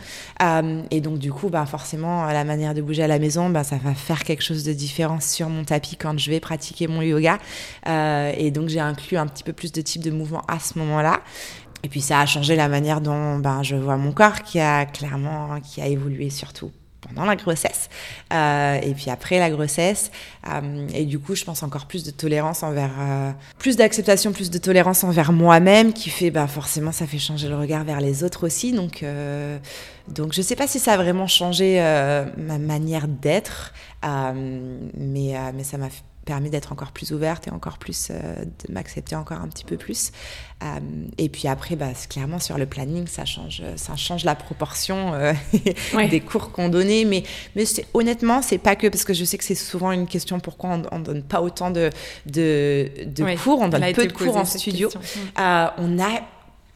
Euh, 0.42 0.82
et 0.90 1.00
donc, 1.00 1.18
du 1.18 1.32
coup, 1.32 1.48
bah, 1.48 1.64
forcément, 1.64 2.26
la 2.26 2.44
manière 2.44 2.74
de 2.74 2.82
bouger 2.82 3.02
à 3.02 3.06
la 3.06 3.18
maison, 3.18 3.48
bah, 3.48 3.64
ça 3.64 3.76
va 3.82 3.94
faire 3.94 4.24
quelque 4.24 4.42
chose 4.42 4.62
de 4.62 4.74
différent 4.74 5.20
sur 5.20 5.48
mon 5.48 5.64
tapis 5.64 5.96
quand 5.96 6.18
je 6.18 6.30
vais 6.30 6.38
pratiquer 6.38 6.86
mon 6.86 7.00
yoga. 7.00 7.38
Euh, 7.86 8.30
et 8.36 8.50
donc, 8.50 8.68
j'ai 8.68 8.80
inclus 8.80 9.16
un 9.16 9.26
petit 9.26 9.42
peu 9.42 9.54
plus 9.54 9.72
de 9.72 9.80
types 9.80 10.04
de 10.04 10.10
mouvements 10.10 10.42
à 10.48 10.58
ce 10.58 10.78
moment-là. 10.78 11.22
Et 11.82 11.88
puis, 11.88 12.02
ça 12.02 12.20
a 12.20 12.26
changé 12.26 12.56
la 12.56 12.68
manière 12.68 13.00
dont 13.00 13.38
ben, 13.38 13.62
je 13.62 13.76
vois 13.76 13.96
mon 13.96 14.12
corps 14.12 14.42
qui 14.42 14.60
a 14.60 14.84
clairement 14.84 15.58
qui 15.62 15.80
a 15.80 15.86
évolué 15.86 16.28
surtout 16.28 16.70
pendant 17.08 17.26
la 17.26 17.36
grossesse. 17.36 17.88
Euh, 18.32 18.80
et 18.80 18.94
puis 18.94 19.10
après 19.10 19.38
la 19.38 19.50
grossesse 19.50 20.10
euh, 20.48 20.86
et 20.94 21.04
du 21.04 21.18
coup 21.18 21.34
je 21.34 21.44
pense 21.44 21.62
encore 21.62 21.86
plus 21.86 22.04
de 22.04 22.10
tolérance 22.10 22.62
envers 22.62 22.90
euh, 23.00 23.30
plus 23.58 23.76
d'acceptation 23.76 24.32
plus 24.32 24.50
de 24.50 24.58
tolérance 24.58 25.02
envers 25.04 25.32
moi-même 25.32 25.92
qui 25.92 26.10
fait 26.10 26.30
bah 26.30 26.46
forcément 26.46 26.92
ça 26.92 27.06
fait 27.06 27.18
changer 27.18 27.48
le 27.48 27.56
regard 27.56 27.84
vers 27.84 28.00
les 28.00 28.24
autres 28.24 28.46
aussi. 28.46 28.72
Donc 28.72 29.04
donc 30.08 30.32
je 30.32 30.42
sais 30.42 30.56
pas 30.56 30.66
si 30.66 30.78
ça 30.78 30.94
a 30.94 30.96
vraiment 30.96 31.26
changé 31.26 31.80
ma 32.36 32.58
manière 32.58 33.08
d'être 33.08 33.72
mais 34.02 35.34
mais 35.54 35.64
ça 35.64 35.78
m'a 35.78 35.88
permis 36.28 36.50
d'être 36.50 36.72
encore 36.72 36.92
plus 36.92 37.12
ouverte 37.12 37.48
et 37.48 37.50
encore 37.50 37.78
plus 37.78 38.08
euh, 38.10 38.34
de 38.44 38.72
m'accepter 38.72 39.16
encore 39.16 39.40
un 39.40 39.48
petit 39.48 39.64
peu 39.64 39.78
plus. 39.78 40.12
Euh, 40.62 40.66
et 41.16 41.30
puis 41.30 41.48
après 41.48 41.74
bah, 41.74 41.88
clairement 42.10 42.38
sur 42.38 42.58
le 42.58 42.66
planning 42.66 43.06
ça 43.06 43.24
change 43.24 43.62
ça 43.76 43.96
change 43.96 44.24
la 44.24 44.34
proportion 44.34 45.14
euh, 45.14 45.32
ouais. 45.94 46.08
des 46.08 46.20
cours 46.20 46.52
qu'on 46.52 46.68
donnait. 46.68 47.06
Mais 47.06 47.22
mais 47.56 47.64
honnêtement 47.94 48.42
c'est 48.42 48.58
pas 48.58 48.76
que 48.76 48.88
parce 48.88 49.04
que 49.04 49.14
je 49.14 49.24
sais 49.24 49.38
que 49.38 49.44
c'est 49.44 49.54
souvent 49.54 49.90
une 49.90 50.06
question 50.06 50.38
pourquoi 50.38 50.70
on, 50.70 50.82
on 50.92 50.98
donne 51.00 51.22
pas 51.22 51.40
autant 51.40 51.70
de 51.70 51.88
de, 52.26 52.90
de 53.06 53.24
ouais, 53.24 53.36
cours 53.36 53.60
on 53.60 53.68
donne 53.68 53.92
peu 53.94 54.06
de 54.06 54.12
cours 54.12 54.36
en 54.36 54.44
studio. 54.44 54.90
on 55.38 55.98
a 55.98 56.20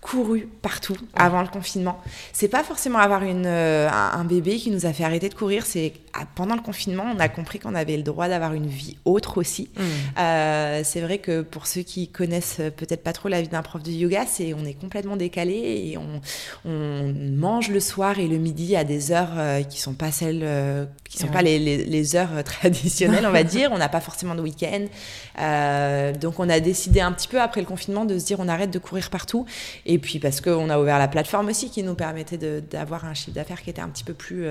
couru 0.03 0.49
partout 0.61 0.97
avant 1.15 1.43
le 1.43 1.49
confinement. 1.49 1.99
C'est 2.33 2.49
pas 2.49 2.65
forcément 2.65 2.99
avoir 2.99 3.23
une, 3.23 3.47
euh, 3.47 3.89
un 3.89 4.25
bébé 4.25 4.57
qui 4.57 4.71
nous 4.71 4.85
a 4.85 4.93
fait 4.93 5.05
arrêter 5.05 5.29
de 5.29 5.35
courir, 5.35 5.65
c'est 5.65 5.95
pendant 6.35 6.55
le 6.55 6.61
confinement, 6.61 7.05
on 7.15 7.19
a 7.19 7.29
compris 7.29 7.59
qu'on 7.59 7.75
avait 7.75 7.97
le 7.97 8.03
droit 8.03 8.29
d'avoir 8.29 8.53
une 8.53 8.67
vie 8.67 8.97
autre 9.05 9.39
aussi. 9.39 9.71
Mm. 9.77 9.83
Euh, 10.19 10.81
c'est 10.85 11.01
vrai 11.01 11.19
que 11.19 11.43
pour 11.43 11.67
ceux 11.67 11.83
qui 11.83 12.09
connaissent 12.09 12.61
peut-être 12.77 13.03
pas 13.03 13.13
trop 13.13 13.29
la 13.29 13.41
vie 13.41 13.49
d'un 13.49 13.63
prof 13.63 13.83
de 13.83 13.91
yoga, 13.91 14.25
c'est 14.27 14.53
on 14.55 14.65
est 14.65 14.75
complètement 14.75 15.17
décalé 15.17 15.55
et 15.55 15.99
on, 15.99 16.21
on, 16.65 17.15
mange 17.33 17.71
le 17.71 17.81
soir 17.81 18.19
et 18.19 18.29
le 18.29 18.37
midi 18.37 18.77
à 18.77 18.85
des 18.85 19.11
heures 19.11 19.33
euh, 19.37 19.63
qui 19.63 19.81
sont 19.81 19.95
pas 19.95 20.13
celles, 20.13 20.43
euh, 20.43 20.85
qui 21.09 21.19
sont 21.19 21.29
pas 21.29 21.43
les, 21.43 21.59
les, 21.59 22.17
heures 22.17 22.45
traditionnelles, 22.45 23.27
on 23.27 23.33
va 23.33 23.45
dire. 23.45 23.71
On 23.73 23.79
n'a 23.79 23.89
pas 23.89 24.01
forcément 24.01 24.35
de 24.35 24.43
week-end, 24.43 24.85
donc 26.21 26.41
on 26.41 26.49
a 26.49 26.61
décidé 26.61 27.01
un 27.01 27.13
petit 27.13 27.29
peu 27.29 27.41
après 27.41 27.61
le 27.61 27.67
confinement 27.67 28.05
de 28.05 28.19
se 28.19 28.27
dire 28.27 28.39
on 28.41 28.49
arrête 28.49 28.71
de 28.71 28.79
courir 28.79 29.09
partout. 29.09 29.47
Et 29.87 29.99
puis 29.99 30.19
parce 30.19 30.41
qu'on 30.41 30.69
a 30.69 30.79
ouvert 30.79 30.99
la 30.99 31.09
plateforme 31.09 31.49
aussi 31.49 31.71
qui 31.71 31.83
nous 31.83 31.95
permettait 31.95 32.39
d'avoir 32.61 33.07
un 33.07 33.15
chiffre 33.15 33.35
d'affaires 33.35 33.63
qui 33.63 33.71
était 33.71 33.81
un 33.81 33.89
petit 33.89 34.05
peu 34.05 34.15
plus 34.15 34.47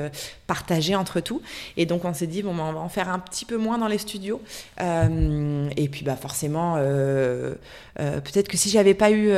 partagé 0.48 0.96
entre 0.96 1.20
tout. 1.20 1.42
Et 1.78 1.86
donc 1.86 2.06
on 2.06 2.14
s'est 2.14 2.28
dit, 2.28 2.42
bon, 2.42 2.54
ben, 2.54 2.64
on 2.70 2.74
va 2.74 2.80
en 2.80 2.90
faire 2.90 3.10
un 3.10 3.20
petit 3.20 3.46
peu 3.46 3.58
moins 3.58 3.78
dans 3.78 3.88
les 3.88 3.98
studios. 3.98 4.42
Euh, 4.82 5.70
et 5.78 5.88
puis 5.88 6.04
bah, 6.04 6.16
forcément, 6.16 6.76
euh, 6.78 7.54
euh, 8.00 8.20
peut-être 8.22 8.48
que 8.48 8.58
si 8.58 8.70
j'avais 8.70 8.94
pas 8.94 9.12
eu 9.12 9.32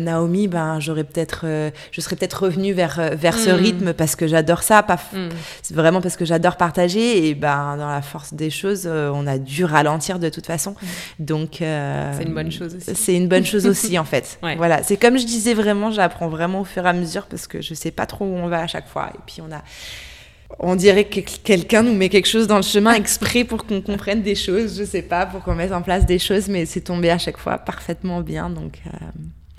Naomi, 0.00 0.48
ben, 0.48 0.80
j'aurais 0.80 1.04
peut-être, 1.04 1.46
je 1.90 2.00
serais 2.00 2.16
peut-être 2.16 2.44
revenue 2.44 2.72
vers, 2.72 3.16
vers 3.16 3.38
ce 3.38 3.50
mm. 3.50 3.54
rythme 3.54 3.92
parce 3.92 4.16
que 4.16 4.26
j'adore 4.26 4.62
ça. 4.62 4.82
Pas, 4.82 4.98
mm. 5.12 5.28
C'est 5.62 5.74
vraiment 5.74 6.00
parce 6.00 6.16
que 6.16 6.24
j'adore 6.24 6.56
partager. 6.56 7.28
Et 7.28 7.34
ben, 7.34 7.76
dans 7.76 7.88
la 7.88 8.02
force 8.02 8.34
des 8.34 8.50
choses, 8.50 8.86
on 8.86 9.26
a 9.26 9.38
dû 9.38 9.64
ralentir 9.64 10.18
de 10.18 10.28
toute 10.28 10.46
façon. 10.46 10.72
Mm. 10.72 11.24
Donc 11.24 11.50
c'est 11.58 12.22
une 12.24 12.34
bonne 12.34 12.52
chose 12.52 12.76
aussi. 12.76 12.94
C'est 12.94 13.16
une 13.16 13.28
bonne 13.28 13.44
chose 13.44 13.66
aussi 13.66 13.98
en 13.98 14.04
fait. 14.04 14.38
Voilà, 14.56 14.82
c'est 14.82 14.96
comme 14.96 15.18
je 15.18 15.26
disais 15.26 15.54
vraiment, 15.54 15.90
j'apprends 15.90 16.28
vraiment 16.28 16.60
au 16.60 16.64
fur 16.64 16.84
et 16.86 16.88
à 16.88 16.92
mesure 16.92 17.26
parce 17.26 17.46
que 17.46 17.60
je 17.60 17.74
sais 17.74 17.90
pas 17.90 18.06
trop 18.06 18.24
où 18.24 18.34
on 18.34 18.48
va 18.48 18.60
à 18.60 18.66
chaque 18.66 18.88
fois. 18.88 19.10
Et 19.14 19.18
puis 19.26 19.40
on 19.40 19.52
a 19.52 19.62
on 20.58 20.76
dirait 20.76 21.04
que 21.04 21.20
quelqu'un 21.20 21.82
nous 21.82 21.94
met 21.94 22.08
quelque 22.08 22.28
chose 22.28 22.46
dans 22.46 22.56
le 22.56 22.62
chemin 22.62 22.94
exprès 22.94 23.44
pour 23.44 23.66
qu'on 23.66 23.80
comprenne 23.80 24.22
des 24.22 24.34
choses, 24.34 24.78
je 24.78 24.84
sais 24.84 25.02
pas, 25.02 25.26
pour 25.26 25.42
qu'on 25.42 25.54
mette 25.54 25.72
en 25.72 25.82
place 25.82 26.06
des 26.06 26.18
choses, 26.18 26.48
mais 26.48 26.66
c'est 26.66 26.82
tombé 26.82 27.10
à 27.10 27.18
chaque 27.18 27.38
fois 27.38 27.58
parfaitement 27.58 28.20
bien. 28.20 28.50
Donc, 28.50 28.80
euh. 28.86 29.06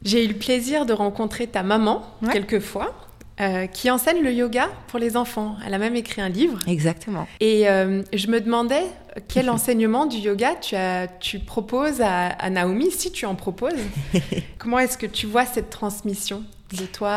j'ai 0.03 0.25
eu 0.25 0.27
le 0.27 0.36
plaisir 0.36 0.86
de 0.86 0.93
rencontrer 0.93 1.47
ta 1.47 1.63
maman 1.63 2.03
quelques 2.31 2.60
fois. 2.60 2.93
Euh, 3.41 3.67
qui 3.67 3.91
enseigne 3.91 4.23
le 4.23 4.31
yoga 4.31 4.69
pour 4.88 4.97
les 4.97 5.17
enfants. 5.17 5.58
Elle 5.67 5.73
a 5.73 5.77
même 5.77 5.97
écrit 5.97 6.21
un 6.21 6.29
livre. 6.29 6.62
Exactement. 6.67 7.27
Et 7.41 7.67
euh, 7.67 8.01
je 8.13 8.27
me 8.27 8.39
demandais 8.39 8.84
quel 9.27 9.49
enseignement 9.49 10.05
du 10.05 10.19
yoga 10.19 10.55
tu, 10.55 10.73
as, 10.77 11.10
tu 11.19 11.39
proposes 11.39 11.99
à, 11.99 12.49
Naomi, 12.49 12.91
si 12.91 13.12
tu 13.12 13.25
en 13.25 13.36
proposes. 13.36 13.73
Comment 14.58 14.79
est-ce 14.79 14.97
que 14.97 15.05
tu 15.05 15.25
vois 15.25 15.45
cette 15.45 15.69
transmission 15.69 16.43
de 16.79 16.86
toi 16.86 17.12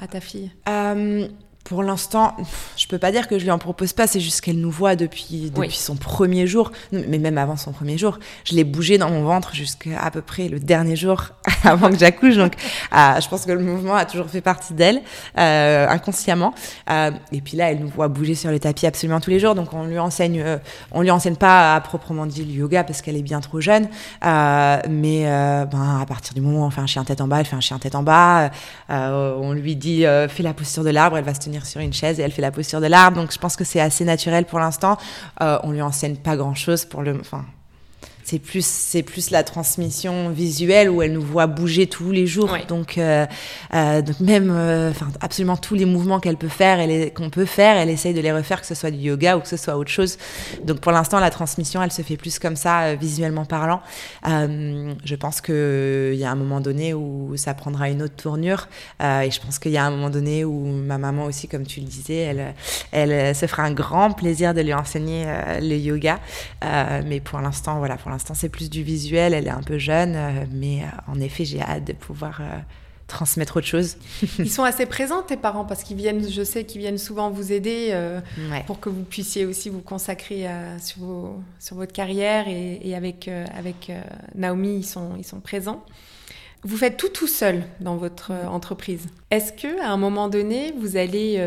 à, 0.00 0.06
ta 0.06 0.20
fille? 0.20 0.52
Pour 1.64 1.82
l'instant, 1.82 2.36
je 2.76 2.86
peux 2.86 2.98
pas 2.98 3.10
dire 3.10 3.26
que 3.26 3.38
je 3.38 3.44
lui 3.44 3.50
en 3.50 3.58
propose 3.58 3.94
pas, 3.94 4.06
c'est 4.06 4.20
juste 4.20 4.42
qu'elle 4.42 4.60
nous 4.60 4.70
voit 4.70 4.96
depuis, 4.96 5.50
depuis 5.50 5.76
son 5.76 5.96
premier 5.96 6.46
jour, 6.46 6.70
mais 6.92 7.16
même 7.16 7.38
avant 7.38 7.56
son 7.56 7.72
premier 7.72 7.96
jour. 7.96 8.18
Je 8.44 8.54
l'ai 8.54 8.64
bougé 8.64 8.98
dans 8.98 9.08
mon 9.08 9.24
ventre 9.24 9.54
jusqu'à 9.54 9.98
à 9.98 10.10
peu 10.10 10.20
près 10.20 10.48
le 10.48 10.60
dernier 10.60 10.94
jour 10.94 11.30
avant 11.64 11.88
que 11.88 11.96
j'accouche. 11.96 12.36
Donc, 12.36 12.52
euh, 12.92 13.18
je 13.18 13.26
pense 13.28 13.46
que 13.46 13.52
le 13.52 13.60
mouvement 13.60 13.94
a 13.94 14.04
toujours 14.04 14.28
fait 14.28 14.42
partie 14.42 14.74
d'elle, 14.74 15.00
euh, 15.38 15.88
inconsciemment. 15.88 16.54
Euh, 16.90 17.12
et 17.32 17.40
puis 17.40 17.56
là, 17.56 17.70
elle 17.70 17.78
nous 17.78 17.88
voit 17.88 18.08
bouger 18.08 18.34
sur 18.34 18.50
les 18.50 18.60
tapis 18.60 18.86
absolument 18.86 19.20
tous 19.20 19.30
les 19.30 19.40
jours. 19.40 19.54
Donc, 19.54 19.72
on 19.72 19.84
lui 19.84 19.98
enseigne, 19.98 20.44
on 20.92 21.00
lui 21.00 21.10
enseigne 21.10 21.36
pas 21.36 21.74
à 21.74 21.80
proprement 21.80 22.26
dit 22.26 22.44
le 22.44 22.52
yoga 22.52 22.84
parce 22.84 23.00
qu'elle 23.00 23.16
est 23.16 23.22
bien 23.22 23.40
trop 23.40 23.62
jeune. 23.62 23.88
Mais 24.22 25.24
ben, 25.24 25.98
à 26.02 26.04
partir 26.06 26.34
du 26.34 26.42
moment 26.42 26.64
où 26.64 26.66
on 26.66 26.70
fait 26.70 26.82
un 26.82 26.86
chien 26.86 27.04
tête 27.04 27.22
en 27.22 27.26
bas, 27.26 27.40
elle 27.40 27.46
fait 27.46 27.56
un 27.56 27.60
chien 27.60 27.78
tête 27.78 27.94
en 27.94 28.02
bas. 28.02 28.50
on 28.90 29.52
lui 29.54 29.76
dit, 29.76 30.04
fais 30.28 30.42
la 30.42 30.52
posture 30.52 30.84
de 30.84 30.90
l'arbre, 30.90 31.16
elle 31.16 31.24
va 31.24 31.32
se 31.32 31.40
tenir 31.40 31.53
sur 31.62 31.80
une 31.80 31.92
chaise 31.92 32.18
et 32.18 32.22
elle 32.22 32.32
fait 32.32 32.42
la 32.42 32.50
posture 32.50 32.80
de 32.80 32.86
l'arbre. 32.86 33.16
Donc 33.16 33.32
je 33.32 33.38
pense 33.38 33.56
que 33.56 33.64
c'est 33.64 33.80
assez 33.80 34.04
naturel 34.04 34.44
pour 34.44 34.58
l'instant. 34.58 34.98
Euh, 35.42 35.58
on 35.62 35.70
lui 35.70 35.82
enseigne 35.82 36.16
pas 36.16 36.36
grand 36.36 36.54
chose 36.54 36.84
pour 36.84 37.02
le. 37.02 37.18
Enfin, 37.20 37.44
c'est 38.34 38.40
plus 38.40 38.66
c'est 38.66 39.02
plus 39.02 39.30
la 39.30 39.44
transmission 39.44 40.30
visuelle 40.30 40.90
où 40.90 41.02
elle 41.02 41.12
nous 41.12 41.22
voit 41.22 41.46
bouger 41.46 41.86
tous 41.86 42.10
les 42.10 42.26
jours. 42.26 42.56
Donc 42.66 42.98
euh, 42.98 43.26
euh, 43.74 44.02
donc 44.02 44.18
même 44.18 44.50
euh, 44.50 44.90
enfin 44.90 45.06
absolument 45.20 45.56
tous 45.56 45.74
les 45.74 45.84
mouvements 45.84 46.18
qu'elle 46.18 46.36
peut 46.36 46.48
faire 46.48 46.80
elle 46.80 47.12
qu'on 47.12 47.30
peut 47.30 47.44
faire 47.44 47.76
elle 47.76 47.90
essaye 47.90 48.12
de 48.12 48.20
les 48.20 48.32
refaire 48.32 48.60
que 48.60 48.66
ce 48.66 48.74
soit 48.74 48.90
du 48.90 48.98
yoga 48.98 49.36
ou 49.36 49.40
que 49.40 49.46
ce 49.46 49.56
soit 49.56 49.76
autre 49.76 49.90
chose. 49.90 50.18
Donc 50.64 50.80
pour 50.80 50.90
l'instant 50.90 51.20
la 51.20 51.30
transmission 51.30 51.80
elle 51.82 51.92
se 51.92 52.02
fait 52.02 52.16
plus 52.16 52.40
comme 52.40 52.56
ça 52.56 52.96
visuellement 52.96 53.44
parlant. 53.44 53.82
Je 54.24 55.14
pense 55.14 55.40
que 55.40 56.10
il 56.12 56.18
y 56.18 56.24
a 56.24 56.30
un 56.30 56.36
moment 56.36 56.60
donné 56.60 56.92
où 56.92 57.36
ça 57.36 57.54
prendra 57.54 57.88
une 57.88 58.02
autre 58.02 58.16
tournure. 58.16 58.68
Et 59.00 59.30
je 59.30 59.40
pense 59.40 59.58
qu'il 59.58 59.72
y 59.72 59.78
a 59.78 59.84
un 59.84 59.90
moment 59.90 60.10
donné 60.10 60.44
où 60.44 60.66
ma 60.66 60.98
maman 60.98 61.24
aussi 61.26 61.46
comme 61.46 61.66
tu 61.66 61.80
le 61.80 61.86
disais 61.86 62.16
elle 62.16 62.54
elle 62.90 63.36
se 63.36 63.46
fera 63.46 63.62
un 63.62 63.72
grand 63.72 64.10
plaisir 64.10 64.54
de 64.54 64.60
lui 64.60 64.74
enseigner 64.74 65.26
le 65.60 65.76
yoga. 65.76 66.18
Mais 67.06 67.20
pour 67.20 67.40
l'instant 67.40 67.78
voilà 67.78 67.96
pour 67.96 68.10
l'instant, 68.10 68.23
c'est 68.32 68.48
plus 68.48 68.70
du 68.70 68.82
visuel. 68.82 69.34
Elle 69.34 69.46
est 69.46 69.50
un 69.50 69.62
peu 69.62 69.76
jeune, 69.76 70.14
euh, 70.16 70.44
mais 70.50 70.80
euh, 70.80 71.12
en 71.12 71.20
effet, 71.20 71.44
j'ai 71.44 71.60
hâte 71.60 71.84
de 71.84 71.92
pouvoir 71.92 72.40
euh, 72.40 72.58
transmettre 73.06 73.58
autre 73.58 73.66
chose. 73.66 73.98
Ils 74.38 74.50
sont 74.50 74.62
assez 74.62 74.86
présents, 74.86 75.20
tes 75.20 75.36
parents, 75.36 75.66
parce 75.66 75.82
qu'ils 75.82 75.98
viennent, 75.98 76.26
je 76.26 76.42
sais 76.42 76.64
qu'ils 76.64 76.80
viennent 76.80 76.96
souvent 76.96 77.30
vous 77.30 77.52
aider 77.52 77.94
pour 78.66 78.80
que 78.80 78.88
vous 78.88 79.02
puissiez 79.02 79.44
aussi 79.44 79.68
vous 79.68 79.82
consacrer 79.82 80.46
sur, 80.80 81.00
vos, 81.00 81.40
sur, 81.58 81.76
votre 81.76 81.92
carrière. 81.92 82.46
Et, 82.48 82.94
avec, 82.94 83.28
avec 83.54 83.92
Naomi, 84.34 84.78
ils 84.78 84.86
sont, 84.86 85.10
ils 85.18 85.24
sont 85.24 85.40
présents. 85.40 85.84
Vous 86.62 86.78
faites 86.78 86.96
tout 86.96 87.10
tout 87.10 87.26
seul 87.26 87.64
dans 87.80 87.96
votre 87.96 88.32
entreprise. 88.48 89.06
Est-ce 89.30 89.52
que 89.52 89.82
à 89.82 89.90
un 89.90 89.98
moment 89.98 90.30
donné, 90.30 90.72
vous 90.80 90.96
allez 90.96 91.46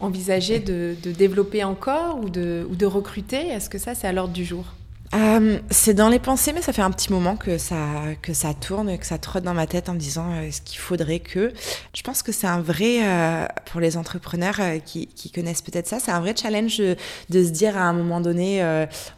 envisager 0.00 0.58
de, 0.58 0.96
de, 1.00 1.12
développer 1.12 1.62
encore 1.62 2.18
ou 2.18 2.28
de, 2.28 2.66
ou 2.68 2.74
de 2.74 2.86
recruter? 2.86 3.46
Est-ce 3.46 3.70
que 3.70 3.78
ça, 3.78 3.94
c'est 3.94 4.08
à 4.08 4.12
l'ordre 4.12 4.32
du 4.32 4.44
jour? 4.44 4.64
Euh, 5.12 5.58
c'est 5.70 5.94
dans 5.94 6.08
les 6.08 6.20
pensées, 6.20 6.52
mais 6.52 6.62
ça 6.62 6.72
fait 6.72 6.82
un 6.82 6.90
petit 6.90 7.12
moment 7.12 7.36
que 7.36 7.58
ça, 7.58 7.76
que 8.22 8.32
ça 8.32 8.54
tourne, 8.54 8.96
que 8.96 9.06
ça 9.06 9.18
trotte 9.18 9.42
dans 9.42 9.54
ma 9.54 9.66
tête 9.66 9.88
en 9.88 9.94
me 9.94 9.98
disant 9.98 10.30
euh, 10.30 10.50
ce 10.52 10.60
qu'il 10.60 10.78
faudrait 10.78 11.18
que. 11.18 11.52
Je 11.94 12.02
pense 12.02 12.22
que 12.22 12.30
c'est 12.30 12.46
un 12.46 12.60
vrai, 12.60 13.00
euh, 13.02 13.46
pour 13.66 13.80
les 13.80 13.96
entrepreneurs 13.96 14.60
qui, 14.86 15.08
qui, 15.08 15.30
connaissent 15.30 15.62
peut-être 15.62 15.88
ça, 15.88 15.98
c'est 15.98 16.12
un 16.12 16.20
vrai 16.20 16.34
challenge 16.40 16.78
de, 16.78 16.96
se 17.44 17.50
dire 17.50 17.76
à 17.76 17.82
un 17.82 17.92
moment 17.92 18.20
donné, 18.20 18.62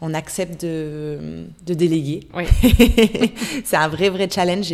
on 0.01 0.13
accepte 0.13 0.61
de, 0.61 1.45
de 1.65 1.73
déléguer. 1.73 2.27
Oui. 2.33 2.45
c'est 3.63 3.77
un 3.77 3.87
vrai, 3.87 4.09
vrai 4.09 4.27
challenge 4.29 4.73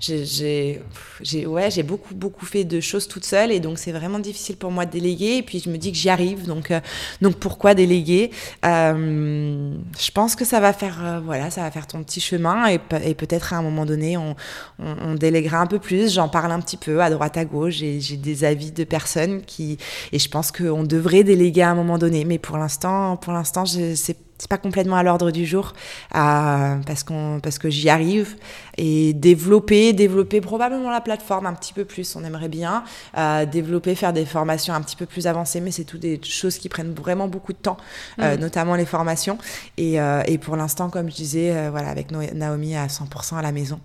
j'ai 0.00 1.46
ouais, 1.46 1.70
j'ai 1.70 1.82
beaucoup 1.82 2.14
beaucoup 2.14 2.46
fait 2.46 2.64
de 2.64 2.80
choses 2.80 3.08
toute 3.08 3.24
seule 3.24 3.52
et 3.52 3.60
donc 3.60 3.78
c'est 3.78 3.92
vraiment 3.92 4.18
difficile 4.18 4.56
pour 4.56 4.70
moi 4.70 4.86
de 4.86 4.90
déléguer 4.90 5.38
et 5.38 5.42
puis 5.42 5.60
je 5.60 5.70
me 5.70 5.76
dis 5.76 5.92
que 5.92 5.98
j'y 5.98 6.08
arrive 6.08 6.46
donc 6.46 6.70
euh, 6.70 6.80
donc 7.20 7.36
pourquoi 7.36 7.74
déléguer? 7.74 8.30
Euh, 8.64 9.74
je 9.98 10.10
pense 10.10 10.36
que 10.36 10.44
ça 10.44 10.60
va 10.60 10.72
faire 10.72 10.98
euh, 11.04 11.20
voilà 11.20 11.50
ça 11.50 11.62
va 11.62 11.70
faire 11.70 11.86
ton 11.86 12.02
petit 12.02 12.20
chemin 12.20 12.66
et, 12.66 12.78
peut-être 13.14 13.52
à 13.52 13.56
un 13.56 13.62
moment 13.62 13.86
donné 13.86 14.16
on, 14.16 14.36
on, 14.78 14.96
on 15.02 15.14
déléguera 15.14 15.58
un 15.58 15.66
peu 15.66 15.78
plus. 15.78 16.14
J'en 16.14 16.28
parle 16.28 16.52
un 16.52 16.60
petit 16.60 16.76
peu 16.76 17.02
à 17.02 17.10
droite 17.10 17.36
à 17.36 17.44
gauche 17.44 17.74
j'ai 17.74 18.16
des 18.16 18.44
avis 18.44 18.72
de 18.72 18.84
personnes 18.84 19.42
qui 19.42 19.78
et 20.12 20.18
je 20.18 20.28
pense 20.28 20.52
qu'on 20.52 20.84
devrait 20.84 21.24
déléguer 21.24 21.62
à 21.62 21.70
un 21.70 21.74
moment 21.74 21.98
donné. 21.98 22.24
Mais 22.24 22.38
pour 22.38 22.58
l'instant 22.58 23.16
pour 23.16 23.32
l'instant 23.32 23.64
c'est 23.66 24.25
c'est 24.38 24.48
pas 24.50 24.58
complètement 24.58 24.96
à 24.96 25.02
l'ordre 25.02 25.30
du 25.30 25.46
jour 25.46 25.72
euh, 26.14 26.76
parce 26.86 27.02
qu'on 27.04 27.40
parce 27.42 27.58
que 27.58 27.70
j'y 27.70 27.88
arrive. 27.88 28.36
Et 28.78 29.14
développer 29.14 29.92
développer 29.92 30.40
probablement 30.40 30.90
la 30.90 31.00
plateforme 31.00 31.46
un 31.46 31.54
petit 31.54 31.72
peu 31.72 31.84
plus 31.84 32.16
on 32.16 32.24
aimerait 32.24 32.48
bien. 32.48 32.84
Euh, 33.16 33.46
développer 33.46 33.94
faire 33.94 34.12
des 34.12 34.26
formations 34.26 34.74
un 34.74 34.80
petit 34.82 34.96
peu 34.96 35.06
plus 35.06 35.26
avancées 35.26 35.60
mais 35.60 35.70
c'est 35.70 35.84
tout 35.84 35.98
des 35.98 36.20
choses 36.22 36.58
qui 36.58 36.68
prennent 36.68 36.92
vraiment 36.92 37.28
beaucoup 37.28 37.52
de 37.52 37.58
temps 37.58 37.78
euh, 38.20 38.36
mm. 38.36 38.40
notamment 38.40 38.74
les 38.74 38.86
formations. 38.86 39.38
Et, 39.76 40.00
euh, 40.00 40.22
et 40.26 40.38
pour 40.38 40.56
l'instant 40.56 40.90
comme 40.90 41.10
je 41.10 41.16
disais 41.16 41.56
euh, 41.56 41.70
voilà 41.70 41.88
avec 41.88 42.10
Naomi 42.10 42.76
à 42.76 42.86
100% 42.86 43.36
à 43.36 43.42
la 43.42 43.52
maison 43.52 43.80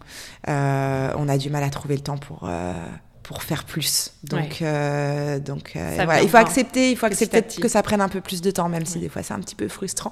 euh, 0.47 1.13
on 1.17 1.29
a 1.29 1.37
du 1.37 1.49
mal 1.49 1.63
à 1.63 1.69
trouver 1.69 1.95
le 1.95 2.01
temps 2.01 2.17
pour 2.17 2.49
pour 3.31 3.43
faire 3.43 3.63
plus. 3.63 4.11
Donc, 4.23 4.61
euh, 4.61 5.39
donc 5.39 5.73
euh, 5.75 5.91
voilà. 5.95 6.21
il 6.21 6.29
faut 6.29 6.37
accepter, 6.37 6.91
il 6.91 6.97
faut 6.97 7.05
accepter 7.05 7.41
que 7.41 7.67
ça 7.69 7.81
prenne 7.81 8.01
un 8.01 8.09
peu 8.09 8.19
plus 8.19 8.41
de 8.41 8.51
temps, 8.51 8.67
même 8.67 8.85
si 8.85 8.99
des 8.99 9.07
fois 9.07 9.23
c'est 9.23 9.33
un 9.33 9.39
petit 9.39 9.55
peu 9.55 9.69
frustrant. 9.69 10.11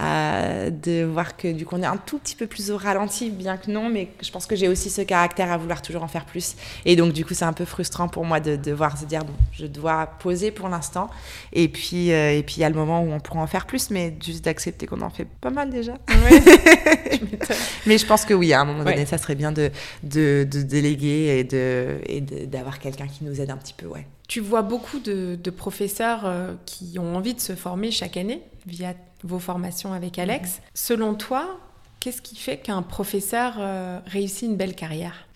Euh, 0.00 0.70
de 0.70 1.02
voir 1.04 1.36
que 1.36 1.50
du 1.50 1.64
coup 1.64 1.76
on 1.76 1.82
est 1.82 1.86
un 1.86 1.96
tout 1.96 2.18
petit 2.18 2.36
peu 2.36 2.46
plus 2.46 2.70
au 2.70 2.76
ralenti, 2.76 3.30
bien 3.30 3.56
que 3.56 3.70
non, 3.70 3.88
mais 3.88 4.08
je 4.22 4.30
pense 4.30 4.46
que 4.46 4.54
j'ai 4.54 4.68
aussi 4.68 4.90
ce 4.90 5.00
caractère 5.00 5.50
à 5.50 5.56
vouloir 5.56 5.80
toujours 5.80 6.02
en 6.02 6.08
faire 6.08 6.26
plus. 6.26 6.56
Et 6.84 6.94
donc 6.94 7.14
du 7.14 7.24
coup 7.24 7.34
c'est 7.34 7.44
un 7.44 7.54
peu 7.54 7.64
frustrant 7.64 8.08
pour 8.08 8.24
moi 8.26 8.38
de 8.38 8.56
devoir 8.56 8.98
se 8.98 9.06
dire 9.06 9.24
bon, 9.24 9.34
je 9.52 9.66
dois 9.66 10.06
poser 10.18 10.50
pour 10.50 10.68
l'instant, 10.68 11.08
et 11.54 11.68
puis 11.68 12.10
et 12.10 12.42
puis 12.46 12.56
il 12.58 12.60
y 12.60 12.64
a 12.64 12.68
le 12.68 12.76
moment 12.76 13.02
où 13.02 13.12
on 13.12 13.20
pourra 13.20 13.40
en 13.40 13.46
faire 13.46 13.66
plus, 13.66 13.90
mais 13.90 14.14
juste 14.22 14.44
d'accepter 14.44 14.86
qu'on 14.86 15.00
en 15.00 15.10
fait 15.10 15.26
pas 15.40 15.50
mal 15.50 15.70
déjà. 15.70 15.94
mais 17.86 17.98
je 17.98 18.06
pense 18.06 18.24
que 18.24 18.34
oui, 18.34 18.52
à 18.52 18.60
un 18.60 18.64
moment 18.64 18.84
donné, 18.84 19.06
ça 19.06 19.18
serait 19.18 19.34
bien 19.34 19.52
de, 19.52 19.70
de, 20.02 20.46
de 20.50 20.62
déléguer 20.62 21.38
et 21.38 21.44
de, 21.44 21.98
et 22.06 22.20
de 22.20 22.41
d'avoir 22.46 22.78
quelqu'un 22.78 23.06
qui 23.06 23.24
nous 23.24 23.40
aide 23.40 23.50
un 23.50 23.56
petit 23.56 23.74
peu, 23.74 23.86
ouais. 23.86 24.06
Tu 24.28 24.40
vois 24.40 24.62
beaucoup 24.62 24.98
de, 24.98 25.36
professeurs 25.50 26.24
euh, 26.24 26.54
qui 26.64 26.98
ont 26.98 27.16
envie 27.16 27.34
de 27.34 27.40
se 27.40 27.54
former 27.54 27.90
chaque 27.90 28.16
année 28.16 28.42
via 28.66 28.94
vos 29.22 29.38
formations 29.38 29.92
avec 29.92 30.18
Alex. 30.18 30.50
Mhm. 30.50 30.62
Selon 30.74 31.14
toi, 31.14 31.60
qu'est-ce 32.00 32.22
qui 32.22 32.36
fait 32.36 32.58
qu'un 32.58 32.82
professeur 32.82 33.56
euh, 33.58 34.00
réussit 34.06 34.48
une 34.48 34.56
belle 34.56 34.74
carrière? 34.74 35.28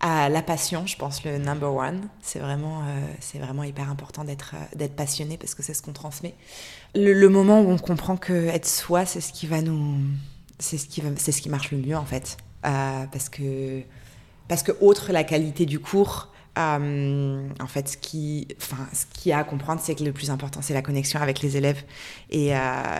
À 0.00 0.28
la 0.30 0.42
passion, 0.42 0.86
je 0.86 0.96
pense, 0.96 1.24
le 1.24 1.38
number 1.38 1.74
one. 1.74 2.08
C'est 2.20 2.40
vraiment, 2.40 2.82
c'est 3.20 3.38
vraiment 3.38 3.64
hyper 3.64 3.90
important 3.90 4.24
d'être, 4.24 4.54
d'être 4.76 4.94
passionné 4.94 5.38
parce 5.38 5.54
que 5.54 5.62
c'est 5.62 5.74
ce 5.74 5.82
qu'on 5.82 5.94
transmet. 5.94 6.34
Le, 6.94 7.26
moment 7.28 7.60
où 7.62 7.70
on 7.70 7.78
comprend 7.78 8.16
que 8.16 8.48
être 8.48 8.68
soi, 8.68 9.06
c'est 9.06 9.20
ce 9.20 9.32
qui 9.32 9.46
va 9.46 9.62
nous, 9.62 9.96
c'est 10.58 10.78
ce 10.78 10.86
qui 10.86 11.00
va, 11.00 11.08
c'est 11.16 11.32
ce 11.32 11.40
qui 11.40 11.48
marche 11.48 11.70
le 11.70 11.78
mieux 11.78 11.96
en 11.96 12.04
fait, 12.04 12.36
parce 12.62 13.28
que, 13.28 13.82
parce 14.48 14.62
que 14.62 14.72
autre 14.80 15.12
la 15.12 15.24
qualité 15.24 15.66
du 15.66 15.78
cours, 15.78 16.28
euh, 16.58 17.48
en 17.60 17.66
fait, 17.66 17.88
ce 17.88 17.96
qui, 17.96 18.48
enfin, 18.60 18.84
ce 18.92 19.04
qui 19.12 19.30
a 19.30 19.38
à 19.38 19.44
comprendre, 19.44 19.80
c'est 19.82 19.94
que 19.94 20.02
le 20.02 20.12
plus 20.12 20.30
important, 20.30 20.60
c'est 20.60 20.74
la 20.74 20.82
connexion 20.82 21.20
avec 21.20 21.40
les 21.40 21.56
élèves. 21.56 21.84
Et, 22.30 22.56
euh, 22.56 22.58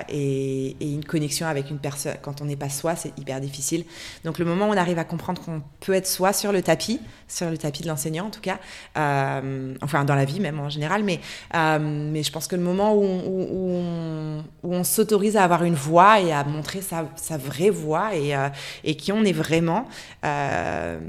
et, 0.09 0.77
une 0.81 1.05
connexion 1.05 1.47
avec 1.47 1.71
une 1.71 1.79
personne, 1.79 2.15
quand 2.23 2.41
on 2.41 2.45
n'est 2.45 2.57
pas 2.57 2.69
soi, 2.69 2.95
c'est 2.95 3.19
hyper 3.19 3.41
difficile. 3.41 3.85
Donc, 4.25 4.39
le 4.39 4.45
moment 4.45 4.69
où 4.69 4.73
on 4.73 4.77
arrive 4.77 4.99
à 4.99 5.05
comprendre 5.05 5.43
qu'on 5.43 5.63
peut 5.81 5.95
être 5.95 6.07
soi 6.07 6.33
sur 6.33 6.53
le 6.53 6.63
tapis, 6.63 7.01
sur 7.27 7.51
le 7.51 7.59
tapis 7.59 7.83
de 7.83 7.89
l'enseignant 7.89 8.27
en 8.27 8.31
tout 8.31 8.41
cas, 8.41 8.59
euh, 8.97 9.75
enfin, 9.83 10.05
dans 10.05 10.15
la 10.15 10.25
vie 10.25 10.41
même 10.41 10.61
en 10.61 10.69
général, 10.69 11.03
mais, 11.03 11.21
je 11.53 12.31
pense 12.31 12.47
que 12.47 12.57
le 12.57 12.63
moment 12.63 12.95
où 12.95 14.43
on, 14.63 14.85
s'autorise 14.85 15.37
à 15.37 15.45
avoir 15.45 15.65
une 15.65 15.75
voix 15.75 16.21
et 16.21 16.33
à 16.33 16.45
montrer 16.45 16.81
sa, 16.81 17.37
vraie 17.37 17.71
voix 17.71 18.11
et 18.15 18.95
qui 18.97 19.13
on 19.13 19.25
est 19.25 19.33
vraiment, 19.33 19.89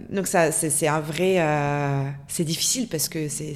donc 0.10 0.28
ça, 0.28 0.52
c'est 0.52 0.88
un 0.88 1.00
vrai 1.00 1.40
c'est 2.40 2.46
difficile 2.46 2.88
parce 2.88 3.10
que 3.10 3.28
c'est 3.28 3.54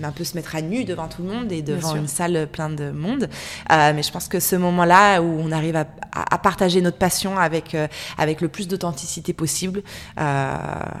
un 0.00 0.12
peu 0.12 0.22
se 0.22 0.36
mettre 0.36 0.54
à 0.54 0.62
nu 0.62 0.84
devant 0.84 1.08
tout 1.08 1.24
le 1.24 1.28
monde 1.28 1.50
et 1.50 1.62
devant 1.62 1.96
une 1.96 2.06
salle 2.06 2.46
pleine 2.46 2.76
de 2.76 2.92
monde. 2.92 3.28
Euh, 3.72 3.92
mais 3.92 4.04
je 4.04 4.12
pense 4.12 4.28
que 4.28 4.38
ce 4.38 4.54
moment-là 4.54 5.20
où 5.20 5.40
on 5.40 5.50
arrive 5.50 5.74
à, 5.74 5.84
à, 6.12 6.38
partager 6.38 6.80
notre 6.80 6.96
passion 6.96 7.36
avec, 7.36 7.74
euh, 7.74 7.88
avec 8.18 8.40
le 8.40 8.46
plus 8.46 8.68
d'authenticité 8.68 9.32
possible, 9.32 9.82
euh, 10.20 10.54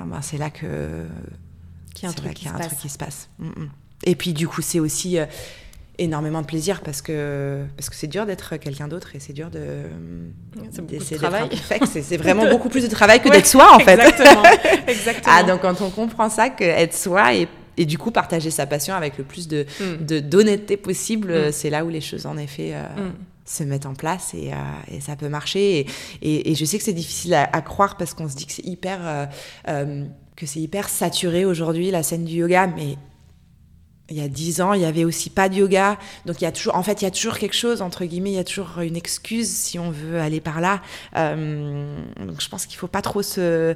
ben 0.06 0.20
c'est 0.22 0.38
là 0.38 0.50
que 0.50 1.06
qu'il 1.94 2.02
y 2.02 2.06
a 2.06 2.10
un, 2.10 2.14
truc, 2.14 2.34
qui, 2.34 2.48
un 2.48 2.58
truc 2.58 2.80
qui 2.80 2.88
se 2.88 2.98
passe. 2.98 3.28
Mm, 3.38 3.46
mm. 3.46 3.70
Et 4.06 4.16
puis 4.16 4.32
du 4.32 4.48
coup, 4.48 4.60
c'est 4.60 4.80
aussi 4.80 5.18
énormément 6.00 6.40
de 6.40 6.46
plaisir 6.46 6.80
parce 6.80 7.02
que 7.02 7.62
parce 7.76 7.90
que 7.90 7.94
c'est 7.94 8.06
dur 8.06 8.26
d'être 8.26 8.56
quelqu'un 8.56 8.88
d'autre 8.88 9.14
et 9.14 9.20
c'est 9.20 9.34
dur 9.34 9.50
de 9.50 9.82
c'est 10.98 11.16
travail 11.16 11.48
c'est 11.86 12.16
vraiment 12.16 12.48
beaucoup 12.48 12.70
plus 12.70 12.82
de 12.82 12.88
travail 12.88 13.20
que 13.20 13.28
d'être 13.28 13.46
soi 13.46 13.74
en 13.74 13.78
fait 13.78 14.00
exactement, 14.00 14.42
exactement. 14.88 15.34
ah 15.36 15.42
donc 15.42 15.60
quand 15.60 15.80
on 15.82 15.90
comprend 15.90 16.30
ça 16.30 16.48
que 16.48 16.64
être 16.64 16.96
soi 16.96 17.34
et, 17.34 17.48
et 17.76 17.84
du 17.84 17.98
coup 17.98 18.10
partager 18.10 18.50
sa 18.50 18.66
passion 18.66 18.94
avec 18.94 19.18
le 19.18 19.24
plus 19.24 19.46
de 19.46 19.66
mm. 19.78 20.20
d'honnêteté 20.20 20.78
possible 20.78 21.48
mm. 21.48 21.52
c'est 21.52 21.70
là 21.70 21.84
où 21.84 21.90
les 21.90 22.00
choses 22.00 22.24
en 22.24 22.38
effet 22.38 22.72
euh, 22.72 23.08
mm. 23.08 23.12
se 23.44 23.62
mettent 23.62 23.86
en 23.86 23.94
place 23.94 24.32
et, 24.32 24.52
euh, 24.52 24.96
et 24.96 25.00
ça 25.00 25.16
peut 25.16 25.28
marcher 25.28 25.86
et, 26.22 26.50
et, 26.50 26.54
je 26.54 26.64
sais 26.64 26.78
que 26.78 26.84
c'est 26.84 26.94
difficile 26.94 27.34
à, 27.34 27.48
à, 27.52 27.60
croire 27.60 27.98
parce 27.98 28.14
qu'on 28.14 28.28
se 28.28 28.36
dit 28.36 28.46
que 28.46 28.52
c'est 28.52 28.66
hyper 28.66 29.00
euh 29.68 30.04
que 30.36 30.46
c'est 30.46 30.60
hyper 30.60 30.88
saturé 30.88 31.44
aujourd'hui 31.44 31.90
la 31.90 32.02
scène 32.02 32.24
du 32.24 32.36
yoga 32.36 32.66
mais 32.66 32.96
il 34.10 34.16
y 34.16 34.20
a 34.20 34.28
dix 34.28 34.60
ans, 34.60 34.72
il 34.72 34.82
y 34.82 34.84
avait 34.84 35.04
aussi 35.04 35.30
pas 35.30 35.48
de 35.48 35.54
yoga. 35.54 35.98
Donc 36.26 36.40
il 36.40 36.44
y 36.44 36.46
a 36.46 36.52
toujours, 36.52 36.76
en 36.76 36.82
fait, 36.82 37.02
il 37.02 37.04
y 37.04 37.08
a 37.08 37.10
toujours 37.10 37.38
quelque 37.38 37.56
chose 37.56 37.82
entre 37.82 38.04
guillemets, 38.04 38.32
il 38.32 38.36
y 38.36 38.40
a 38.40 38.44
toujours 38.44 38.80
une 38.80 38.96
excuse 38.96 39.48
si 39.48 39.78
on 39.78 39.90
veut 39.90 40.20
aller 40.20 40.40
par 40.40 40.60
là. 40.60 40.80
Euh, 41.16 41.96
donc 42.18 42.40
je 42.40 42.48
pense 42.48 42.66
qu'il 42.66 42.78
faut 42.78 42.88
pas 42.88 43.02
trop 43.02 43.22
euh, 43.38 43.74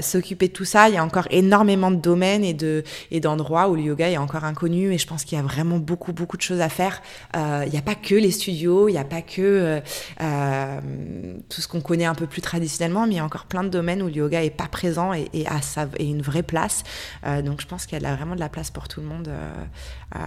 s'occuper 0.00 0.48
de 0.48 0.52
tout 0.52 0.64
ça. 0.64 0.88
Il 0.88 0.94
y 0.94 0.98
a 0.98 1.04
encore 1.04 1.28
énormément 1.30 1.90
de 1.90 1.96
domaines 1.96 2.44
et 2.44 2.54
de 2.54 2.82
d'endroits 3.20 3.68
où 3.68 3.76
le 3.76 3.82
yoga 3.82 4.10
est 4.10 4.16
encore 4.16 4.44
inconnu. 4.44 4.92
Et 4.92 4.98
je 4.98 5.06
pense 5.06 5.24
qu'il 5.24 5.36
y 5.38 5.40
a 5.40 5.44
vraiment 5.44 5.78
beaucoup 5.78 6.12
beaucoup 6.12 6.36
de 6.36 6.42
choses 6.42 6.60
à 6.60 6.68
faire. 6.68 7.02
Euh, 7.36 7.62
il 7.66 7.72
n'y 7.72 7.78
a 7.78 7.82
pas 7.82 7.94
que 7.94 8.14
les 8.14 8.30
studios, 8.30 8.88
il 8.88 8.92
n'y 8.92 8.98
a 8.98 9.04
pas 9.04 9.22
que 9.22 9.40
euh, 9.42 9.80
euh, 10.20 10.80
tout 11.48 11.60
ce 11.60 11.68
qu'on 11.68 11.80
connaît 11.80 12.04
un 12.04 12.14
peu 12.14 12.26
plus 12.26 12.42
traditionnellement, 12.42 13.06
mais 13.06 13.14
il 13.14 13.16
y 13.16 13.20
a 13.20 13.24
encore 13.24 13.46
plein 13.46 13.64
de 13.64 13.68
domaines 13.68 14.02
où 14.02 14.06
le 14.06 14.14
yoga 14.14 14.42
est 14.42 14.50
pas 14.50 14.68
présent 14.68 15.12
et, 15.12 15.28
et 15.32 15.46
a 15.46 15.60
sa, 15.62 15.88
et 15.98 16.06
une 16.06 16.22
vraie 16.22 16.42
place. 16.42 16.82
Euh, 17.26 17.42
donc 17.42 17.60
je 17.60 17.66
pense 17.66 17.86
qu'il 17.86 18.00
y 18.00 18.04
a 18.04 18.14
vraiment 18.14 18.34
de 18.34 18.40
la 18.40 18.48
place 18.48 18.70
pour 18.70 18.88
tout 18.88 19.00
le 19.00 19.06
monde. 19.06 19.30
Euh, 20.16 20.18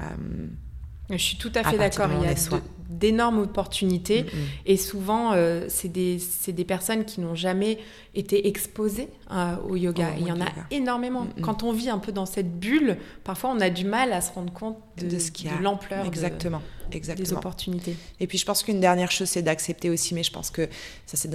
je 1.09 1.17
suis 1.17 1.37
tout 1.37 1.51
à 1.55 1.63
fait 1.63 1.77
d'accord. 1.77 2.09
Il 2.21 2.27
y 2.27 2.29
a 2.29 2.59
d'énormes 2.89 3.39
opportunités. 3.39 4.23
Mm 4.23 4.27
-hmm. 4.27 4.71
Et 4.71 4.77
souvent, 4.77 5.33
euh, 5.33 5.65
c'est 5.69 5.91
des, 5.91 6.17
des, 6.47 6.65
personnes 6.65 7.03
qui 7.05 7.21
n'ont 7.21 7.35
jamais 7.35 7.79
été 8.15 8.47
exposées 8.47 9.09
euh, 9.31 9.55
au 9.69 9.75
yoga. 9.75 10.09
Oh, 10.11 10.15
il 10.19 10.27
y 10.27 10.31
en 10.31 10.35
yoga. 10.35 10.45
a 10.45 10.73
énormément. 10.73 11.23
Mm 11.23 11.29
-hmm. 11.37 11.41
Quand 11.41 11.63
on 11.63 11.71
vit 11.73 11.89
un 11.89 11.99
peu 11.99 12.11
dans 12.11 12.25
cette 12.25 12.59
bulle, 12.59 12.97
parfois 13.23 13.49
on 13.55 13.59
a 13.59 13.69
du 13.69 13.85
mal 13.85 14.13
à 14.13 14.21
se 14.21 14.31
rendre 14.31 14.53
compte 14.53 14.77
de, 14.97 15.07
de, 15.07 15.17
de 15.17 15.63
l'ampleur. 15.63 16.05
Exactement. 16.05 16.61
De, 16.89 16.95
Exactement. 16.95 17.27
des 17.27 17.33
opportunités. 17.33 17.95
Et 18.21 18.27
puis 18.27 18.37
je 18.37 18.45
pense 18.45 18.63
qu'une 18.63 18.79
dernière 18.79 19.11
chose, 19.11 19.27
c'est 19.33 19.41
d'accepter 19.41 19.89
aussi, 19.89 20.13
mais 20.13 20.23
je 20.23 20.31
pense 20.31 20.49
que 20.51 20.63
ça 21.05 21.15
c'est 21.17 21.29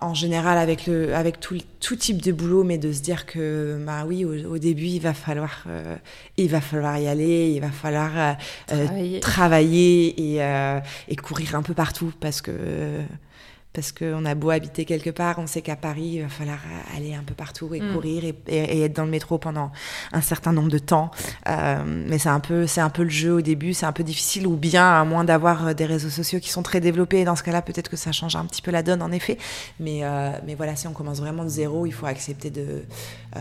en 0.00 0.14
général 0.14 0.58
avec, 0.58 0.86
le, 0.88 1.14
avec 1.14 1.38
tout, 1.38 1.58
tout 1.80 1.96
type 1.96 2.20
de 2.20 2.32
boulot, 2.32 2.64
mais 2.64 2.78
de 2.78 2.90
se 2.92 3.02
dire 3.02 3.24
que 3.26 3.80
bah 3.86 4.04
oui, 4.08 4.24
au, 4.24 4.34
au 4.54 4.58
début, 4.58 4.86
il 4.98 5.00
va, 5.00 5.14
falloir, 5.14 5.54
euh, 5.68 5.96
il 6.36 6.48
va 6.48 6.60
falloir 6.60 6.98
y 6.98 7.06
aller, 7.06 7.52
il 7.56 7.60
va 7.60 7.70
falloir 7.70 8.10
euh, 8.16 8.32
travailler. 8.66 9.20
travailler 9.20 10.34
et, 10.34 10.34
et, 11.12 11.16
courir 11.16 11.54
un 11.54 11.62
peu 11.62 11.74
partout 11.74 12.12
parce 12.20 12.40
que 12.42 12.52
parce 13.76 13.92
qu'on 13.92 14.24
a 14.24 14.34
beau 14.34 14.48
habiter 14.48 14.86
quelque 14.86 15.10
part, 15.10 15.38
on 15.38 15.46
sait 15.46 15.60
qu'à 15.60 15.76
Paris, 15.76 16.12
il 16.14 16.22
va 16.22 16.30
falloir 16.30 16.60
aller 16.96 17.14
un 17.14 17.22
peu 17.22 17.34
partout 17.34 17.74
et 17.74 17.80
mmh. 17.82 17.92
courir 17.92 18.24
et, 18.24 18.34
et, 18.48 18.78
et, 18.78 18.82
être 18.84 18.96
dans 18.96 19.04
le 19.04 19.10
métro 19.10 19.36
pendant 19.36 19.70
un 20.12 20.22
certain 20.22 20.54
nombre 20.54 20.70
de 20.70 20.78
temps. 20.78 21.10
Euh, 21.46 21.84
mais 21.84 22.16
c'est 22.16 22.30
un, 22.30 22.40
peu, 22.40 22.64
un 22.78 22.88
peu 22.88 23.02
le 23.02 23.10
jeu 23.10 23.34
au 23.34 23.40
début, 23.42 23.74
c'est 23.74 23.84
un 23.84 23.92
peu 23.92 24.02
difficile, 24.02 24.46
ou 24.46 24.56
bien 24.56 24.98
à 24.98 25.04
moins 25.04 25.24
d'avoir 25.24 25.74
des 25.74 25.84
réseaux 25.84 26.08
sociaux 26.08 26.40
qui 26.40 26.48
sont 26.48 26.62
très 26.62 26.80
développés. 26.80 27.20
Et 27.20 27.24
dans 27.26 27.36
ce 27.36 27.42
cas-là, 27.42 27.60
peut-être 27.60 27.90
que 27.90 27.98
ça 27.98 28.12
change 28.12 28.34
un 28.34 28.46
petit 28.46 28.62
peu 28.62 28.70
la 28.70 28.82
donne, 28.82 29.02
en 29.02 29.12
effet. 29.12 29.36
Mais, 29.78 30.00
euh, 30.04 30.30
mais 30.46 30.54
voilà, 30.54 30.74
si 30.74 30.86
on 30.86 30.94
commence 30.94 31.20
vraiment 31.20 31.44
de 31.44 31.50
zéro, 31.50 31.84
il 31.84 31.92
faut 31.92 32.06
accepter 32.06 32.48
de, 32.48 32.82
euh, 33.36 33.40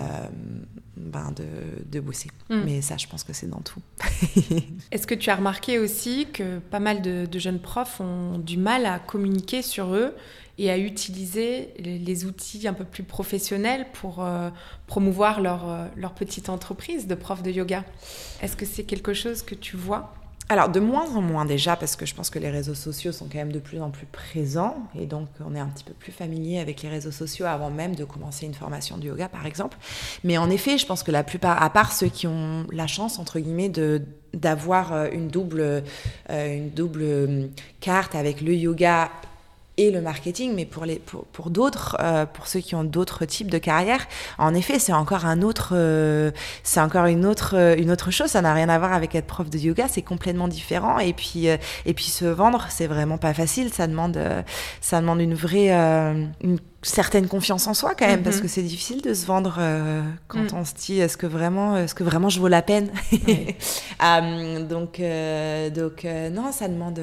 ben 0.97 1.31
de, 1.35 1.45
de, 1.91 1.99
bosser. 1.99 2.29
Mmh. 2.49 2.61
Mais 2.65 2.81
ça, 2.81 2.97
je 2.97 3.07
pense 3.07 3.23
que 3.23 3.33
c'est 3.33 3.49
dans 3.49 3.61
tout. 3.61 3.81
Est-ce 4.91 5.07
que 5.07 5.15
tu 5.15 5.29
as 5.29 5.35
remarqué 5.35 5.79
aussi 5.79 6.27
que 6.31 6.59
pas 6.59 6.79
mal 6.79 7.01
de, 7.01 7.25
de 7.25 7.39
jeunes 7.39 7.59
profs 7.59 7.99
ont 7.99 8.37
du 8.37 8.57
mal 8.57 8.85
à 8.85 8.99
communiquer 8.99 9.61
sur 9.61 9.93
eux 9.93 10.15
et 10.57 10.71
à 10.71 10.77
utiliser 10.77 11.73
les, 11.79 11.99
les, 11.99 12.25
outils 12.25 12.67
un 12.67 12.73
peu 12.73 12.85
plus 12.85 13.03
professionnels 13.03 13.87
pour 13.93 14.23
euh, 14.23 14.49
promouvoir 14.87 15.41
leur, 15.41 15.69
euh, 15.69 15.87
leur, 15.97 16.13
petite 16.13 16.47
entreprise 16.47 17.07
de 17.07 17.15
prof 17.15 17.43
de 17.43 17.51
yoga? 17.51 17.83
Est-ce 18.41 18.55
que 18.55 18.65
c'est 18.65 18.83
quelque 18.83 19.13
chose 19.13 19.41
que 19.41 19.55
tu 19.55 19.75
vois? 19.75 20.13
Alors 20.47 20.69
de 20.69 20.79
moins 20.79 21.09
en 21.15 21.21
moins 21.21 21.45
déjà 21.45 21.75
parce 21.75 21.95
que 21.95 22.05
je 22.05 22.13
pense 22.13 22.29
que 22.29 22.37
les 22.37 22.51
réseaux 22.51 22.75
sociaux 22.75 23.11
sont 23.11 23.25
quand 23.25 23.39
même 23.39 23.51
de 23.51 23.59
plus 23.59 23.81
en 23.81 23.89
plus 23.89 24.05
présents 24.05 24.77
et 24.97 25.07
donc 25.07 25.27
on 25.43 25.55
est 25.55 25.59
un 25.59 25.67
petit 25.67 25.83
peu 25.83 25.93
plus 25.93 26.11
familier 26.11 26.59
avec 26.59 26.83
les 26.83 26.89
réseaux 26.89 27.11
sociaux 27.11 27.47
avant 27.47 27.71
même 27.71 27.95
de 27.95 28.05
commencer 28.05 28.45
une 28.45 28.53
formation 28.53 28.97
de 28.97 29.05
yoga 29.05 29.27
par 29.27 29.45
exemple. 29.47 29.77
Mais 30.23 30.37
en 30.37 30.49
effet, 30.49 30.77
je 30.77 30.85
pense 30.85 31.01
que 31.01 31.11
la 31.11 31.23
plupart, 31.23 31.61
à 31.61 31.69
part 31.71 31.91
ceux 31.91 32.09
qui 32.09 32.27
ont 32.27 32.67
la 32.71 32.85
chance 32.85 33.17
entre 33.17 33.39
guillemets 33.39 33.69
de 33.69 34.01
d'avoir 34.33 34.91
euh, 34.91 35.07
une 35.13 35.29
double 35.29 35.61
euh, 35.61 36.57
une 36.57 36.69
double 36.69 37.49
carte 37.79 38.15
avec 38.15 38.41
le 38.41 38.53
yoga 38.53 39.09
et 39.77 39.91
le 39.91 40.01
marketing, 40.01 40.53
mais 40.55 40.65
pour, 40.65 40.85
les, 40.85 40.99
pour, 40.99 41.25
pour 41.25 41.49
d'autres, 41.49 41.97
euh, 41.99 42.25
pour 42.25 42.47
ceux 42.47 42.61
qui 42.61 42.75
ont 42.75 42.83
d'autres 42.85 43.25
types 43.25 43.51
de 43.51 43.57
carrières, 43.57 44.07
en 44.37 44.53
effet, 44.53 44.79
c'est 44.79 44.93
encore 44.93 45.25
un 45.25 45.41
autre, 45.41 45.73
euh, 45.75 46.31
c'est 46.63 46.79
encore 46.79 47.05
une 47.07 47.25
autre, 47.25 47.55
euh, 47.57 47.75
une 47.77 47.91
autre 47.91 48.09
chose. 48.11 48.29
Ça 48.29 48.41
n'a 48.41 48.53
rien 48.53 48.69
à 48.69 48.79
voir 48.79 48.93
avec 48.93 49.15
être 49.15 49.27
prof 49.27 49.49
de 49.49 49.57
yoga, 49.57 49.87
c'est 49.89 50.01
complètement 50.01 50.47
différent. 50.47 50.99
Et 50.99 51.13
puis, 51.13 51.49
euh, 51.49 51.57
et 51.85 51.93
puis 51.93 52.05
se 52.05 52.25
vendre, 52.25 52.67
c'est 52.69 52.87
vraiment 52.87 53.17
pas 53.17 53.33
facile. 53.33 53.73
Ça 53.73 53.87
demande, 53.87 54.15
euh, 54.15 54.41
ça 54.79 55.01
demande 55.01 55.19
une 55.19 55.33
vraie, 55.35 55.73
euh, 55.73 56.25
une 56.41 56.59
certaine 56.81 57.27
confiance 57.27 57.67
en 57.67 57.73
soi 57.73 57.95
quand 57.95 58.07
même, 58.07 58.19
mm 58.19 58.21
-hmm. 58.21 58.23
parce 58.23 58.39
que 58.41 58.47
c'est 58.47 58.61
difficile 58.61 59.01
de 59.01 59.13
se 59.13 59.25
vendre 59.25 59.55
quand 60.27 60.53
mm. 60.53 60.57
on 60.59 60.63
se 60.63 60.75
dit 60.75 60.99
est-ce 60.99 61.17
que 61.17 61.27
vraiment, 61.27 61.77
est-ce 61.77 61.95
que 61.95 62.03
vraiment 62.03 62.29
je 62.29 62.39
vaux 62.39 62.47
la 62.47 62.61
peine? 62.61 62.89
Oui. 63.11 63.55
donc, 64.69 65.01
donc 65.79 65.97
non, 66.37 66.51
ça 66.51 66.67
demande 66.67 66.99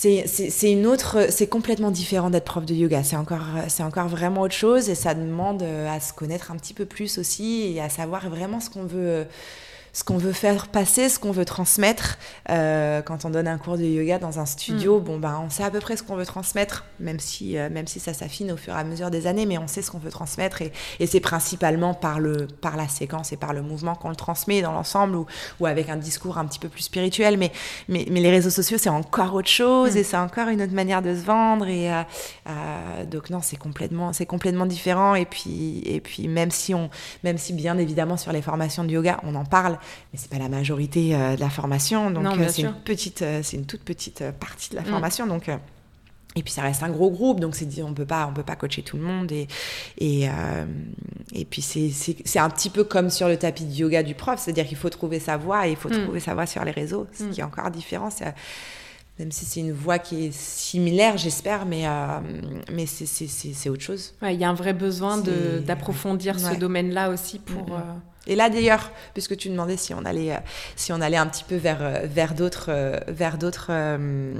c'est 0.00 0.70
une 0.70 0.86
autre, 0.86 1.26
c'est 1.30 1.48
complètement 1.48 1.90
différent 1.90 2.30
d'être 2.30 2.44
prof 2.44 2.64
de 2.64 2.74
yoga. 2.74 3.02
C'est 3.02 3.16
encore, 3.16 3.46
c'est 3.68 3.82
encore 3.82 4.06
vraiment 4.06 4.42
autre 4.42 4.54
chose 4.54 4.88
et 4.88 4.94
ça 4.94 5.14
demande 5.14 5.62
à 5.62 5.98
se 5.98 6.12
connaître 6.12 6.52
un 6.52 6.56
petit 6.56 6.74
peu 6.74 6.84
plus 6.84 7.18
aussi 7.18 7.72
et 7.74 7.80
à 7.80 7.88
savoir 7.88 8.30
vraiment 8.30 8.60
ce 8.60 8.70
qu'on 8.70 8.84
veut 8.84 9.26
ce 9.98 10.04
qu'on 10.04 10.16
veut 10.16 10.32
faire 10.32 10.68
passer, 10.68 11.08
ce 11.08 11.18
qu'on 11.18 11.32
veut 11.32 11.44
transmettre. 11.44 12.18
Euh, 12.50 13.02
quand 13.02 13.24
on 13.24 13.30
donne 13.30 13.48
un 13.48 13.58
cours 13.58 13.76
de 13.76 13.82
yoga 13.82 14.20
dans 14.20 14.38
un 14.38 14.46
studio, 14.46 15.00
mmh. 15.00 15.02
bon 15.02 15.18
ben 15.18 15.42
on 15.44 15.50
sait 15.50 15.64
à 15.64 15.72
peu 15.72 15.80
près 15.80 15.96
ce 15.96 16.04
qu'on 16.04 16.14
veut 16.14 16.24
transmettre, 16.24 16.84
même 17.00 17.18
si 17.18 17.58
euh, 17.58 17.68
même 17.68 17.88
si 17.88 17.98
ça 17.98 18.12
s'affine 18.12 18.52
au 18.52 18.56
fur 18.56 18.74
et 18.74 18.78
à 18.78 18.84
mesure 18.84 19.10
des 19.10 19.26
années, 19.26 19.44
mais 19.44 19.58
on 19.58 19.66
sait 19.66 19.82
ce 19.82 19.90
qu'on 19.90 19.98
veut 19.98 20.12
transmettre 20.12 20.62
et, 20.62 20.72
et 21.00 21.08
c'est 21.08 21.18
principalement 21.18 21.94
par 21.94 22.20
le 22.20 22.46
par 22.46 22.76
la 22.76 22.86
séquence 22.86 23.32
et 23.32 23.36
par 23.36 23.52
le 23.52 23.60
mouvement 23.60 23.96
qu'on 23.96 24.10
le 24.10 24.14
transmet 24.14 24.62
dans 24.62 24.70
l'ensemble 24.70 25.16
ou, 25.16 25.26
ou 25.58 25.66
avec 25.66 25.88
un 25.88 25.96
discours 25.96 26.38
un 26.38 26.46
petit 26.46 26.60
peu 26.60 26.68
plus 26.68 26.82
spirituel. 26.82 27.36
Mais 27.36 27.50
mais, 27.88 28.06
mais 28.08 28.20
les 28.20 28.30
réseaux 28.30 28.50
sociaux 28.50 28.78
c'est 28.78 28.88
encore 28.90 29.34
autre 29.34 29.48
chose 29.48 29.96
mmh. 29.96 29.98
et 29.98 30.04
c'est 30.04 30.16
encore 30.16 30.46
une 30.46 30.62
autre 30.62 30.74
manière 30.74 31.02
de 31.02 31.12
se 31.12 31.24
vendre 31.24 31.66
et 31.66 31.92
euh, 31.92 32.02
euh 32.46 33.04
donc 33.04 33.30
non 33.30 33.40
c'est 33.42 33.56
complètement 33.56 34.12
c'est 34.12 34.26
complètement 34.26 34.66
différent 34.66 35.16
et 35.16 35.24
puis 35.24 35.82
et 35.84 36.00
puis 36.00 36.28
même 36.28 36.52
si 36.52 36.72
on 36.72 36.88
même 37.24 37.36
si 37.36 37.52
bien 37.52 37.78
évidemment 37.78 38.16
sur 38.16 38.30
les 38.30 38.42
formations 38.42 38.84
de 38.84 38.90
yoga 38.90 39.18
on 39.24 39.34
en 39.34 39.44
parle 39.44 39.76
mais 40.12 40.18
c'est 40.18 40.30
pas 40.30 40.38
la 40.38 40.48
majorité 40.48 41.14
euh, 41.14 41.36
de 41.36 41.40
la 41.40 41.50
formation. 41.50 42.10
Donc 42.10 42.26
euh, 42.26 42.46
c'est 42.48 42.62
une 42.62 42.74
petite, 42.74 43.22
euh, 43.22 43.40
c'est 43.42 43.56
une 43.56 43.66
toute 43.66 43.82
petite 43.82 44.24
partie 44.38 44.70
de 44.70 44.76
la 44.76 44.82
mmh. 44.82 44.86
formation. 44.86 45.26
Donc 45.26 45.48
et 46.36 46.42
puis 46.42 46.52
ça 46.52 46.62
reste 46.62 46.82
un 46.82 46.90
gros 46.90 47.10
groupe, 47.10 47.40
donc 47.40 47.54
c'est 47.54 47.82
on 47.82 47.94
peut 47.94 48.06
pas 48.06 48.26
on 48.26 48.32
peut 48.32 48.42
pas 48.42 48.54
coacher 48.54 48.82
tout 48.82 48.96
le 48.96 49.02
monde 49.02 49.32
et 49.32 49.48
et, 49.98 50.28
euh, 50.28 50.66
et 51.32 51.44
puis 51.44 51.62
c'est 51.62 51.90
c'est 51.90 52.38
un 52.38 52.50
petit 52.50 52.70
peu 52.70 52.84
comme 52.84 53.10
sur 53.10 53.28
le 53.28 53.36
tapis 53.36 53.64
de 53.64 53.72
yoga 53.72 54.02
du 54.02 54.14
prof, 54.14 54.38
c'est-à-dire 54.38 54.66
qu'il 54.66 54.76
faut 54.76 54.90
trouver 54.90 55.20
sa 55.20 55.36
voie 55.36 55.66
et 55.66 55.72
il 55.72 55.76
faut 55.76 55.88
mm. 55.88 56.04
trouver 56.04 56.20
sa 56.20 56.34
voie 56.34 56.46
sur 56.46 56.64
les 56.64 56.70
réseaux, 56.70 57.06
ce 57.12 57.24
mm. 57.24 57.30
qui 57.30 57.40
est 57.40 57.44
encore 57.44 57.70
différent. 57.70 58.10
Même 59.18 59.32
si 59.32 59.46
c'est 59.46 59.58
une 59.58 59.72
voie 59.72 59.98
qui 59.98 60.26
est 60.26 60.32
similaire, 60.32 61.18
j'espère, 61.18 61.66
mais, 61.66 61.88
euh, 61.88 62.20
mais 62.72 62.86
c'est 62.86 63.68
autre 63.68 63.82
chose. 63.82 64.14
Il 64.22 64.34
y 64.34 64.44
a 64.44 64.48
un 64.48 64.54
vrai 64.54 64.74
besoin 64.74 65.18
d'approfondir 65.66 66.38
ce 66.38 66.54
domaine-là 66.54 67.10
aussi 67.10 67.40
pour. 67.40 67.68
Mm, 67.68 68.00
et 68.28 68.36
là 68.36 68.50
d'ailleurs, 68.50 68.90
puisque 69.14 69.36
tu 69.36 69.48
demandais 69.48 69.76
si 69.76 69.94
on 69.94 70.04
allait, 70.04 70.32
euh, 70.32 70.38
si 70.76 70.92
on 70.92 71.00
allait 71.00 71.16
un 71.16 71.26
petit 71.26 71.44
peu 71.44 71.56
vers, 71.56 71.78
euh, 71.80 72.00
vers 72.04 72.34
d'autres, 72.34 72.66
euh, 72.68 72.98
vers 73.08 73.38
d'autres, 73.38 73.70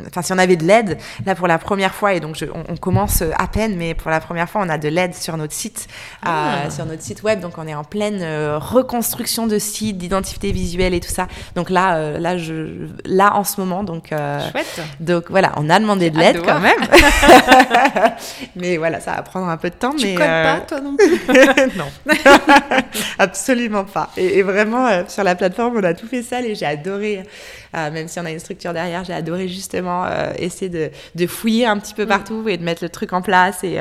enfin 0.06 0.22
si 0.22 0.32
on 0.32 0.38
avait 0.38 0.56
de 0.56 0.64
l'aide, 0.64 0.98
là 1.26 1.34
pour 1.34 1.48
la 1.48 1.58
première 1.58 1.94
fois, 1.94 2.14
et 2.14 2.20
donc 2.20 2.36
je, 2.36 2.44
on, 2.54 2.76
commence 2.76 3.22
à 3.22 3.46
peine, 3.48 3.76
mais 3.76 3.94
pour 3.94 4.10
la 4.10 4.20
première 4.20 4.48
fois, 4.48 4.62
on 4.64 4.68
a 4.68 4.78
de 4.78 4.88
l'aide 4.88 5.14
sur 5.14 5.36
notre 5.36 5.52
site, 5.52 5.88
ah. 6.22 6.70
sur 6.70 6.86
notre 6.86 7.02
site 7.02 7.22
web, 7.22 7.40
donc 7.40 7.54
on 7.58 7.66
est 7.66 7.74
en 7.74 7.84
pleine 7.84 8.22
reconstruction 8.56 9.46
de 9.46 9.58
site, 9.58 9.98
d'identité 9.98 10.52
visuelle 10.52 10.94
et 10.94 11.00
tout 11.00 11.10
ça. 11.10 11.26
Donc 11.54 11.70
là, 11.70 12.18
là, 12.18 12.38
je, 12.38 12.86
là 13.04 13.34
en 13.34 13.44
ce 13.44 13.60
moment, 13.60 13.82
donc. 13.84 14.08
Chouette. 14.08 14.80
Donc 15.00 15.30
voilà, 15.30 15.52
on 15.56 15.68
a 15.70 15.78
demandé 15.80 16.10
de 16.10 16.18
l'aide 16.18 16.42
quand 16.44 16.60
même. 16.60 16.78
mais 18.56 18.76
voilà, 18.76 19.00
ça 19.00 19.14
va 19.14 19.22
prendre 19.22 19.48
un 19.48 19.56
peu 19.56 19.70
de 19.70 19.74
temps. 19.74 19.94
Tu 19.94 20.06
mais 20.06 20.14
codes 20.14 20.26
pas 20.26 20.60
toi 20.66 20.80
non 20.80 20.96
plus? 20.96 21.18
Non, 21.76 21.86
absolument 23.18 23.77
pas. 23.84 24.10
Et, 24.16 24.42
vraiment, 24.42 24.86
euh, 24.86 25.02
sur 25.08 25.24
la 25.24 25.34
plateforme, 25.34 25.76
on 25.76 25.84
a 25.84 25.94
tout 25.94 26.06
fait 26.06 26.22
seul 26.22 26.44
et 26.46 26.54
j'ai 26.54 26.66
adoré, 26.66 27.22
euh, 27.76 27.90
même 27.90 28.08
si 28.08 28.18
on 28.18 28.24
a 28.24 28.30
une 28.30 28.38
structure 28.38 28.72
derrière, 28.72 29.04
j'ai 29.04 29.12
adoré 29.12 29.48
justement 29.48 30.04
euh, 30.04 30.32
essayer 30.38 30.68
de, 30.68 30.90
de, 31.14 31.26
fouiller 31.26 31.66
un 31.66 31.78
petit 31.78 31.94
peu 31.94 32.04
mm. 32.04 32.08
partout 32.08 32.48
et 32.48 32.56
de 32.56 32.64
mettre 32.64 32.82
le 32.82 32.88
truc 32.88 33.12
en 33.12 33.22
place. 33.22 33.64
Et, 33.64 33.78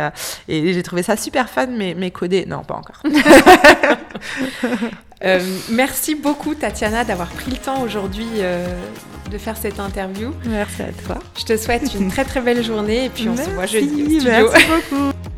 et 0.48 0.74
j'ai 0.74 0.84
trouvé 0.84 1.04
ça 1.04 1.18
super 1.18 1.50
fun, 1.50 1.68
mais, 1.68 1.96
mais 1.98 2.12
codé, 2.12 2.46
non, 2.46 2.64
pas 2.64 2.76
encore. 2.76 3.02
merci 5.70 6.16
beaucoup, 6.16 6.56
Tatiana, 6.56 7.04
d'avoir 7.04 7.30
pris 7.30 7.52
le 7.52 7.58
temps 7.58 7.82
aujourd'hui 7.82 8.28
de 9.32 9.38
faire 9.38 9.58
cette 9.58 9.80
interview. 9.80 10.34
Merci 10.46 10.84
à 10.84 10.92
toi. 11.06 11.18
Je 11.38 11.44
te 11.44 11.58
souhaite 11.58 11.94
une 11.94 12.10
très 12.10 12.26
très 12.26 12.42
belle 12.42 12.64
journée 12.64 13.06
et 13.06 13.10
puis 13.10 13.28
on 13.30 13.36
se 13.36 13.50
voit 13.50 13.66
jeudi 13.66 14.04
au 14.04 14.06
studio. 14.06 14.32
Merci 14.32 14.66
beaucoup. 14.68 15.12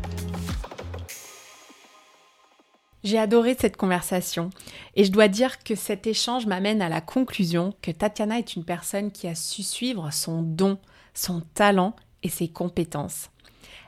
J'ai 3.02 3.18
adoré 3.18 3.56
cette 3.58 3.78
conversation 3.78 4.50
et 4.94 5.04
je 5.04 5.10
dois 5.10 5.28
dire 5.28 5.62
que 5.62 5.74
cet 5.74 6.06
échange 6.06 6.46
m'amène 6.46 6.82
à 6.82 6.90
la 6.90 7.00
conclusion 7.00 7.74
que 7.80 7.90
Tatiana 7.90 8.38
est 8.38 8.56
une 8.56 8.64
personne 8.64 9.10
qui 9.10 9.26
a 9.26 9.34
su 9.34 9.62
suivre 9.62 10.12
son 10.12 10.42
don, 10.42 10.78
son 11.14 11.40
talent 11.54 11.96
et 12.22 12.28
ses 12.28 12.48
compétences. 12.48 13.30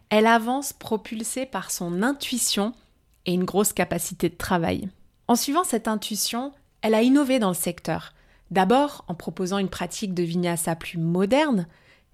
Elle 0.08 0.26
avance 0.26 0.72
propulsée 0.72 1.44
par 1.44 1.70
son 1.70 2.02
intuition 2.02 2.72
et 3.26 3.34
une 3.34 3.44
grosse 3.44 3.72
capacité 3.72 4.30
de 4.30 4.36
travail. 4.36 4.88
En 5.28 5.36
suivant 5.36 5.64
cette 5.64 5.88
intuition, 5.88 6.52
elle 6.80 6.94
a 6.94 7.02
innové 7.02 7.38
dans 7.38 7.48
le 7.48 7.54
secteur. 7.54 8.14
D'abord 8.50 9.04
en 9.08 9.14
proposant 9.14 9.58
une 9.58 9.68
pratique 9.68 10.14
de 10.14 10.22
vinyasa 10.22 10.74
plus 10.74 10.98
moderne, 10.98 11.66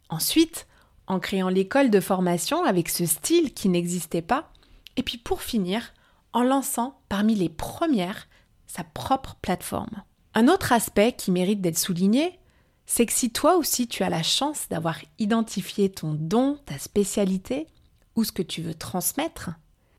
ensuite 0.09 0.67
en 1.07 1.21
créant 1.21 1.49
l'école 1.49 1.91
de 1.91 2.01
formation 2.01 2.65
avec 2.65 2.89
ce 2.89 3.07
style 3.07 3.55
qui 3.55 3.69
n'existait 3.69 4.23
pas, 4.23 4.51
et 4.97 5.03
puis 5.03 5.19
pour 5.19 5.43
finir 5.43 5.93
en 6.33 6.43
lançant 6.43 7.01
parmi 7.09 7.35
les 7.35 7.49
premières 7.49 8.29
sa 8.67 8.85
propre 8.85 9.37
plateforme. 9.41 10.03
Un 10.35 10.49
autre 10.49 10.73
aspect 10.73 11.13
qui 11.13 11.31
mérite 11.31 11.61
d'être 11.61 11.79
souligné, 11.79 12.39
c'est 12.87 13.07
que 13.07 13.13
si 13.13 13.31
toi 13.31 13.57
aussi 13.57 13.89
tu 13.89 14.03
as 14.03 14.11
la 14.11 14.23
chance 14.23 14.69
d'avoir 14.69 14.99
identifié 15.19 15.91
ton 15.91 16.15
don, 16.15 16.59
ta 16.67 16.79
spécialité, 16.79 17.67
ou 18.15 18.25
ce 18.25 18.33
que 18.33 18.43
tu 18.43 18.63
veux 18.63 18.75
transmettre, 18.75 19.51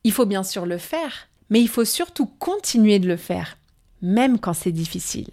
il 0.04 0.12
faut 0.12 0.26
bien 0.26 0.42
sûr 0.42 0.66
le 0.66 0.78
faire, 0.78 1.28
mais 1.50 1.60
il 1.60 1.68
faut 1.68 1.84
surtout 1.84 2.26
continuer 2.26 2.98
de 2.98 3.08
le 3.08 3.16
faire, 3.16 3.58
même 4.02 4.38
quand 4.38 4.54
c'est 4.54 4.72
difficile. 4.72 5.30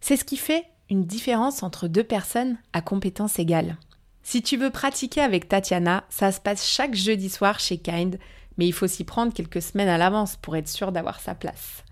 C'est 0.00 0.16
ce 0.16 0.24
qui 0.24 0.36
fait 0.36 0.64
une 0.90 1.04
différence 1.04 1.62
entre 1.62 1.88
deux 1.88 2.04
personnes 2.04 2.56
à 2.72 2.80
compétences 2.80 3.38
égales. 3.38 3.76
Si 4.22 4.42
tu 4.42 4.56
veux 4.56 4.70
pratiquer 4.70 5.20
avec 5.20 5.48
Tatiana, 5.48 6.04
ça 6.08 6.32
se 6.32 6.40
passe 6.40 6.66
chaque 6.66 6.94
jeudi 6.94 7.30
soir 7.30 7.60
chez 7.60 7.78
Kind 7.78 8.18
mais 8.58 8.66
il 8.66 8.72
faut 8.72 8.86
s'y 8.86 9.04
prendre 9.04 9.32
quelques 9.32 9.62
semaines 9.62 9.88
à 9.88 9.96
l'avance 9.96 10.36
pour 10.36 10.56
être 10.56 10.68
sûr 10.68 10.92
d'avoir 10.92 11.20
sa 11.20 11.34
place. 11.34 11.84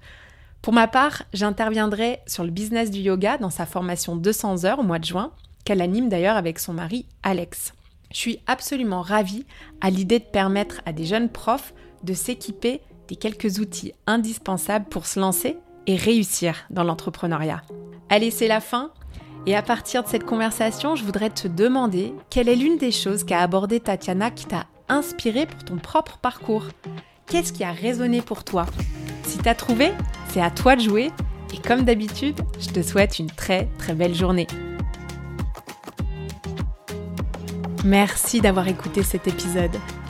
Pour 0.62 0.72
ma 0.72 0.88
part, 0.88 1.22
j'interviendrai 1.32 2.20
sur 2.26 2.44
le 2.44 2.50
business 2.50 2.90
du 2.90 3.00
yoga 3.00 3.38
dans 3.38 3.50
sa 3.50 3.66
formation 3.66 4.16
200 4.16 4.64
heures 4.64 4.80
au 4.80 4.82
mois 4.82 4.98
de 4.98 5.04
juin, 5.04 5.30
qu'elle 5.64 5.80
anime 5.80 6.08
d'ailleurs 6.08 6.36
avec 6.36 6.58
son 6.58 6.72
mari 6.72 7.06
Alex. 7.22 7.72
Je 8.12 8.18
suis 8.18 8.40
absolument 8.46 9.02
ravie 9.02 9.44
à 9.80 9.90
l'idée 9.90 10.18
de 10.18 10.24
permettre 10.24 10.80
à 10.84 10.92
des 10.92 11.04
jeunes 11.04 11.28
profs 11.28 11.72
de 12.02 12.14
s'équiper 12.14 12.80
des 13.08 13.16
quelques 13.16 13.58
outils 13.58 13.92
indispensables 14.06 14.86
pour 14.86 15.06
se 15.06 15.20
lancer 15.20 15.56
et 15.86 15.96
réussir 15.96 16.64
dans 16.70 16.84
l'entrepreneuriat. 16.84 17.62
Allez, 18.08 18.30
c'est 18.30 18.48
la 18.48 18.60
fin. 18.60 18.90
Et 19.46 19.54
à 19.54 19.62
partir 19.62 20.02
de 20.02 20.08
cette 20.08 20.24
conversation, 20.24 20.96
je 20.96 21.04
voudrais 21.04 21.30
te 21.30 21.46
demander 21.46 22.12
quelle 22.30 22.48
est 22.48 22.56
l'une 22.56 22.78
des 22.78 22.90
choses 22.90 23.22
qu'a 23.22 23.40
abordé 23.40 23.78
Tatiana 23.78 24.32
qui 24.32 24.46
t'a 24.46 24.66
inspiré 24.88 25.46
pour 25.46 25.64
ton 25.64 25.76
propre 25.76 26.18
parcours 26.18 26.66
Qu'est-ce 27.26 27.52
qui 27.52 27.64
a 27.64 27.72
résonné 27.72 28.22
pour 28.22 28.44
toi? 28.44 28.66
Si 29.24 29.38
t'as 29.38 29.54
trouvé, 29.54 29.92
c'est 30.28 30.40
à 30.40 30.50
toi 30.50 30.76
de 30.76 30.80
jouer 30.80 31.10
et 31.52 31.58
comme 31.58 31.82
d'habitude, 31.82 32.40
je 32.60 32.68
te 32.68 32.82
souhaite 32.82 33.18
une 33.18 33.30
très 33.30 33.68
très 33.78 33.94
belle 33.94 34.14
journée. 34.14 34.46
Merci 37.84 38.40
d'avoir 38.40 38.68
écouté 38.68 39.02
cet 39.02 39.26
épisode. 39.26 39.76